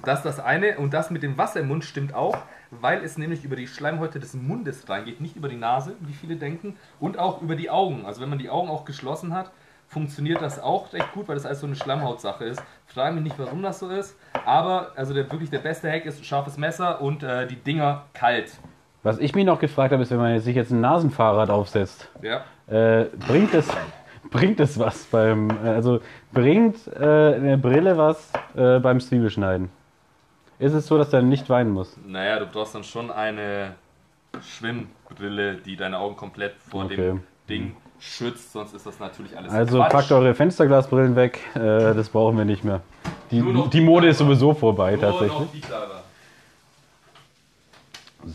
das 0.05 0.19
ist 0.21 0.25
das 0.25 0.41
eine. 0.41 0.79
Und 0.79 0.93
das 0.93 1.11
mit 1.11 1.23
dem 1.23 1.39
Wasser 1.39 1.61
im 1.61 1.69
Mund 1.69 1.85
stimmt 1.85 2.13
auch, 2.15 2.37
weil 2.81 3.03
es 3.05 3.19
nämlich 3.19 3.45
über 3.45 3.57
die 3.57 3.67
Schleimhäute 3.67 4.19
des 4.21 4.35
Mundes 4.35 4.89
reingeht, 4.89 5.21
nicht 5.21 5.37
über 5.37 5.49
die 5.49 5.57
Nase, 5.57 5.95
wie 6.01 6.13
viele 6.13 6.37
denken, 6.37 6.77
und 7.01 7.19
auch 7.19 7.43
über 7.43 7.57
die 7.57 7.71
Augen. 7.71 8.05
Also 8.07 8.21
wenn 8.21 8.29
man 8.29 8.39
die 8.39 8.51
Augen 8.51 8.69
auch 8.69 8.85
geschlossen 8.85 9.35
hat, 9.35 9.51
funktioniert 9.89 10.43
das 10.43 10.61
auch 10.61 10.93
recht 10.93 11.13
gut, 11.13 11.29
weil 11.29 11.37
das 11.37 11.47
alles 11.47 11.61
so 11.61 11.67
eine 11.67 11.77
Schleimhautsache 11.77 12.45
ist. 12.45 12.63
Frage 12.87 13.15
mich 13.15 13.25
nicht, 13.25 13.39
warum 13.39 13.63
das 13.63 13.79
so 13.79 13.89
ist, 13.89 14.17
aber 14.45 14.93
also 14.97 15.15
der, 15.15 15.31
wirklich 15.31 15.51
der 15.51 15.61
beste 15.61 15.91
Hack 15.91 16.07
ist 16.07 16.25
scharfes 16.25 16.57
Messer 16.59 17.01
und 17.01 17.23
äh, 17.23 17.47
die 17.47 17.57
Dinger 17.57 18.05
kalt. 18.13 18.53
Was 19.03 19.19
ich 19.19 19.35
mich 19.37 19.45
noch 19.45 19.61
gefragt 19.61 19.93
habe, 19.93 20.03
ist, 20.03 20.11
wenn 20.11 20.19
man 20.19 20.41
sich 20.41 20.57
jetzt 20.57 20.73
ein 20.73 20.81
Nasenfahrrad 20.81 21.51
aufsetzt, 21.51 22.09
Ja. 22.23 22.43
äh, 22.67 23.05
bringt 23.29 23.55
es 23.55 23.69
bringt 24.31 24.59
es 24.59 24.79
was 24.79 25.05
beim, 25.05 25.51
äh, 25.65 25.69
also 25.69 26.01
bringt 26.33 26.77
äh, 26.89 27.35
eine 27.35 27.57
Brille 27.59 27.97
was 27.97 28.33
äh, 28.57 28.81
beim 28.81 28.99
Zwiebelschneiden? 28.99 29.71
Ist 30.59 30.73
es 30.73 30.87
so, 30.87 30.97
dass 30.97 31.13
er 31.13 31.23
nicht 31.23 31.49
weinen 31.51 31.71
muss? 31.71 31.97
Naja, 32.07 32.39
du 32.39 32.47
brauchst 32.47 32.75
dann 32.75 32.85
schon 32.85 33.11
eine 33.11 33.75
Schwimmbrille, 34.41 35.57
die 35.57 35.77
deine 35.77 35.99
Augen 35.99 36.17
komplett 36.17 36.55
vor 36.71 36.85
Okay. 36.85 36.97
dem 36.97 37.23
Ding 37.49 37.77
schützt, 37.99 38.53
sonst 38.53 38.75
ist 38.75 38.87
das 38.87 38.99
natürlich 38.99 39.37
alles 39.37 39.53
Also 39.53 39.79
Quatsch. 39.79 39.93
packt 39.93 40.13
eure 40.13 40.35
Fensterglasbrillen 40.35 41.17
weg, 41.17 41.41
äh, 41.55 41.59
das 41.95 42.09
brauchen 42.09 42.37
wir 42.37 42.45
nicht 42.45 42.65
mehr. 42.65 42.81
Die, 43.31 43.43
die 43.73 43.81
Mode 43.81 44.09
ist 44.09 44.19
sowieso 44.19 44.55
vorbei 44.55 44.93
Nur 44.93 45.01
tatsächlich. 45.01 45.63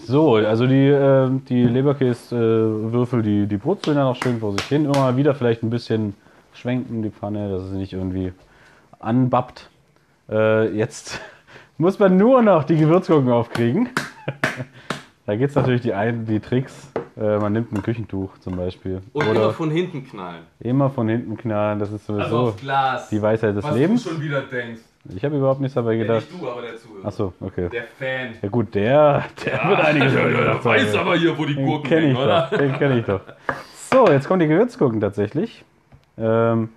So, 0.06 0.36
also 0.36 0.68
die, 0.68 0.88
äh, 0.88 1.30
die 1.50 1.64
Leberkäswürfel, 1.66 3.22
die, 3.22 3.46
die 3.46 3.58
brutzeln 3.58 3.98
dann 3.98 4.08
auch 4.08 4.16
schön 4.16 4.40
vor 4.40 4.54
sich 4.54 4.64
hin. 4.64 4.86
Immer 4.86 4.98
mal 5.00 5.18
wieder 5.18 5.36
vielleicht 5.36 5.64
ein 5.64 5.70
bisschen 5.70 6.16
schwenken 6.54 7.02
die 7.04 7.10
Pfanne, 7.10 7.50
dass 7.52 7.64
es 7.64 7.72
nicht 7.72 7.92
irgendwie 7.94 8.32
anbappt. 9.00 9.70
Äh, 10.30 10.70
jetzt 10.78 11.20
muss 11.82 11.98
man 12.00 12.16
nur 12.16 12.42
noch 12.42 12.64
die 12.64 12.78
Gewürzgurken 12.78 13.32
aufkriegen. 13.32 13.90
Da 15.26 15.36
gibt 15.36 15.50
es 15.50 15.56
natürlich 15.56 15.82
die, 15.82 15.94
ein, 15.94 16.26
die 16.26 16.40
Tricks. 16.40 16.92
Äh, 17.18 17.38
man 17.38 17.54
nimmt 17.54 17.72
ein 17.74 17.82
Küchentuch 17.84 18.38
zum 18.40 18.56
Beispiel. 18.56 19.02
Und 19.14 19.28
Oder 19.28 19.32
immer 19.44 19.54
von 19.54 19.70
hinten 19.72 20.06
knallen. 20.08 20.44
immer 20.60 20.90
von 20.90 21.08
hinten 21.10 21.38
knallen. 21.38 21.80
Das 21.80 21.92
ist 21.92 22.10
Also 22.10 22.22
sowieso 22.24 22.38
auf 22.50 22.58
Glas. 22.58 23.10
die 23.10 23.22
Weisheit 23.22 23.56
des 23.56 23.64
was 23.64 23.76
Lebens. 23.76 24.04
du 24.04 24.10
schon 24.12 24.22
wieder 24.22 24.42
denkst. 24.42 24.82
Ich 25.16 25.26
habe 25.26 25.36
überhaupt 25.38 25.60
nichts 25.62 25.74
dabei 25.76 25.94
Ja, 25.94 26.04
gedacht. 26.04 26.32
nicht 26.32 26.42
du, 26.42 26.50
aber 26.50 26.62
der 26.62 26.78
Zuhörer. 26.78 27.06
Achso, 27.08 27.34
okay. 27.42 27.70
Der 27.70 27.84
Fan. 27.98 28.36
Ja 28.42 28.50
gut, 28.50 28.74
der, 28.76 29.24
der 29.46 29.70
wird 29.70 29.80
einiges 29.82 30.14
der, 30.14 30.30
über 30.30 30.42
der 30.44 30.66
weiß 30.66 30.96
aber 30.96 31.16
hier, 31.16 31.36
wo 31.38 31.46
die 31.46 31.56
Den 31.56 31.66
Gurken 31.66 31.90
hängen, 31.90 32.12
ich 32.12 32.18
oder? 32.18 32.48
doch. 32.52 32.58
Den 32.58 32.74
kenne 32.74 33.00
ich 33.00 33.06
doch. 33.06 33.22
So, 33.92 34.08
jetzt 34.12 34.28
kommen 34.28 34.40
die 34.42 34.48
Gewürzgurken 34.48 35.02
tatsächlich. 35.02 35.66
Ähm, 36.18 36.70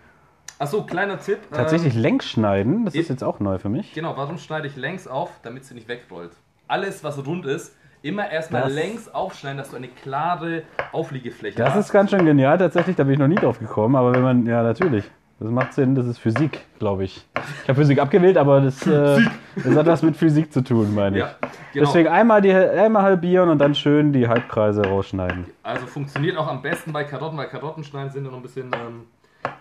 Achso, 0.64 0.83
kleiner 0.85 1.18
Tipp. 1.20 1.38
tatsächlich 1.53 1.94
Ähm, 1.94 2.00
längs 2.00 2.24
schneiden. 2.24 2.85
Das 2.87 2.94
ist 2.94 3.09
jetzt 3.11 3.22
auch 3.22 3.38
neu 3.38 3.59
für 3.59 3.68
mich. 3.68 3.92
genau, 3.92 4.16
warum 4.16 4.38
schneide 4.38 4.66
ich 4.66 4.77
längs 4.77 5.07
auf? 5.07 5.31
Damit 5.42 5.64
sie 5.66 5.74
nicht 5.74 5.88
wegrollt. 5.88 6.33
Alles, 6.68 7.05
was 7.05 7.24
rund 7.27 7.44
ist, 7.44 7.77
immer 8.00 8.31
erstmal 8.31 8.62
Das- 8.62 8.72
längs 8.72 9.09
aufschneiden, 9.14 9.59
dass 9.59 9.70
du 9.70 9.77
eine 9.77 9.88
klare 9.88 10.62
Aufliegefläche 10.92 11.59
Das 11.59 11.74
hast. 11.74 11.87
ist 11.87 11.92
ganz 11.92 12.11
schön 12.11 12.24
genial 12.24 12.57
tatsächlich. 12.57 12.96
Da 12.96 13.05
bin 13.05 13.12
ich 13.12 13.18
noch 13.18 13.29
nie 13.29 13.35
drauf 13.35 13.59
gekommen. 13.59 13.94
Aber 13.96 14.14
wenn 14.14 14.22
man, 14.22 14.46
ja 14.46 14.62
natürlich. 14.62 15.05
Das 15.40 15.50
macht 15.50 15.74
Sinn. 15.74 15.94
Das 15.94 16.07
ist 16.07 16.18
Physik, 16.18 16.61
glaube 16.79 17.05
ich. 17.05 17.27
Ich 17.64 17.68
habe 17.68 17.74
Physik 17.79 17.98
abgewählt, 17.98 18.38
aber 18.38 18.61
das, 18.62 18.87
äh, 18.87 19.20
das 19.57 19.77
hat 19.77 19.85
was 19.87 20.03
mit 20.03 20.16
Physik 20.16 20.50
zu 20.53 20.62
tun, 20.62 20.94
meine 20.94 21.16
ich. 21.18 21.22
Ja, 21.24 21.35
genau. 21.74 21.85
Deswegen 21.87 22.09
einmal, 22.09 22.40
die, 22.40 22.53
einmal 22.55 23.03
halbieren 23.03 23.50
und 23.50 23.59
dann 23.59 23.74
schön 23.74 24.12
die 24.14 24.27
Halbkreise 24.29 24.83
rausschneiden. 24.87 25.44
Also 25.62 25.87
funktioniert 25.87 26.38
auch 26.38 26.46
am 26.46 26.62
besten 26.62 26.92
bei 26.92 27.05
Karotten, 27.05 27.37
weil 27.37 27.48
Karottenschneiden 27.48 28.11
sind 28.12 28.24
ja 28.24 28.31
noch 28.31 28.38
ein 28.38 28.42
bisschen 28.42 28.70
ähm, 28.72 29.03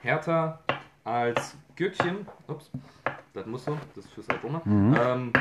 härter 0.01 0.59
als 1.03 1.55
Gürkchen. 1.75 2.27
Ups, 2.47 2.69
das 3.33 3.45
muss 3.45 3.65
so, 3.65 3.77
das 3.95 4.05
ist 4.05 4.13
fürs 4.13 4.29
Aroma. 4.29 4.61
Mhm. 4.65 4.95
Ähm, 5.05 5.33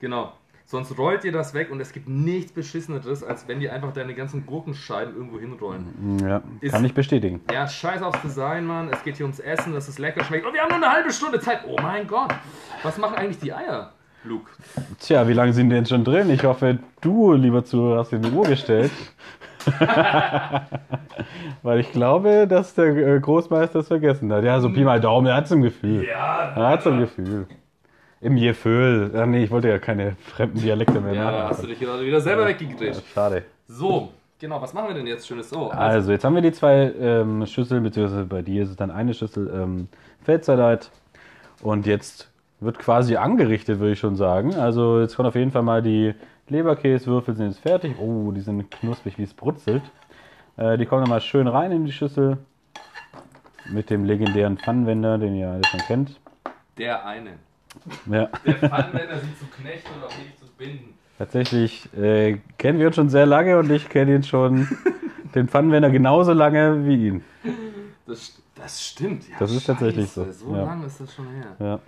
genau. 0.00 0.32
Sonst 0.64 0.96
rollt 0.96 1.24
ihr 1.24 1.32
das 1.32 1.52
weg 1.52 1.70
und 1.70 1.80
es 1.80 1.92
gibt 1.92 2.08
nichts 2.08 2.50
Beschisseneres, 2.52 3.22
als 3.22 3.46
wenn 3.46 3.60
die 3.60 3.68
einfach 3.68 3.92
deine 3.92 4.14
ganzen 4.14 4.46
Gurkenscheiben 4.46 5.14
irgendwo 5.14 5.38
hinrollen. 5.38 6.18
Ja, 6.22 6.40
Ist- 6.62 6.72
kann 6.72 6.84
ich 6.84 6.94
bestätigen. 6.94 7.42
Ja, 7.52 7.68
scheiß 7.68 8.00
aufs 8.00 8.22
Design, 8.22 8.64
Mann. 8.64 8.88
Es 8.90 9.02
geht 9.04 9.16
hier 9.16 9.26
ums 9.26 9.38
Essen, 9.38 9.74
dass 9.74 9.88
es 9.88 9.98
lecker 9.98 10.24
schmeckt. 10.24 10.46
Und 10.46 10.54
wir 10.54 10.62
haben 10.62 10.68
nur 10.68 10.78
eine 10.78 10.90
halbe 10.90 11.12
Stunde 11.12 11.40
Zeit. 11.40 11.60
Oh 11.66 11.76
mein 11.82 12.06
Gott. 12.06 12.32
Was 12.82 12.96
machen 12.96 13.16
eigentlich 13.16 13.38
die 13.40 13.52
Eier, 13.52 13.92
Luke? 14.24 14.50
Tja, 14.98 15.28
wie 15.28 15.34
lange 15.34 15.52
sind 15.52 15.68
die 15.68 15.74
denn 15.74 15.84
schon 15.84 16.04
drin? 16.04 16.30
Ich 16.30 16.42
hoffe, 16.44 16.78
du, 17.02 17.32
lieber 17.34 17.64
Zuhörer, 17.66 17.98
hast 17.98 18.12
dir 18.12 18.16
eine 18.16 18.30
Uhr 18.30 18.44
gestellt. 18.46 18.92
Weil 21.62 21.80
ich 21.80 21.92
glaube, 21.92 22.46
dass 22.48 22.74
der 22.74 22.96
äh, 22.96 23.20
Großmeister 23.20 23.80
es 23.80 23.88
vergessen 23.88 24.32
hat. 24.32 24.44
Ja, 24.44 24.60
so 24.60 24.70
Pi 24.70 24.84
mal 24.84 25.00
Daumen, 25.00 25.26
er 25.26 25.36
hat 25.36 25.44
es 25.46 25.50
im 25.50 25.62
Gefühl. 25.62 26.06
Ja, 26.06 26.52
Er 26.56 26.68
hat 26.68 26.80
es 26.80 26.86
im 26.86 26.98
Gefühl. 26.98 27.46
Im 28.20 28.36
Gefühl. 28.36 29.10
Ach 29.16 29.26
nee, 29.26 29.44
ich 29.44 29.50
wollte 29.50 29.68
ja 29.68 29.78
keine 29.78 30.16
fremden 30.34 30.60
Dialekte 30.60 31.00
mehr 31.00 31.14
ja, 31.14 31.30
da 31.30 31.48
hast 31.48 31.58
du 31.58 31.62
machen. 31.66 31.70
dich 31.70 31.80
gerade 31.80 32.04
wieder 32.04 32.20
selber 32.20 32.46
weggegrätscht. 32.46 33.02
Schade. 33.12 33.42
So, 33.66 34.10
genau, 34.38 34.60
was 34.62 34.72
machen 34.74 34.88
wir 34.88 34.94
denn 34.94 35.06
jetzt 35.06 35.26
Schönes? 35.26 35.50
So, 35.50 35.70
Also, 35.70 36.12
jetzt 36.12 36.24
haben 36.24 36.34
wir 36.34 36.42
die 36.42 36.52
zwei 36.52 36.92
ähm, 37.00 37.44
Schüsseln, 37.46 37.82
beziehungsweise 37.82 38.24
bei 38.24 38.42
dir 38.42 38.62
ist 38.62 38.70
es 38.70 38.76
dann 38.76 38.90
eine 38.90 39.14
Schüssel 39.14 39.50
ähm, 39.52 39.88
Feldsalat. 40.22 40.90
Und 41.62 41.86
jetzt 41.86 42.30
wird 42.60 42.78
quasi 42.78 43.16
angerichtet, 43.16 43.80
würde 43.80 43.92
ich 43.92 43.98
schon 43.98 44.14
sagen. 44.16 44.54
Also, 44.54 45.00
jetzt 45.00 45.16
kommt 45.16 45.28
auf 45.28 45.34
jeden 45.34 45.50
Fall 45.50 45.62
mal 45.62 45.82
die 45.82 46.14
Leberkäswürfel 46.48 47.34
sind 47.34 47.46
jetzt 47.48 47.60
fertig. 47.60 47.96
Oh, 47.98 48.30
die 48.32 48.40
sind 48.40 48.70
knusprig, 48.70 49.18
wie 49.18 49.22
es 49.22 49.34
brutzelt. 49.34 49.82
Äh, 50.56 50.76
die 50.78 50.86
kommen 50.86 51.02
dann 51.02 51.10
mal 51.10 51.20
schön 51.20 51.46
rein 51.46 51.72
in 51.72 51.84
die 51.84 51.92
Schüssel. 51.92 52.38
Mit 53.70 53.90
dem 53.90 54.04
legendären 54.04 54.58
Pfannenwender, 54.58 55.18
den 55.18 55.34
ihr 55.36 55.48
alle 55.50 55.64
schon 55.64 55.80
kennt. 55.80 56.20
der 56.78 57.06
eine. 57.06 57.30
Ja, 58.10 58.28
Der 58.44 58.54
Pfannenwender 58.54 59.18
sie 59.20 59.34
zu 59.38 59.46
knechten 59.46 59.88
und 59.96 60.04
auf 60.04 60.14
ewig 60.20 60.36
zu 60.38 60.46
binden. 60.58 60.94
tatsächlich 61.16 61.88
äh, 61.96 62.38
kennen 62.58 62.78
wir 62.78 62.88
uns 62.88 62.96
schon 62.96 63.08
sehr 63.08 63.24
lange 63.24 63.56
und 63.58 63.70
ich 63.70 63.88
kenne 63.88 64.14
ihn 64.16 64.22
schon, 64.24 64.68
den 65.34 65.48
Pfannenwender, 65.48 65.88
genauso 65.90 66.32
lange 66.34 66.84
wie 66.86 67.06
ihn. 67.08 67.24
Das, 68.06 68.42
das 68.56 68.82
stimmt. 68.84 69.26
Ja, 69.30 69.36
Das 69.38 69.52
ist 69.52 69.64
tatsächlich 69.64 70.10
so, 70.10 70.30
So 70.32 70.54
ja. 70.54 70.64
lange 70.64 70.84
ist 70.86 71.00
das 71.00 71.14
schon 71.14 71.28
her. 71.28 71.56
Ja. 71.58 71.78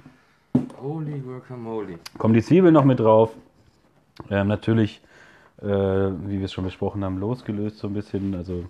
Holy 0.81 1.19
guacamole. 1.19 1.99
Kommen 2.17 2.35
die 2.35 2.43
Zwiebeln 2.43 2.73
noch 2.73 2.85
mit 2.85 3.01
drauf. 3.01 3.35
Ähm, 4.31 4.48
natürlich, 4.48 5.00
äh, 5.61 5.66
wie 5.66 6.38
wir 6.38 6.44
es 6.44 6.53
schon 6.53 6.64
besprochen 6.64 7.05
haben, 7.05 7.18
losgelöst 7.18 7.79
so 7.79 7.88
ein 7.88 7.94
bisschen, 7.94 8.35
also 8.35 8.55
ein 8.55 8.68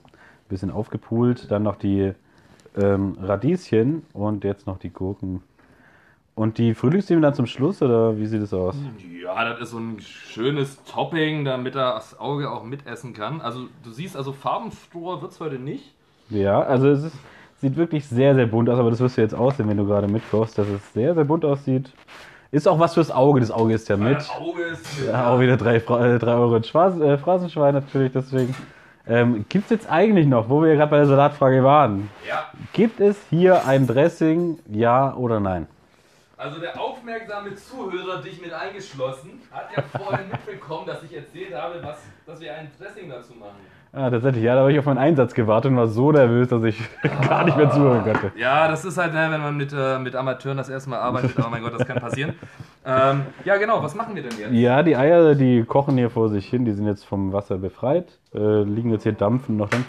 bisschen 0.48 0.70
aufgepult. 0.70 1.50
Dann 1.50 1.62
noch 1.62 1.76
die 1.76 2.12
ähm, 2.76 3.16
Radieschen 3.20 4.04
und 4.12 4.44
jetzt 4.44 4.66
noch 4.66 4.78
die 4.78 4.90
Gurken. 4.90 5.42
Und 6.34 6.58
die 6.58 6.74
Frühlingszwiebeln 6.74 7.22
dann 7.22 7.34
zum 7.34 7.46
Schluss 7.46 7.80
oder 7.80 8.18
wie 8.18 8.26
sieht 8.26 8.42
es 8.42 8.52
aus? 8.52 8.74
Ja, 9.22 9.48
das 9.48 9.60
ist 9.60 9.70
so 9.70 9.78
ein 9.78 10.00
schönes 10.00 10.82
Topping, 10.84 11.44
damit 11.44 11.76
das 11.76 12.18
Auge 12.18 12.50
auch 12.50 12.64
mitessen 12.64 13.12
kann. 13.14 13.40
Also 13.40 13.68
du 13.84 13.90
siehst, 13.92 14.16
also 14.16 14.32
farbenfroher 14.32 15.22
wird 15.22 15.30
es 15.30 15.38
heute 15.38 15.60
nicht. 15.60 15.94
Ja, 16.30 16.60
also 16.60 16.88
es 16.88 17.04
ist, 17.04 17.16
sieht 17.58 17.76
wirklich 17.76 18.06
sehr, 18.06 18.34
sehr 18.34 18.46
bunt 18.46 18.68
aus, 18.68 18.80
aber 18.80 18.90
das 18.90 18.98
wirst 18.98 19.16
du 19.16 19.20
jetzt 19.20 19.34
aussehen, 19.34 19.68
wenn 19.68 19.76
du 19.76 19.86
gerade 19.86 20.08
mitkochst, 20.08 20.58
dass 20.58 20.66
es 20.66 20.92
sehr, 20.92 21.14
sehr 21.14 21.24
bunt 21.24 21.44
aussieht. 21.44 21.92
Ist 22.54 22.68
auch 22.68 22.78
was 22.78 22.94
fürs 22.94 23.10
Auge, 23.10 23.40
das 23.40 23.50
Auge 23.50 23.74
ist 23.74 23.88
ja 23.88 23.96
mit. 23.96 24.30
Auge 24.30 24.62
ist 24.62 25.00
mit. 25.00 25.08
Ja, 25.08 25.28
auch 25.34 25.40
wieder 25.40 25.56
3 25.56 25.74
äh, 25.74 26.18
drei 26.20 26.34
Euro 26.34 26.62
Schwarz, 26.62 26.96
äh, 27.00 27.18
Phrasenschwein 27.18 27.74
natürlich, 27.74 28.12
deswegen. 28.12 28.54
Ähm, 29.08 29.44
Gibt 29.48 29.64
es 29.64 29.70
jetzt 29.70 29.90
eigentlich 29.90 30.28
noch, 30.28 30.48
wo 30.48 30.62
wir 30.62 30.76
gerade 30.76 30.88
bei 30.88 30.98
der 30.98 31.06
Salatfrage 31.06 31.64
waren, 31.64 32.08
Ja, 32.28 32.46
gibt 32.72 33.00
es 33.00 33.16
hier 33.28 33.66
ein 33.66 33.88
Dressing, 33.88 34.60
ja 34.70 35.12
oder 35.16 35.40
nein? 35.40 35.66
also 36.36 36.60
der 36.60 36.80
aufmerksame 36.80 37.56
Zuhörer, 37.56 38.22
dich 38.22 38.40
mit 38.40 38.52
eingeschlossen, 38.52 39.42
hat 39.50 39.70
ja 39.76 39.82
vorhin 39.98 40.28
mitbekommen, 40.30 40.86
dass 40.86 41.02
ich 41.02 41.16
erzählt 41.16 41.54
habe, 41.54 41.82
was, 41.82 41.98
dass 42.24 42.38
wir 42.38 42.54
ein 42.54 42.70
Dressing 42.78 43.08
dazu 43.10 43.34
machen. 43.34 43.58
Ah, 43.96 44.10
tatsächlich, 44.10 44.42
ja, 44.42 44.54
da 44.54 44.62
habe 44.62 44.72
ich 44.72 44.78
auf 44.80 44.86
meinen 44.86 44.98
Einsatz 44.98 45.34
gewartet 45.34 45.70
und 45.70 45.76
war 45.76 45.86
so 45.86 46.10
nervös, 46.10 46.48
dass 46.48 46.64
ich 46.64 46.76
gar 47.28 47.44
nicht 47.44 47.56
mehr 47.56 47.70
zuhören 47.70 48.02
konnte. 48.02 48.32
Ja, 48.36 48.66
das 48.66 48.84
ist 48.84 48.98
halt, 48.98 49.14
ne, 49.14 49.28
wenn 49.30 49.40
man 49.40 49.56
mit, 49.56 49.72
äh, 49.72 50.00
mit 50.00 50.16
Amateuren 50.16 50.56
das 50.56 50.68
erste 50.68 50.90
Mal 50.90 50.98
arbeitet, 50.98 51.38
aber 51.38 51.48
mein 51.48 51.62
Gott, 51.62 51.74
das 51.78 51.86
kann 51.86 52.00
passieren. 52.00 52.34
Ähm, 52.84 53.22
ja, 53.44 53.56
genau, 53.56 53.80
was 53.84 53.94
machen 53.94 54.16
wir 54.16 54.24
denn 54.24 54.36
jetzt? 54.36 54.52
Ja, 54.52 54.82
die 54.82 54.96
Eier, 54.96 55.36
die 55.36 55.62
kochen 55.62 55.96
hier 55.96 56.10
vor 56.10 56.28
sich 56.28 56.48
hin, 56.48 56.64
die 56.64 56.72
sind 56.72 56.86
jetzt 56.86 57.04
vom 57.04 57.32
Wasser 57.32 57.56
befreit, 57.56 58.18
äh, 58.34 58.64
liegen 58.64 58.90
jetzt 58.90 59.04
hier 59.04 59.12
dampfen 59.12 59.56
noch 59.56 59.70
drin. 59.70 59.84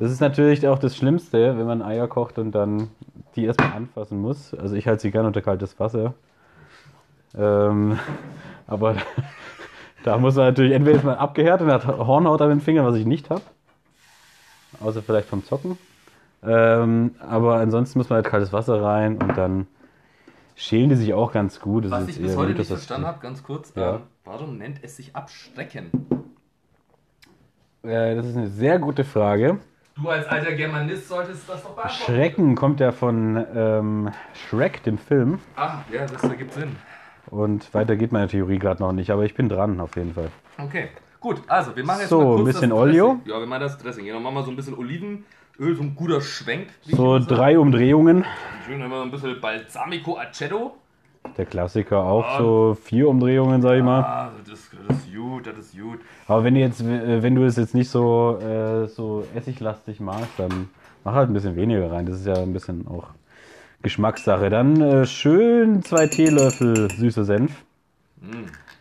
Das 0.00 0.10
ist 0.10 0.20
natürlich 0.20 0.68
auch 0.68 0.78
das 0.78 0.94
Schlimmste, 0.94 1.56
wenn 1.56 1.66
man 1.66 1.80
Eier 1.80 2.08
kocht 2.08 2.38
und 2.38 2.52
dann 2.52 2.90
die 3.36 3.46
erstmal 3.46 3.72
anfassen 3.72 4.20
muss. 4.20 4.52
Also 4.52 4.76
ich 4.76 4.86
halte 4.86 5.00
sie 5.00 5.10
gerne 5.10 5.28
unter 5.28 5.40
kaltes 5.40 5.80
Wasser. 5.80 6.12
Ähm, 7.34 7.98
aber 8.66 8.96
da 10.04 10.18
muss 10.18 10.36
man 10.36 10.44
natürlich, 10.46 10.72
entweder 10.74 10.98
ist 10.98 11.04
man 11.04 11.16
abgehärtet 11.16 11.66
und 11.66 11.72
hat 11.72 11.86
Hornhaut 11.86 12.40
an 12.42 12.50
den 12.50 12.60
Fingern, 12.60 12.84
was 12.86 12.94
ich 12.94 13.06
nicht 13.06 13.30
habe. 13.30 13.42
Außer 14.80 15.02
vielleicht 15.02 15.28
vom 15.28 15.44
Zocken. 15.44 15.78
Ähm, 16.42 17.14
aber 17.20 17.56
ansonsten 17.56 17.98
muss 17.98 18.10
man 18.10 18.16
halt 18.18 18.26
kaltes 18.26 18.52
Wasser 18.52 18.82
rein 18.82 19.16
und 19.16 19.36
dann 19.36 19.66
schälen 20.56 20.90
die 20.90 20.96
sich 20.96 21.14
auch 21.14 21.32
ganz 21.32 21.58
gut. 21.58 21.86
Das 21.86 21.90
Was 21.92 22.02
ist 22.02 22.16
ich 22.16 22.22
bis 22.22 22.36
heute 22.36 22.52
nicht 22.52 22.66
verstanden 22.66 23.06
habe, 23.06 23.18
ganz 23.20 23.42
kurz, 23.42 23.72
Ja. 23.74 23.96
ähm, 23.96 24.00
warum 24.24 24.58
nennt 24.58 24.84
es 24.84 24.96
sich 24.96 25.16
Abstrecken? 25.16 25.90
Äh, 27.82 28.14
das 28.14 28.26
ist 28.26 28.36
eine 28.36 28.48
sehr 28.48 28.78
gute 28.78 29.04
Frage. 29.04 29.58
Du 29.96 30.08
als 30.08 30.26
alter 30.26 30.52
Germanist 30.52 31.08
solltest 31.08 31.48
das 31.48 31.62
doch 31.62 31.70
beantworten. 31.74 32.02
Schrecken 32.12 32.54
kommt 32.56 32.80
ja 32.80 32.92
von 32.92 33.42
ähm, 33.54 34.10
Shrek, 34.34 34.82
dem 34.82 34.98
Film. 34.98 35.38
Ah, 35.56 35.78
ja, 35.90 36.04
das 36.04 36.22
ergibt 36.24 36.52
Sinn. 36.52 36.76
Und 37.30 37.72
weiter 37.74 37.96
geht 37.96 38.12
meine 38.12 38.28
Theorie 38.28 38.58
gerade 38.58 38.82
noch 38.82 38.92
nicht, 38.92 39.10
aber 39.10 39.24
ich 39.24 39.34
bin 39.34 39.48
dran 39.48 39.80
auf 39.80 39.96
jeden 39.96 40.14
Fall. 40.14 40.28
Okay, 40.58 40.88
gut, 41.20 41.42
also 41.48 41.74
wir 41.74 41.84
machen 41.84 42.00
jetzt 42.00 42.10
So, 42.10 42.18
mal 42.20 42.26
kurz 42.26 42.38
ein 42.40 42.44
bisschen 42.44 42.70
das 42.70 42.78
Olio. 42.78 43.06
Dressing. 43.14 43.32
Ja, 43.32 43.40
wir 43.40 43.46
machen 43.46 43.60
das 43.60 43.78
Dressing. 43.78 44.04
Genau, 44.04 44.20
machen 44.20 44.34
wir 44.34 44.42
so 44.44 44.50
ein 44.50 44.56
bisschen 44.56 44.74
Olivenöl, 44.74 45.22
so 45.58 45.82
ein 45.82 45.94
guter 45.96 46.20
Schwenk. 46.20 46.68
So 46.82 47.16
immer 47.16 47.26
drei 47.26 47.58
Umdrehungen. 47.58 48.24
Schön 48.66 48.82
haben 48.82 48.90
wir 48.90 49.02
ein 49.02 49.10
bisschen 49.10 49.40
Balsamico 49.40 50.18
Aceto. 50.18 50.74
Der 51.38 51.46
Klassiker 51.46 52.02
auch 52.04 52.38
so 52.38 52.76
vier 52.80 53.08
Umdrehungen, 53.08 53.62
sag 53.62 53.76
ich 53.78 53.82
mal. 53.82 54.00
Ah, 54.02 54.30
das, 54.46 54.70
das 54.86 54.98
ist 54.98 55.14
gut, 55.14 55.46
das 55.46 55.56
ist 55.58 55.78
gut. 55.80 56.00
Aber 56.28 56.44
wenn 56.44 56.54
du 56.54 56.60
jetzt, 56.60 56.82
äh, 56.82 57.22
wenn 57.22 57.34
du 57.34 57.44
es 57.44 57.56
jetzt 57.56 57.74
nicht 57.74 57.88
so, 57.88 58.38
äh, 58.38 58.86
so 58.88 59.24
essiglastig 59.34 60.00
magst, 60.00 60.38
dann 60.38 60.68
mach 61.02 61.14
halt 61.14 61.30
ein 61.30 61.32
bisschen 61.32 61.56
weniger 61.56 61.90
rein. 61.90 62.04
Das 62.04 62.16
ist 62.20 62.26
ja 62.26 62.34
ein 62.34 62.52
bisschen 62.52 62.86
auch 62.86 63.08
Geschmackssache. 63.84 64.50
Dann 64.50 64.80
äh, 64.80 65.06
schön 65.06 65.84
zwei 65.84 66.08
Teelöffel 66.08 66.90
süßer 66.90 67.24
Senf. 67.24 67.52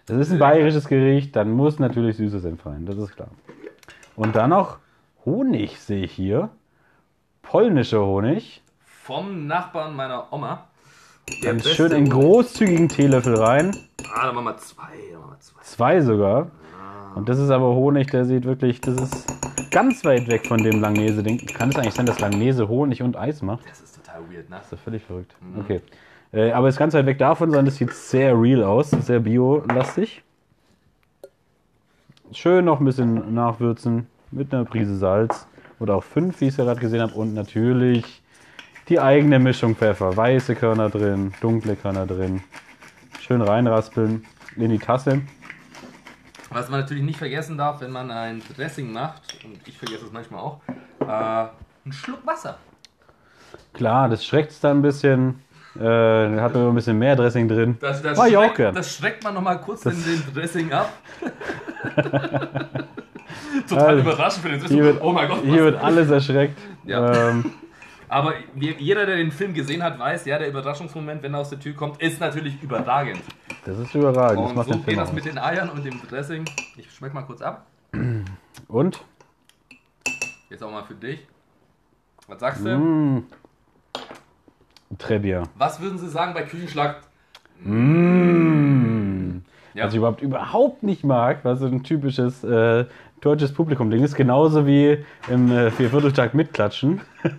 Das 0.07 0.17
ist 0.17 0.31
ein 0.31 0.39
bayerisches 0.39 0.87
Gericht, 0.87 1.35
dann 1.35 1.51
muss 1.51 1.77
natürlich 1.77 2.17
süßer 2.17 2.39
Senf 2.39 2.65
rein, 2.65 2.85
das 2.85 2.97
ist 2.97 3.15
klar. 3.15 3.29
Und 4.15 4.35
dann 4.35 4.49
noch 4.49 4.77
Honig 5.25 5.79
sehe 5.79 6.03
ich 6.03 6.11
hier. 6.11 6.49
Polnischer 7.41 8.05
Honig. 8.05 8.61
Vom 9.03 9.47
Nachbarn 9.47 9.95
meiner 9.95 10.31
Oma. 10.31 10.67
Der 11.43 11.53
beste 11.53 11.69
schön 11.69 11.91
in 11.91 12.09
großzügigen 12.09 12.89
Teelöffel 12.89 13.35
rein. 13.35 13.75
Ah, 14.13 14.25
dann 14.25 14.35
machen 14.35 14.45
wir 14.45 14.57
zwei. 14.57 14.81
Dann 15.11 15.21
machen 15.21 15.31
wir 15.31 15.39
zwei. 15.39 15.61
Zwei 15.63 16.01
sogar. 16.01 16.51
Und 17.15 17.29
das 17.29 17.39
ist 17.39 17.49
aber 17.49 17.75
Honig, 17.75 18.09
der 18.11 18.25
sieht 18.25 18.45
wirklich, 18.45 18.81
das 18.81 18.95
ist 18.95 19.71
ganz 19.71 20.03
weit 20.03 20.27
weg 20.27 20.47
von 20.47 20.63
dem 20.63 20.81
Langnese-Ding. 20.81 21.45
Kann 21.47 21.69
es 21.69 21.75
eigentlich 21.75 21.93
sein, 21.93 22.05
dass 22.05 22.19
Langnese 22.19 22.67
Honig 22.67 23.01
und 23.01 23.15
Eis 23.17 23.41
macht? 23.41 23.69
Das 23.69 23.81
ist 23.81 23.92
total 24.13 24.29
weird, 24.29 24.49
ne? 24.49 24.57
Das 24.57 24.65
ist 24.65 24.71
ja 24.71 24.77
völlig 24.77 25.03
verrückt. 25.03 25.35
Okay. 25.59 25.81
Äh, 26.31 26.51
aber 26.51 26.67
es 26.67 26.75
ist 26.75 26.79
ganz 26.79 26.93
weit 26.93 27.05
weg 27.05 27.17
davon, 27.17 27.49
sondern 27.49 27.67
es 27.67 27.77
sieht 27.77 27.91
sehr 27.91 28.39
real 28.39 28.63
aus, 28.63 28.89
sehr 28.91 29.19
bio-lastig. 29.19 30.23
schön 32.31 32.65
noch 32.65 32.79
ein 32.79 32.85
bisschen 32.85 33.33
nachwürzen 33.33 34.07
mit 34.31 34.53
einer 34.53 34.65
Prise 34.65 34.97
Salz 34.97 35.47
oder 35.79 35.95
auch 35.95 36.03
fünf, 36.03 36.41
wie 36.41 36.45
ich 36.45 36.51
es 36.51 36.57
ja 36.57 36.63
gerade 36.63 36.79
gesehen 36.79 37.01
habe. 37.01 37.13
Und 37.13 37.33
natürlich 37.33 38.23
die 38.89 38.99
eigene 38.99 39.39
Mischung 39.39 39.75
Pfeffer. 39.75 40.15
Weiße 40.15 40.55
Körner 40.55 40.89
drin, 40.89 41.33
dunkle 41.41 41.75
Körner 41.75 42.05
drin. 42.05 42.41
Schön 43.19 43.41
reinraspeln 43.41 44.25
in 44.55 44.69
die 44.69 44.79
Tasse. 44.79 45.21
Was 46.49 46.69
man 46.69 46.81
natürlich 46.81 47.03
nicht 47.03 47.17
vergessen 47.17 47.57
darf, 47.57 47.81
wenn 47.81 47.91
man 47.91 48.11
ein 48.11 48.41
Dressing 48.55 48.91
macht, 48.91 49.43
und 49.43 49.67
ich 49.67 49.77
vergesse 49.77 50.05
es 50.05 50.11
manchmal 50.11 50.41
auch, 50.41 50.61
äh, 50.99 51.05
einen 51.05 51.93
Schluck 51.93 52.25
Wasser. 52.25 52.57
Klar, 53.73 54.09
das 54.09 54.25
schreckt 54.25 54.51
es 54.51 54.59
dann 54.59 54.79
ein 54.79 54.81
bisschen. 54.81 55.41
Äh, 55.75 55.79
hat 56.39 56.53
man 56.53 56.67
ein 56.69 56.75
bisschen 56.75 56.99
mehr 56.99 57.15
Dressing 57.15 57.47
drin. 57.47 57.77
Das, 57.81 58.01
das, 58.03 58.15
Mach 58.17 58.27
ich 58.27 58.37
auch 58.37 58.43
schreckt, 58.43 58.57
gern. 58.57 58.75
das 58.75 58.95
schreckt 58.95 59.23
man 59.23 59.33
nochmal 59.33 59.59
kurz 59.59 59.83
in 59.85 60.03
den 60.03 60.23
Dressing 60.33 60.71
ab. 60.71 60.93
Total 63.67 63.87
Also, 63.87 64.01
überraschend 64.01 64.43
für 64.45 64.49
den. 64.49 64.61
Hier 64.67 64.83
wird, 64.83 65.01
Oh 65.01 65.11
mein 65.11 65.27
Gott. 65.27 65.41
hier 65.43 65.63
wird 65.63 65.81
alles 65.83 66.09
erschreckt. 66.11 66.57
Ja. 66.83 67.29
Ähm, 67.29 67.45
Aber 68.09 68.33
jeder, 68.55 69.07
der 69.07 69.15
den 69.15 69.31
Film 69.31 69.55
gesehen 69.55 69.81
hat, 69.81 69.97
weiß, 69.97 70.25
ja, 70.25 70.37
der 70.37 70.47
Überraschungsmoment, 70.49 71.23
wenn 71.23 71.33
er 71.33 71.39
aus 71.39 71.49
der 71.49 71.59
Tür 71.59 71.73
kommt, 71.73 71.99
ist 71.99 72.19
natürlich 72.19 72.61
überragend. 72.61 73.21
das 73.65 73.79
ist 73.79 73.95
überragend. 73.95 74.39
Das 74.43 74.49
Und 74.51 74.55
macht 74.55 74.67
so 74.67 74.73
den 74.73 74.83
Film 74.83 74.97
geht 74.97 75.03
das 75.03 75.11
mit 75.13 75.25
den 75.25 75.39
Eiern 75.39 75.69
und 75.71 75.83
dem 75.83 75.99
Dressing. 76.07 76.45
Ich 76.77 76.91
schmeck 76.91 77.15
mal 77.15 77.23
kurz 77.23 77.41
ab. 77.41 77.65
Und? 78.67 79.03
Jetzt 80.51 80.61
auch 80.63 80.69
mal 80.69 80.83
für 80.83 80.93
dich. 80.93 81.25
Was 82.27 82.39
sagst 82.39 82.63
du? 82.63 82.69
Mmh. 82.77 83.23
Très 84.97 85.19
bien. 85.19 85.43
Was 85.57 85.81
würden 85.81 85.97
Sie 85.97 86.09
sagen 86.09 86.33
bei 86.33 86.43
Küchenschlag? 86.43 86.97
Mmh. 87.63 89.41
Ja. 89.73 89.85
Was 89.85 89.93
ich 89.93 89.97
überhaupt 89.97 90.21
überhaupt 90.21 90.83
nicht 90.83 91.03
mag, 91.03 91.39
was 91.43 91.59
so 91.59 91.65
ein 91.65 91.83
typisches 91.83 92.43
äh, 92.43 92.85
deutsches 93.21 93.53
Publikum-Ding 93.53 94.03
ist, 94.03 94.15
genauso 94.15 94.67
wie 94.67 94.99
im 95.29 95.51
äh, 95.51 95.71
Viervierteltag 95.71 96.33
mitklatschen. 96.33 97.01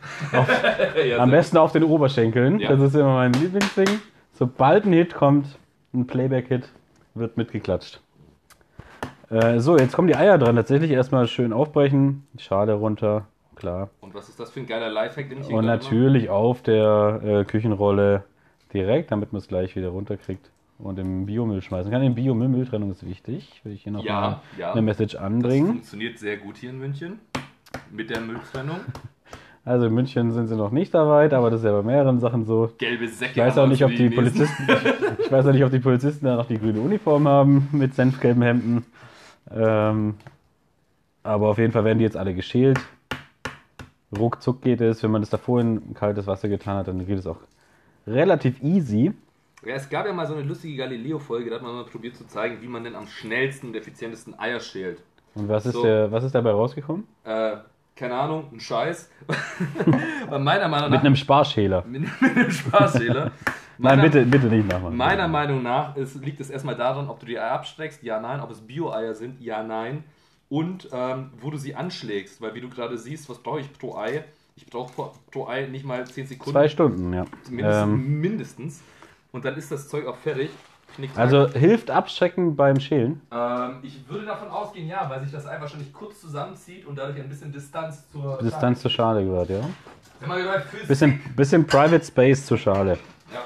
Ja, 1.06 1.18
Am 1.18 1.30
besten 1.30 1.58
auf 1.58 1.72
den 1.72 1.82
Oberschenkeln. 1.84 2.58
Ja. 2.58 2.70
Das 2.70 2.80
ist 2.80 2.94
immer 2.94 3.14
mein 3.14 3.34
Lieblingsding. 3.34 4.00
Sobald 4.32 4.86
ein 4.86 4.92
Hit 4.94 5.14
kommt, 5.14 5.46
ein 5.92 6.06
Playback-Hit, 6.06 6.70
wird 7.14 7.36
mitgeklatscht. 7.36 8.00
Äh, 9.30 9.60
so, 9.60 9.76
jetzt 9.76 9.92
kommen 9.92 10.08
die 10.08 10.16
Eier 10.16 10.38
dran. 10.38 10.56
Tatsächlich 10.56 10.90
erstmal 10.90 11.28
schön 11.28 11.52
aufbrechen, 11.52 12.26
die 12.32 12.42
Schale 12.42 12.72
runter, 12.72 13.26
klar. 13.54 13.90
Und 14.00 14.14
was 14.14 14.28
ist 14.28 14.38
das 14.40 14.50
für 14.50 14.60
ein 14.60 14.66
geiler 14.66 14.90
Lifehack, 14.90 15.28
den 15.28 15.40
ich 15.40 15.48
Und 15.48 15.64
natürlich 15.66 16.28
auf 16.28 16.62
der 16.62 17.20
äh, 17.24 17.44
Küchenrolle 17.44 18.24
direkt, 18.72 19.10
damit 19.10 19.32
man 19.32 19.40
es 19.40 19.48
gleich 19.48 19.76
wieder 19.76 19.88
runterkriegt 19.88 20.50
und 20.78 20.98
im 20.98 21.26
Biomüll 21.26 21.62
schmeißen 21.62 21.90
kann. 21.90 22.02
In 22.02 22.14
Biomüll, 22.14 22.48
Mülltrennung 22.48 22.90
ist 22.90 23.06
wichtig. 23.06 23.60
Will 23.64 23.72
ich 23.72 23.82
hier 23.82 23.92
nochmal 23.92 24.06
Ja, 24.06 24.42
ja. 24.58 24.72
eine 24.72 24.82
Message 24.82 25.14
Das 25.14 25.22
anbringen. 25.22 25.66
funktioniert 25.68 26.18
sehr 26.18 26.36
gut 26.36 26.56
hier 26.56 26.70
in 26.70 26.78
München. 26.78 27.18
Mit 27.90 28.10
der 28.10 28.20
Mülltrennung. 28.20 28.80
Also 29.66 29.86
in 29.86 29.94
München 29.94 30.30
sind 30.32 30.48
sie 30.48 30.56
noch 30.56 30.70
nicht 30.70 30.92
da 30.92 31.08
weit, 31.08 31.32
aber 31.32 31.48
das 31.48 31.60
ist 31.60 31.64
ja 31.64 31.72
bei 31.72 31.82
mehreren 31.82 32.20
Sachen 32.20 32.44
so. 32.44 32.70
Gelbe 32.76 33.08
Säcke. 33.08 33.30
Ich 33.32 33.38
weiß 33.38 33.56
auch 33.56 33.66
nicht, 33.66 33.82
ob 33.82 33.94
die 33.94 34.10
Polizisten, 34.10 34.68
ich 35.18 35.32
weiß 35.32 35.46
auch 35.46 35.52
nicht, 35.52 35.64
ob 35.64 35.70
die 35.70 35.78
Polizisten 35.78 36.26
da 36.26 36.36
noch 36.36 36.46
die 36.46 36.58
grüne 36.58 36.80
Uniform 36.80 37.26
haben 37.26 37.68
mit 37.72 37.94
senfgelben 37.94 38.42
Hemden. 38.42 38.84
Ähm, 39.50 40.16
aber 41.22 41.48
auf 41.48 41.56
jeden 41.56 41.72
Fall 41.72 41.84
werden 41.84 41.96
die 41.96 42.04
jetzt 42.04 42.18
alle 42.18 42.34
geschält. 42.34 42.78
Ruckzuck 44.18 44.62
geht 44.62 44.80
es, 44.80 45.02
wenn 45.02 45.10
man 45.10 45.22
das 45.22 45.30
davor 45.30 45.60
in 45.60 45.94
kaltes 45.94 46.26
Wasser 46.26 46.48
getan 46.48 46.76
hat, 46.78 46.88
dann 46.88 47.06
geht 47.06 47.18
es 47.18 47.26
auch 47.26 47.38
relativ 48.06 48.62
easy. 48.62 49.12
Ja, 49.64 49.74
es 49.76 49.88
gab 49.88 50.06
ja 50.06 50.12
mal 50.12 50.26
so 50.26 50.34
eine 50.34 50.42
lustige 50.42 50.76
Galileo-Folge, 50.76 51.48
da 51.50 51.56
hat 51.56 51.62
man 51.62 51.74
mal 51.74 51.84
probiert 51.84 52.16
zu 52.16 52.26
zeigen, 52.26 52.58
wie 52.60 52.68
man 52.68 52.84
denn 52.84 52.94
am 52.94 53.06
schnellsten 53.06 53.68
und 53.68 53.76
effizientesten 53.76 54.38
Eier 54.38 54.60
schält. 54.60 55.00
Und 55.34 55.48
was 55.48 55.64
ist, 55.66 55.72
So. 55.72 55.82
der, 55.82 56.12
was 56.12 56.22
ist 56.24 56.34
dabei 56.34 56.50
rausgekommen? 56.50 57.06
Äh, 57.24 57.56
keine 57.96 58.14
Ahnung, 58.14 58.44
ein 58.52 58.60
Scheiß. 58.60 59.08
Weil 60.28 60.38
meiner 60.40 60.68
Meinung 60.68 60.90
nach. 60.90 60.96
Mit 60.98 61.00
einem 61.06 61.16
Sparschäler. 61.16 61.84
mit, 61.86 62.02
mit 62.20 62.36
einem 62.36 62.50
Spaßschäler. 62.50 63.24
Nein, 63.24 63.96
Meiner- 63.98 64.02
bitte, 64.02 64.24
bitte 64.26 64.46
nicht 64.46 64.68
nachmachen. 64.68 64.96
Meiner 64.96 65.26
Meinung 65.28 65.62
nach 65.62 65.96
ist, 65.96 66.22
liegt 66.24 66.40
es 66.40 66.50
erstmal 66.50 66.76
daran, 66.76 67.08
ob 67.08 67.18
du 67.20 67.26
die 67.26 67.38
Eier 67.38 67.52
abstreckst, 67.52 68.02
ja, 68.02 68.20
nein, 68.20 68.40
ob 68.40 68.50
es 68.50 68.60
Bio-Eier 68.60 69.14
sind, 69.14 69.40
ja, 69.40 69.62
nein. 69.64 70.04
Und 70.48 70.88
ähm, 70.92 71.30
wo 71.40 71.50
du 71.50 71.56
sie 71.56 71.74
anschlägst, 71.74 72.40
weil 72.40 72.54
wie 72.54 72.60
du 72.60 72.68
gerade 72.68 72.96
siehst, 72.98 73.28
was 73.28 73.38
brauche 73.38 73.60
ich 73.60 73.72
pro 73.78 73.96
Ei? 73.96 74.24
Ich 74.56 74.66
brauche 74.66 75.10
pro, 75.30 75.46
Ei 75.48 75.66
nicht 75.66 75.84
mal 75.84 76.06
10 76.06 76.26
Sekunden. 76.28 76.52
Zwei 76.52 76.68
Stunden, 76.68 77.12
ja. 77.12 77.24
mindestens, 77.50 77.82
Ähm, 77.82 78.20
mindestens. 78.20 78.80
Und 79.32 79.44
dann 79.44 79.56
ist 79.56 79.72
das 79.72 79.88
Zeug 79.88 80.06
auch 80.06 80.16
fertig. 80.16 80.50
Also 81.16 81.48
hilft 81.48 81.90
Abschrecken 81.90 82.54
beim 82.54 82.78
Schälen. 82.78 83.20
Ähm, 83.32 83.78
ich 83.82 84.08
würde 84.08 84.26
davon 84.26 84.46
ausgehen, 84.48 84.86
ja, 84.86 85.10
weil 85.10 85.22
sich 85.22 85.32
das 85.32 85.44
Ei 85.44 85.60
wahrscheinlich 85.60 85.92
kurz 85.92 86.20
zusammenzieht 86.20 86.86
und 86.86 86.96
dadurch 86.96 87.18
ein 87.20 87.28
bisschen 87.28 87.50
Distanz 87.50 88.08
zur 88.12 88.38
Distanz 88.40 88.80
zur 88.80 88.92
Schale 88.92 89.24
gehört, 89.24 89.50
ja. 89.50 89.60
Wenn 90.20 90.28
man 90.28 90.38
gesagt, 90.38 90.66
Physik- 90.68 90.86
Bisschen, 90.86 91.20
bisschen 91.34 91.66
Private 91.66 92.04
Space 92.04 92.46
zur 92.46 92.58
Schale. 92.58 92.96
Ja. 93.32 93.40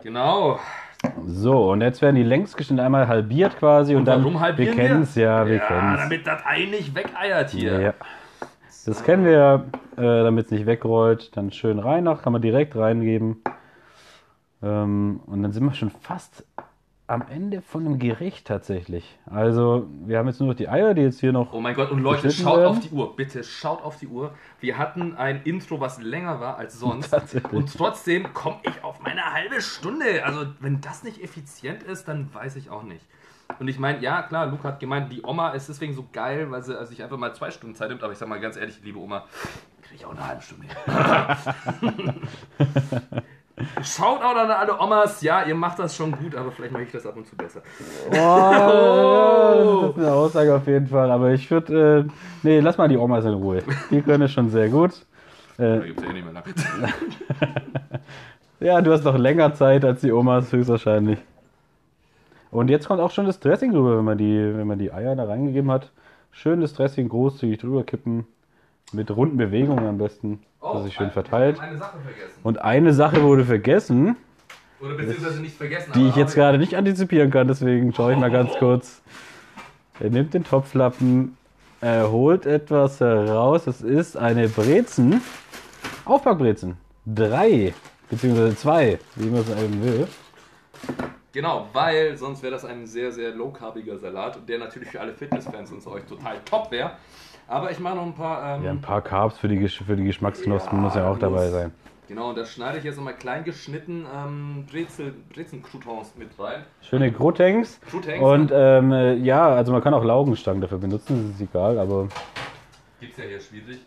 Genau. 0.00 0.60
So, 1.26 1.70
und 1.70 1.80
jetzt 1.80 2.02
werden 2.02 2.16
die 2.16 2.22
längs 2.22 2.56
geschnitten 2.56 2.80
einmal 2.80 3.08
halbiert 3.08 3.58
quasi 3.58 3.94
und, 3.94 4.04
dann. 4.04 4.20
warum 4.20 4.40
halbieren 4.40 4.76
wir 4.76 4.84
kennen 4.84 5.02
es, 5.02 5.14
ja, 5.14 5.46
wir 5.46 5.56
ja, 5.56 5.66
kennen 5.66 5.94
es. 5.94 6.00
damit 6.00 6.26
das 6.26 6.44
Ei 6.44 6.66
nicht 6.70 6.94
wegeiert 6.94 7.50
hier. 7.50 7.80
Ja. 7.80 7.94
Das 8.84 9.04
kennen 9.04 9.24
wir, 9.24 9.66
äh, 9.96 10.02
damit 10.02 10.46
es 10.46 10.50
nicht 10.50 10.66
wegrollt. 10.66 11.36
Dann 11.36 11.52
schön 11.52 11.78
rein 11.78 12.04
noch, 12.04 12.22
kann 12.22 12.32
man 12.32 12.42
direkt 12.42 12.74
reingeben. 12.74 13.42
Ähm, 14.62 15.20
und 15.26 15.42
dann 15.42 15.52
sind 15.52 15.64
wir 15.64 15.74
schon 15.74 15.90
fast 15.90 16.44
am 17.06 17.22
Ende 17.28 17.60
von 17.60 17.84
dem 17.84 17.98
Gericht 17.98 18.46
tatsächlich. 18.46 19.18
Also, 19.26 19.86
wir 20.06 20.18
haben 20.18 20.28
jetzt 20.28 20.40
nur 20.40 20.50
noch 20.50 20.56
die 20.56 20.68
Eier, 20.68 20.94
die 20.94 21.02
jetzt 21.02 21.20
hier 21.20 21.32
noch. 21.32 21.52
Oh 21.52 21.60
mein 21.60 21.74
Gott, 21.74 21.90
und 21.90 22.00
Leute, 22.00 22.30
schaut 22.30 22.58
werden? 22.58 22.76
auf 22.76 22.80
die 22.80 22.90
Uhr. 22.90 23.16
Bitte 23.16 23.44
schaut 23.44 23.82
auf 23.82 23.98
die 23.98 24.06
Uhr. 24.06 24.32
Wir 24.60 24.78
hatten 24.78 25.16
ein 25.16 25.42
Intro, 25.42 25.80
was 25.80 26.00
länger 26.00 26.40
war 26.40 26.56
als 26.56 26.78
sonst. 26.78 27.12
Und 27.50 27.76
trotzdem 27.76 28.32
komme 28.32 28.58
ich 28.62 28.84
auf 28.84 29.02
meine 29.02 29.32
halbe 29.32 29.60
Stunde. 29.60 30.24
Also, 30.24 30.46
wenn 30.60 30.80
das 30.80 31.02
nicht 31.02 31.22
effizient 31.22 31.82
ist, 31.82 32.06
dann 32.06 32.32
weiß 32.32 32.56
ich 32.56 32.70
auch 32.70 32.84
nicht. 32.84 33.04
Und 33.58 33.68
ich 33.68 33.78
meine, 33.78 34.00
ja, 34.00 34.22
klar, 34.22 34.46
Luke 34.46 34.62
hat 34.62 34.80
gemeint, 34.80 35.12
die 35.12 35.22
Oma 35.22 35.50
ist 35.50 35.68
deswegen 35.68 35.94
so 35.94 36.06
geil, 36.12 36.50
weil 36.50 36.62
sie 36.62 36.86
sich 36.86 37.02
einfach 37.02 37.18
mal 37.18 37.34
zwei 37.34 37.50
Stunden 37.50 37.74
Zeit 37.74 37.90
nimmt. 37.90 38.02
Aber 38.02 38.12
ich 38.12 38.18
sag 38.18 38.28
mal 38.28 38.40
ganz 38.40 38.56
ehrlich, 38.56 38.80
liebe 38.82 38.98
Oma, 38.98 39.26
kriege 39.82 39.96
ich 39.96 40.06
auch 40.06 40.12
eine 40.12 40.26
halbe 40.26 40.40
Stunde. 40.40 40.68
Schaut 43.82 44.22
auch 44.22 44.36
an 44.36 44.50
alle 44.50 44.78
Omas, 44.80 45.20
ja, 45.22 45.44
ihr 45.44 45.54
macht 45.54 45.78
das 45.78 45.94
schon 45.94 46.12
gut, 46.12 46.34
aber 46.34 46.50
vielleicht 46.52 46.72
mache 46.72 46.84
ich 46.84 46.92
das 46.92 47.06
ab 47.06 47.16
und 47.16 47.26
zu 47.26 47.36
besser. 47.36 47.60
Oh, 48.10 48.12
das 49.82 49.90
ist 49.90 49.98
eine 49.98 50.12
Aussage 50.12 50.54
auf 50.54 50.66
jeden 50.66 50.86
Fall. 50.88 51.10
Aber 51.10 51.32
ich 51.32 51.50
würde. 51.50 52.06
Äh, 52.08 52.12
nee, 52.42 52.60
lass 52.60 52.78
mal 52.78 52.88
die 52.88 52.96
Omas 52.96 53.24
in 53.24 53.34
Ruhe. 53.34 53.62
Die 53.90 54.02
können 54.02 54.24
es 54.24 54.32
schon 54.32 54.50
sehr 54.50 54.68
gut. 54.68 55.04
Da 55.56 55.76
Äh, 55.76 55.86
gibt 55.86 55.98
es 55.98 56.04
ja 56.04 56.10
eh 56.10 56.12
nicht 56.14 56.24
mehr 56.24 56.32
lang. 56.32 56.44
ja, 58.60 58.80
du 58.80 58.92
hast 58.92 59.04
noch 59.04 59.18
länger 59.18 59.54
Zeit 59.54 59.84
als 59.84 60.00
die 60.00 60.12
Omas, 60.12 60.52
höchstwahrscheinlich. 60.52 61.18
Und 62.50 62.68
jetzt 62.68 62.86
kommt 62.86 63.00
auch 63.00 63.10
schon 63.10 63.26
das 63.26 63.40
Dressing 63.40 63.72
rüber, 63.72 63.96
wenn 63.98 64.04
man 64.04 64.18
die, 64.18 64.56
wenn 64.56 64.66
man 64.66 64.78
die 64.78 64.92
Eier 64.92 65.16
da 65.16 65.24
reingegeben 65.24 65.70
hat. 65.70 65.90
Schön 66.30 66.60
das 66.60 66.74
Dressing 66.74 67.08
großzügig 67.08 67.58
drüber 67.58 67.84
kippen. 67.84 68.26
Mit 68.92 69.10
runden 69.10 69.36
Bewegungen 69.36 69.86
am 69.86 69.98
besten, 69.98 70.40
dass 70.60 70.84
sich 70.84 70.94
schön 70.94 71.10
verteilt. 71.10 71.56
Oh, 71.58 71.62
Eine. 71.62 71.80
Und 72.42 72.60
eine 72.60 72.92
Sache 72.92 73.22
wurde 73.22 73.44
vergessen, 73.44 74.16
Oder 74.80 74.94
beziehungsweise 74.94 75.40
nicht 75.40 75.56
vergessen. 75.56 75.92
die 75.94 76.08
ich 76.08 76.16
jetzt 76.16 76.34
gerade 76.34 76.58
nicht 76.58 76.76
antizipieren 76.76 77.30
kann, 77.30 77.48
deswegen 77.48 77.94
schaue 77.94 78.12
ich 78.12 78.18
mal 78.18 78.30
ganz 78.30 78.52
kurz. 78.58 79.02
Er 80.00 80.10
nimmt 80.10 80.34
den 80.34 80.44
Topflappen, 80.44 81.36
er 81.80 82.10
holt 82.10 82.46
etwas 82.46 83.00
heraus. 83.00 83.66
Es 83.66 83.80
ist 83.82 84.16
eine 84.16 84.48
Brezen. 84.48 85.20
Aufbackbrezen. 86.04 86.76
Drei, 87.06 87.74
beziehungsweise 88.10 88.56
zwei, 88.56 88.98
wie 89.16 89.28
man 89.28 89.40
es 89.40 89.50
eben 89.50 89.82
will. 89.82 90.08
Genau, 91.32 91.66
weil 91.72 92.16
sonst 92.16 92.42
wäre 92.42 92.52
das 92.52 92.64
ein 92.64 92.86
sehr, 92.86 93.10
sehr 93.10 93.30
low-carbiger 93.30 93.96
Salat, 93.96 94.38
der 94.46 94.58
natürlich 94.58 94.90
für 94.90 95.00
alle 95.00 95.14
Fitnessfans 95.14 95.72
und 95.72 95.86
euch 95.86 96.04
total 96.04 96.36
top 96.44 96.70
wäre. 96.70 96.92
Aber 97.52 97.70
ich 97.70 97.78
mache 97.78 97.96
noch 97.96 98.06
ein 98.06 98.14
paar. 98.14 98.56
Ähm, 98.56 98.64
Ja, 98.64 98.70
ein 98.70 98.80
paar 98.80 99.02
Carbs 99.02 99.38
für 99.38 99.48
die, 99.48 99.68
für 99.68 99.94
die 99.96 100.04
Geschmacksknospen 100.04 100.78
Ja, 100.78 100.82
muss 100.84 100.94
ja 100.94 101.04
auch 101.06 101.10
muss. 101.12 101.20
dabei 101.20 101.48
sein. 101.48 101.72
Genau, 102.08 102.30
und 102.30 102.38
da 102.38 102.44
schneide 102.44 102.78
ich 102.78 102.84
jetzt 102.84 102.96
nochmal 102.96 103.14
klein 103.14 103.44
geschnitten 103.44 104.06
ähm, 104.14 104.66
Brezel, 104.70 105.14
Brezen-Croutons 105.32 106.14
mit 106.16 106.28
rein. 106.38 106.64
Schöne 106.82 107.12
Croutons. 107.12 107.80
Croutons, 107.88 108.20
Und 108.20 108.50
ähm, 108.54 108.92
äh, 108.92 109.14
ja, 109.14 109.48
also 109.48 109.72
man 109.72 109.82
kann 109.82 109.94
auch 109.94 110.04
Laugenstangen 110.04 110.60
dafür 110.60 110.78
benutzen, 110.78 111.28
das 111.30 111.40
ist 111.40 111.48
egal, 111.48 111.78
aber 111.78 112.08
Gibt's 113.00 113.16
ja 113.16 113.24
hier 113.24 113.40
schwierig. 113.40 113.78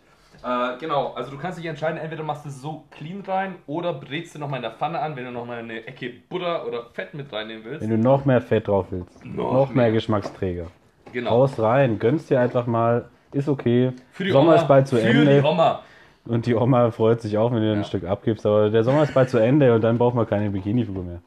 Äh, 0.42 0.78
genau, 0.78 1.12
also 1.14 1.30
du 1.30 1.38
kannst 1.38 1.58
dich 1.58 1.66
entscheiden, 1.66 1.98
entweder 1.98 2.22
machst 2.22 2.44
du 2.44 2.48
es 2.48 2.60
so 2.60 2.84
clean 2.90 3.22
rein 3.26 3.56
oder 3.66 3.92
brätst 3.94 4.34
du 4.34 4.38
nochmal 4.38 4.58
in 4.58 4.62
der 4.62 4.72
Pfanne 4.72 5.00
an, 5.00 5.14
wenn 5.16 5.24
du 5.24 5.30
nochmal 5.32 5.58
eine 5.58 5.86
Ecke 5.86 6.12
Butter 6.28 6.66
oder 6.66 6.84
Fett 6.94 7.14
mit 7.14 7.32
reinnehmen 7.32 7.64
willst. 7.64 7.82
wenn 7.82 7.90
du 7.90 7.98
noch 7.98 8.24
mehr 8.24 8.40
Fett 8.40 8.66
drauf 8.68 8.86
willst, 8.90 9.24
Noch 9.24 9.52
noch, 9.52 9.68
mehr 9.68 9.84
mehr. 9.84 9.92
Geschmacksträger. 9.92 10.66
Genau. 11.12 11.30
Haus 11.30 11.58
rein, 11.60 11.98
gönnst 11.98 12.30
dir 12.30 12.40
einfach 12.40 12.66
mal, 12.66 13.08
ist 13.36 13.48
okay. 13.48 13.92
Für 14.10 14.24
die 14.24 14.30
Sommer 14.30 14.52
Oma, 14.52 14.56
ist 14.56 14.68
bald 14.68 14.88
zu 14.88 14.96
für 14.96 15.02
Ende. 15.02 15.40
die 15.40 15.46
Oma. 15.46 15.82
Und 16.24 16.46
die 16.46 16.54
Oma 16.54 16.90
freut 16.90 17.20
sich 17.20 17.38
auch, 17.38 17.52
wenn 17.52 17.60
du 17.60 17.66
Ja. 17.70 17.74
ein 17.74 17.84
Stück 17.84 18.04
abgibst, 18.04 18.44
aber 18.44 18.68
der 18.70 18.82
Sommer 18.82 19.04
ist 19.04 19.14
bald 19.14 19.30
zu 19.30 19.38
Ende 19.38 19.72
und 19.74 19.80
dann 19.82 19.96
braucht 19.98 20.14
man 20.16 20.26
keine 20.26 20.50
Bikini-Figur 20.50 21.04
mehr. 21.04 21.20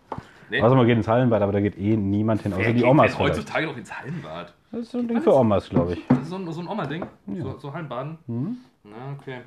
Nee. 0.49 0.61
Außer 0.61 0.75
man 0.75 0.85
geht 0.87 0.97
ins 0.97 1.07
Hallenbad, 1.07 1.41
aber 1.41 1.51
da 1.51 1.59
geht 1.61 1.77
eh 1.77 1.95
niemand 1.95 2.41
hin, 2.41 2.51
außer 2.53 2.61
Wer 2.63 2.73
die 2.73 2.79
geht 2.79 2.85
Omas 2.89 3.11
denn 3.15 3.19
heutzutage 3.25 3.67
noch 3.67 3.77
ins 3.77 3.97
Hallenbad? 3.97 4.53
Das 4.71 4.81
ist 4.81 4.91
so 4.91 4.97
ein 4.97 5.07
Ding 5.07 5.21
für 5.21 5.33
Omas, 5.35 5.69
glaube 5.69 5.93
ich. 5.93 6.07
Das 6.09 6.17
ist 6.19 6.29
so 6.29 6.35
ein, 6.35 6.51
so 6.51 6.61
ein 6.61 6.67
Oma-Ding. 6.67 7.05
So, 7.39 7.57
so 7.59 7.73
Hallenbaden. 7.73 8.17
Mhm. 8.27 8.57
Na, 8.83 8.91
okay. 9.19 9.41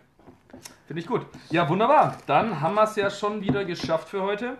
Finde 0.86 1.00
ich 1.00 1.06
gut. 1.06 1.26
Ja, 1.50 1.68
wunderbar. 1.68 2.16
Dann 2.26 2.60
haben 2.60 2.74
wir 2.74 2.84
es 2.84 2.94
ja 2.96 3.10
schon 3.10 3.40
wieder 3.42 3.64
geschafft 3.64 4.08
für 4.08 4.22
heute. 4.22 4.56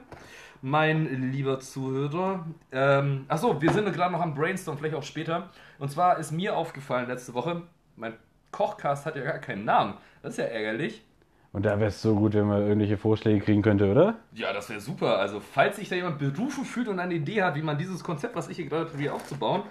Mein 0.62 1.30
lieber 1.32 1.58
Zuhörer. 1.60 2.46
Ähm, 2.70 3.24
achso, 3.28 3.60
wir 3.60 3.70
sind 3.72 3.92
gerade 3.92 4.12
noch 4.12 4.20
am 4.20 4.34
Brainstorm, 4.34 4.78
vielleicht 4.78 4.94
auch 4.94 5.02
später. 5.02 5.48
Und 5.78 5.90
zwar 5.90 6.18
ist 6.18 6.30
mir 6.32 6.56
aufgefallen 6.56 7.08
letzte 7.08 7.34
Woche, 7.34 7.62
mein 7.96 8.14
Kochcast 8.50 9.06
hat 9.06 9.16
ja 9.16 9.22
gar 9.24 9.38
keinen 9.38 9.64
Namen. 9.64 9.94
Das 10.22 10.32
ist 10.32 10.38
ja 10.38 10.44
ärgerlich. 10.44 11.04
Und 11.52 11.66
da 11.66 11.78
wäre 11.78 11.88
es 11.88 12.00
so 12.00 12.14
gut, 12.14 12.32
wenn 12.34 12.46
man 12.46 12.62
irgendwelche 12.62 12.96
Vorschläge 12.96 13.44
kriegen 13.44 13.60
könnte, 13.60 13.90
oder? 13.90 14.14
Ja, 14.32 14.52
das 14.54 14.70
wäre 14.70 14.80
super. 14.80 15.18
Also, 15.18 15.38
falls 15.40 15.76
sich 15.76 15.88
da 15.90 15.96
jemand 15.96 16.18
berufen 16.18 16.64
fühlt 16.64 16.88
und 16.88 16.98
eine 16.98 17.12
Idee 17.14 17.42
hat, 17.42 17.54
wie 17.56 17.62
man 17.62 17.76
dieses 17.76 18.02
Konzept, 18.02 18.34
was 18.36 18.48
ich 18.48 18.56
hier 18.56 18.66
gerade 18.66 18.86
probiere 18.86 19.12
aufzubauen, 19.14 19.62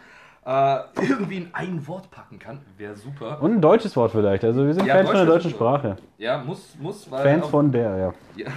äh, 0.45 0.77
irgendwie 1.01 1.37
in 1.37 1.49
ein 1.53 1.87
Wort 1.87 2.09
packen 2.11 2.37
kann, 2.37 2.59
wäre 2.77 2.95
super. 2.95 3.41
Und 3.41 3.53
ein 3.55 3.61
deutsches 3.61 3.95
Wort 3.95 4.11
vielleicht. 4.11 4.43
Also 4.43 4.65
wir 4.65 4.73
sind 4.75 4.85
Ja, 4.85 4.95
Fans 4.95 5.07
von 5.09 5.15
der 5.17 5.25
Deutsch 5.25 5.43
deutschen. 5.43 5.51
Sprache. 5.57 5.97
Ja, 6.19 6.37
muss, 6.43 6.75
muss, 6.79 7.09
weil. 7.09 7.23
Fans 7.23 7.43
auch- 7.45 7.49
von 7.49 7.71
der, 7.71 7.97
ja. 7.97 8.13
Ja, 8.35 8.51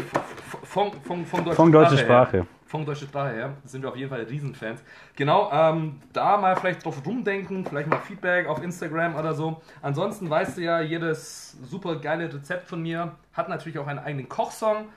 von, 0.62 0.92
von, 1.03 1.24
von, 1.27 1.44
deutscher 1.44 1.57
Von 1.57 1.72
deutscher 1.72 1.96
Sprache. 1.98 2.38
Sprache. 2.38 2.46
Deutscher 2.82 3.06
Sprache 3.06 3.34
her 3.34 3.54
sind 3.64 3.82
wir 3.82 3.90
auf 3.90 3.96
jeden 3.96 4.10
Fall 4.10 4.22
Riesenfans. 4.22 4.82
Genau, 5.14 5.50
ähm, 5.52 6.00
da 6.12 6.37
mal 6.37 6.56
vielleicht 6.56 6.84
drauf 6.84 7.00
rumdenken, 7.06 7.64
vielleicht 7.64 7.88
mal 7.88 8.00
Feedback 8.00 8.48
auf 8.48 8.62
Instagram 8.62 9.14
oder 9.14 9.34
so. 9.34 9.62
Ansonsten 9.82 10.28
weißt 10.28 10.56
du 10.56 10.62
ja, 10.62 10.80
jedes 10.80 11.56
super 11.62 11.96
geile 11.96 12.32
Rezept 12.32 12.66
von 12.66 12.82
mir 12.82 13.12
hat 13.32 13.48
natürlich 13.48 13.78
auch 13.78 13.87
einen 13.87 14.00
eigenen 14.00 14.28
Kochsong, 14.28 14.88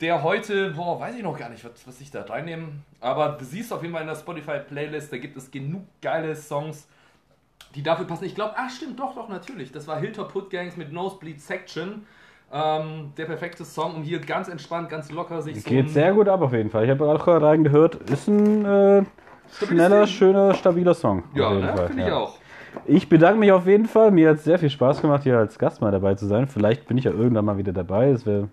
der 0.00 0.22
heute, 0.22 0.72
boah, 0.72 1.00
weiß 1.00 1.16
ich 1.16 1.22
noch 1.22 1.38
gar 1.38 1.48
nicht, 1.48 1.64
was, 1.64 1.86
was 1.86 2.00
ich 2.00 2.10
da 2.10 2.22
reinnehme. 2.22 2.68
Aber 3.00 3.30
du 3.30 3.44
siehst 3.44 3.72
auf 3.72 3.82
jeden 3.82 3.94
Fall 3.94 4.02
in 4.02 4.08
der 4.08 4.16
Spotify-Playlist, 4.16 5.12
da 5.12 5.16
gibt 5.16 5.36
es 5.36 5.50
genug 5.50 5.84
geile 6.02 6.36
Songs, 6.36 6.86
die 7.74 7.82
dafür 7.82 8.06
passen. 8.06 8.24
Ich 8.24 8.34
glaube, 8.34 8.54
ach 8.56 8.70
stimmt, 8.70 8.98
doch, 9.00 9.14
doch, 9.14 9.28
natürlich. 9.28 9.72
Das 9.72 9.86
war 9.86 9.98
Hilltop 9.98 10.34
Hood 10.34 10.50
Gangs 10.50 10.76
mit 10.76 10.92
Nosebleed 10.92 11.40
Section. 11.40 12.06
Ähm, 12.56 13.12
der 13.18 13.24
perfekte 13.24 13.64
Song, 13.64 13.96
um 13.96 14.02
hier 14.04 14.20
ganz 14.20 14.48
entspannt, 14.48 14.88
ganz 14.88 15.10
locker 15.10 15.42
sich 15.42 15.60
so 15.60 15.68
Geht 15.68 15.86
ein- 15.86 15.88
sehr 15.88 16.12
gut 16.12 16.28
ab 16.28 16.40
auf 16.40 16.52
jeden 16.52 16.70
Fall. 16.70 16.84
Ich 16.84 16.90
habe 16.90 17.04
auch 17.04 17.24
gerade 17.24 17.44
reingehört. 17.44 17.96
Ist 18.08 18.28
ein 18.28 18.64
äh, 18.64 19.02
schneller, 19.50 20.06
schöner, 20.06 20.54
stabiler 20.54 20.94
Song. 20.94 21.24
Ja, 21.34 21.52
ne? 21.52 21.74
Finde 21.88 22.02
ich 22.02 22.08
ja. 22.08 22.16
auch. 22.16 22.38
Ich 22.86 23.08
bedanke 23.08 23.40
mich 23.40 23.50
auf 23.50 23.66
jeden 23.66 23.86
Fall. 23.86 24.12
Mir 24.12 24.30
hat 24.30 24.36
es 24.36 24.44
sehr 24.44 24.60
viel 24.60 24.70
Spaß 24.70 25.00
gemacht, 25.00 25.24
hier 25.24 25.36
als 25.36 25.58
Gast 25.58 25.80
mal 25.80 25.90
dabei 25.90 26.14
zu 26.14 26.26
sein. 26.26 26.46
Vielleicht 26.46 26.86
bin 26.86 26.96
ich 26.96 27.04
ja 27.04 27.10
irgendwann 27.10 27.44
mal 27.44 27.58
wieder 27.58 27.72
dabei. 27.72 28.10
Es 28.10 28.24
würde 28.24 28.48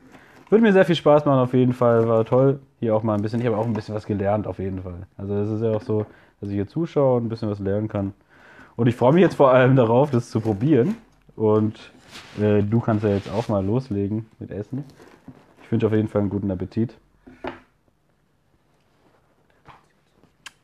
mir 0.49 0.73
sehr 0.73 0.85
viel 0.85 0.95
Spaß 0.95 1.25
machen, 1.25 1.39
auf 1.39 1.53
jeden 1.53 1.73
Fall. 1.73 2.07
War 2.07 2.25
toll. 2.25 2.59
Hier 2.79 2.95
auch 2.95 3.03
mal 3.03 3.13
ein 3.13 3.21
bisschen. 3.21 3.39
Ich 3.39 3.45
habe 3.45 3.57
auch 3.57 3.65
ein 3.65 3.73
bisschen 3.73 3.93
was 3.93 4.07
gelernt, 4.07 4.47
auf 4.47 4.57
jeden 4.57 4.81
Fall. 4.81 5.05
Also, 5.17 5.35
es 5.35 5.49
ist 5.49 5.61
ja 5.61 5.71
auch 5.75 5.81
so, 5.81 6.07
dass 6.39 6.49
ich 6.49 6.55
hier 6.55 6.67
zuschaue 6.67 7.17
und 7.17 7.25
ein 7.25 7.29
bisschen 7.29 7.51
was 7.51 7.59
lernen 7.59 7.87
kann. 7.87 8.13
Und 8.75 8.87
ich 8.87 8.95
freue 8.95 9.13
mich 9.13 9.21
jetzt 9.21 9.35
vor 9.35 9.51
allem 9.51 9.75
darauf, 9.75 10.09
das 10.09 10.31
zu 10.31 10.39
probieren. 10.39 10.95
Und 11.35 11.79
äh, 12.39 12.61
du 12.61 12.79
kannst 12.79 13.03
ja 13.03 13.11
jetzt 13.11 13.29
auch 13.29 13.47
mal 13.47 13.65
loslegen 13.65 14.25
mit 14.39 14.51
Essen. 14.51 14.83
Ich 15.63 15.71
wünsche 15.71 15.87
auf 15.87 15.93
jeden 15.93 16.07
Fall 16.07 16.21
einen 16.21 16.29
guten 16.29 16.51
Appetit. 16.51 16.95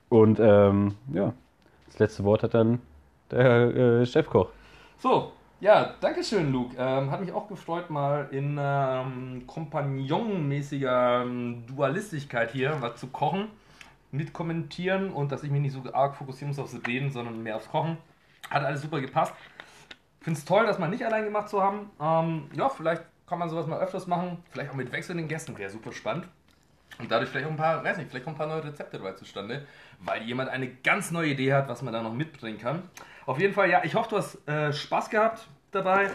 Und 0.09 0.39
ähm, 0.39 0.95
ja, 1.13 1.33
das 1.87 1.99
letzte 1.99 2.23
Wort 2.23 2.43
hat 2.43 2.53
dann 2.53 2.79
der 3.31 4.01
äh, 4.01 4.05
Chefkoch. 4.05 4.49
So, 4.97 5.31
ja, 5.59 5.95
danke 5.99 6.23
schön, 6.23 6.51
Luke. 6.51 6.75
Ähm, 6.77 7.11
hat 7.11 7.19
mich 7.19 7.31
auch 7.31 7.47
gefreut, 7.47 7.89
mal 7.89 8.27
in 8.31 8.57
ähm, 8.59 9.43
kompagnonmäßiger 9.47 11.23
ähm, 11.23 11.63
Dualistigkeit 11.67 12.51
hier 12.51 12.77
was 12.79 12.99
zu 12.99 13.07
kochen, 13.07 13.47
mit 14.11 14.33
kommentieren 14.33 15.09
und 15.09 15.31
dass 15.31 15.43
ich 15.43 15.51
mich 15.51 15.61
nicht 15.61 15.73
so 15.73 15.83
arg 15.91 16.15
fokussieren 16.15 16.49
muss 16.49 16.59
aufs 16.59 16.77
Reden, 16.87 17.11
sondern 17.11 17.41
mehr 17.43 17.55
aufs 17.57 17.69
Kochen. 17.69 17.97
Hat 18.49 18.63
alles 18.63 18.81
super 18.81 19.01
gepasst. 19.01 19.33
Finde 20.27 20.39
es 20.41 20.45
toll, 20.45 20.65
das 20.65 20.77
mal 20.77 20.89
nicht 20.89 21.05
allein 21.05 21.23
gemacht 21.23 21.47
zu 21.47 21.63
haben. 21.63 21.89
Ähm, 22.01 22.49
ja, 22.53 22.67
vielleicht 22.67 23.01
kann 23.27 23.39
man 23.39 23.49
sowas 23.49 23.65
mal 23.65 23.79
öfters 23.79 24.07
machen. 24.07 24.43
Vielleicht 24.51 24.71
auch 24.71 24.75
mit 24.75 24.91
wechselnden 24.91 25.29
Gästen. 25.29 25.57
Wäre 25.57 25.69
super 25.69 25.93
spannend. 25.93 26.27
Und 26.99 27.09
dadurch 27.09 27.29
vielleicht 27.29 27.45
auch 27.47 27.51
ein 27.51 27.55
paar, 27.55 27.81
weiß 27.81 27.95
nicht, 27.95 28.09
vielleicht 28.09 28.25
kommen 28.25 28.35
ein 28.35 28.37
paar 28.37 28.47
neue 28.47 28.61
Rezepte 28.61 28.97
dabei 28.97 29.13
zustande, 29.13 29.65
weil 30.01 30.23
jemand 30.23 30.49
eine 30.49 30.67
ganz 30.67 31.11
neue 31.11 31.29
Idee 31.29 31.53
hat, 31.53 31.69
was 31.69 31.81
man 31.81 31.93
da 31.93 32.01
noch 32.01 32.11
mitbringen 32.11 32.57
kann. 32.57 32.83
Auf 33.25 33.39
jeden 33.39 33.53
Fall, 33.53 33.69
ja, 33.69 33.85
ich 33.85 33.95
hoffe, 33.95 34.09
du 34.09 34.17
hast 34.17 34.45
äh, 34.49 34.73
Spaß 34.73 35.09
gehabt 35.09 35.47
dabei, 35.71 36.09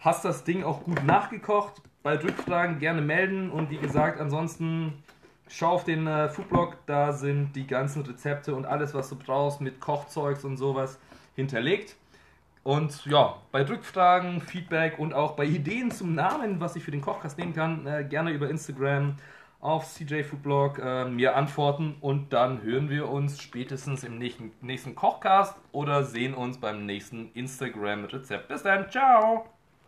hast 0.00 0.26
das 0.26 0.44
Ding 0.44 0.62
auch 0.62 0.84
gut 0.84 1.02
nachgekocht. 1.04 1.80
Bei 2.02 2.22
Rückfragen 2.22 2.78
gerne 2.78 3.00
melden 3.00 3.50
und 3.50 3.70
wie 3.70 3.78
gesagt, 3.78 4.20
ansonsten 4.20 5.02
schau 5.48 5.70
auf 5.70 5.84
den 5.84 6.06
äh, 6.06 6.28
Foodblog, 6.28 6.76
da 6.84 7.14
sind 7.14 7.56
die 7.56 7.66
ganzen 7.66 8.02
Rezepte 8.02 8.54
und 8.54 8.66
alles, 8.66 8.92
was 8.92 9.08
du 9.08 9.16
brauchst 9.16 9.62
mit 9.62 9.80
Kochzeugs 9.80 10.44
und 10.44 10.58
sowas 10.58 10.98
hinterlegt. 11.36 11.96
Und 12.66 13.06
ja, 13.06 13.36
bei 13.52 13.62
Rückfragen, 13.62 14.40
Feedback 14.40 14.98
und 14.98 15.14
auch 15.14 15.36
bei 15.36 15.44
Ideen 15.44 15.92
zum 15.92 16.16
Namen, 16.16 16.58
was 16.58 16.74
ich 16.74 16.82
für 16.82 16.90
den 16.90 17.00
Kochkast 17.00 17.38
nehmen 17.38 17.54
kann, 17.54 17.86
äh, 17.86 18.02
gerne 18.02 18.32
über 18.32 18.50
Instagram 18.50 19.14
auf 19.60 19.86
CJ 19.86 20.24
Foodblog 20.24 20.80
äh, 20.80 21.04
mir 21.04 21.36
antworten 21.36 21.94
und 22.00 22.32
dann 22.32 22.62
hören 22.62 22.90
wir 22.90 23.08
uns 23.08 23.40
spätestens 23.40 24.02
im 24.02 24.18
nächsten, 24.18 24.50
nächsten 24.62 24.96
Kochcast 24.96 25.54
oder 25.70 26.02
sehen 26.02 26.34
uns 26.34 26.58
beim 26.58 26.86
nächsten 26.86 27.30
Instagram-Rezept. 27.34 28.48
Bis 28.48 28.64
dann, 28.64 28.90
ciao! 28.90 29.55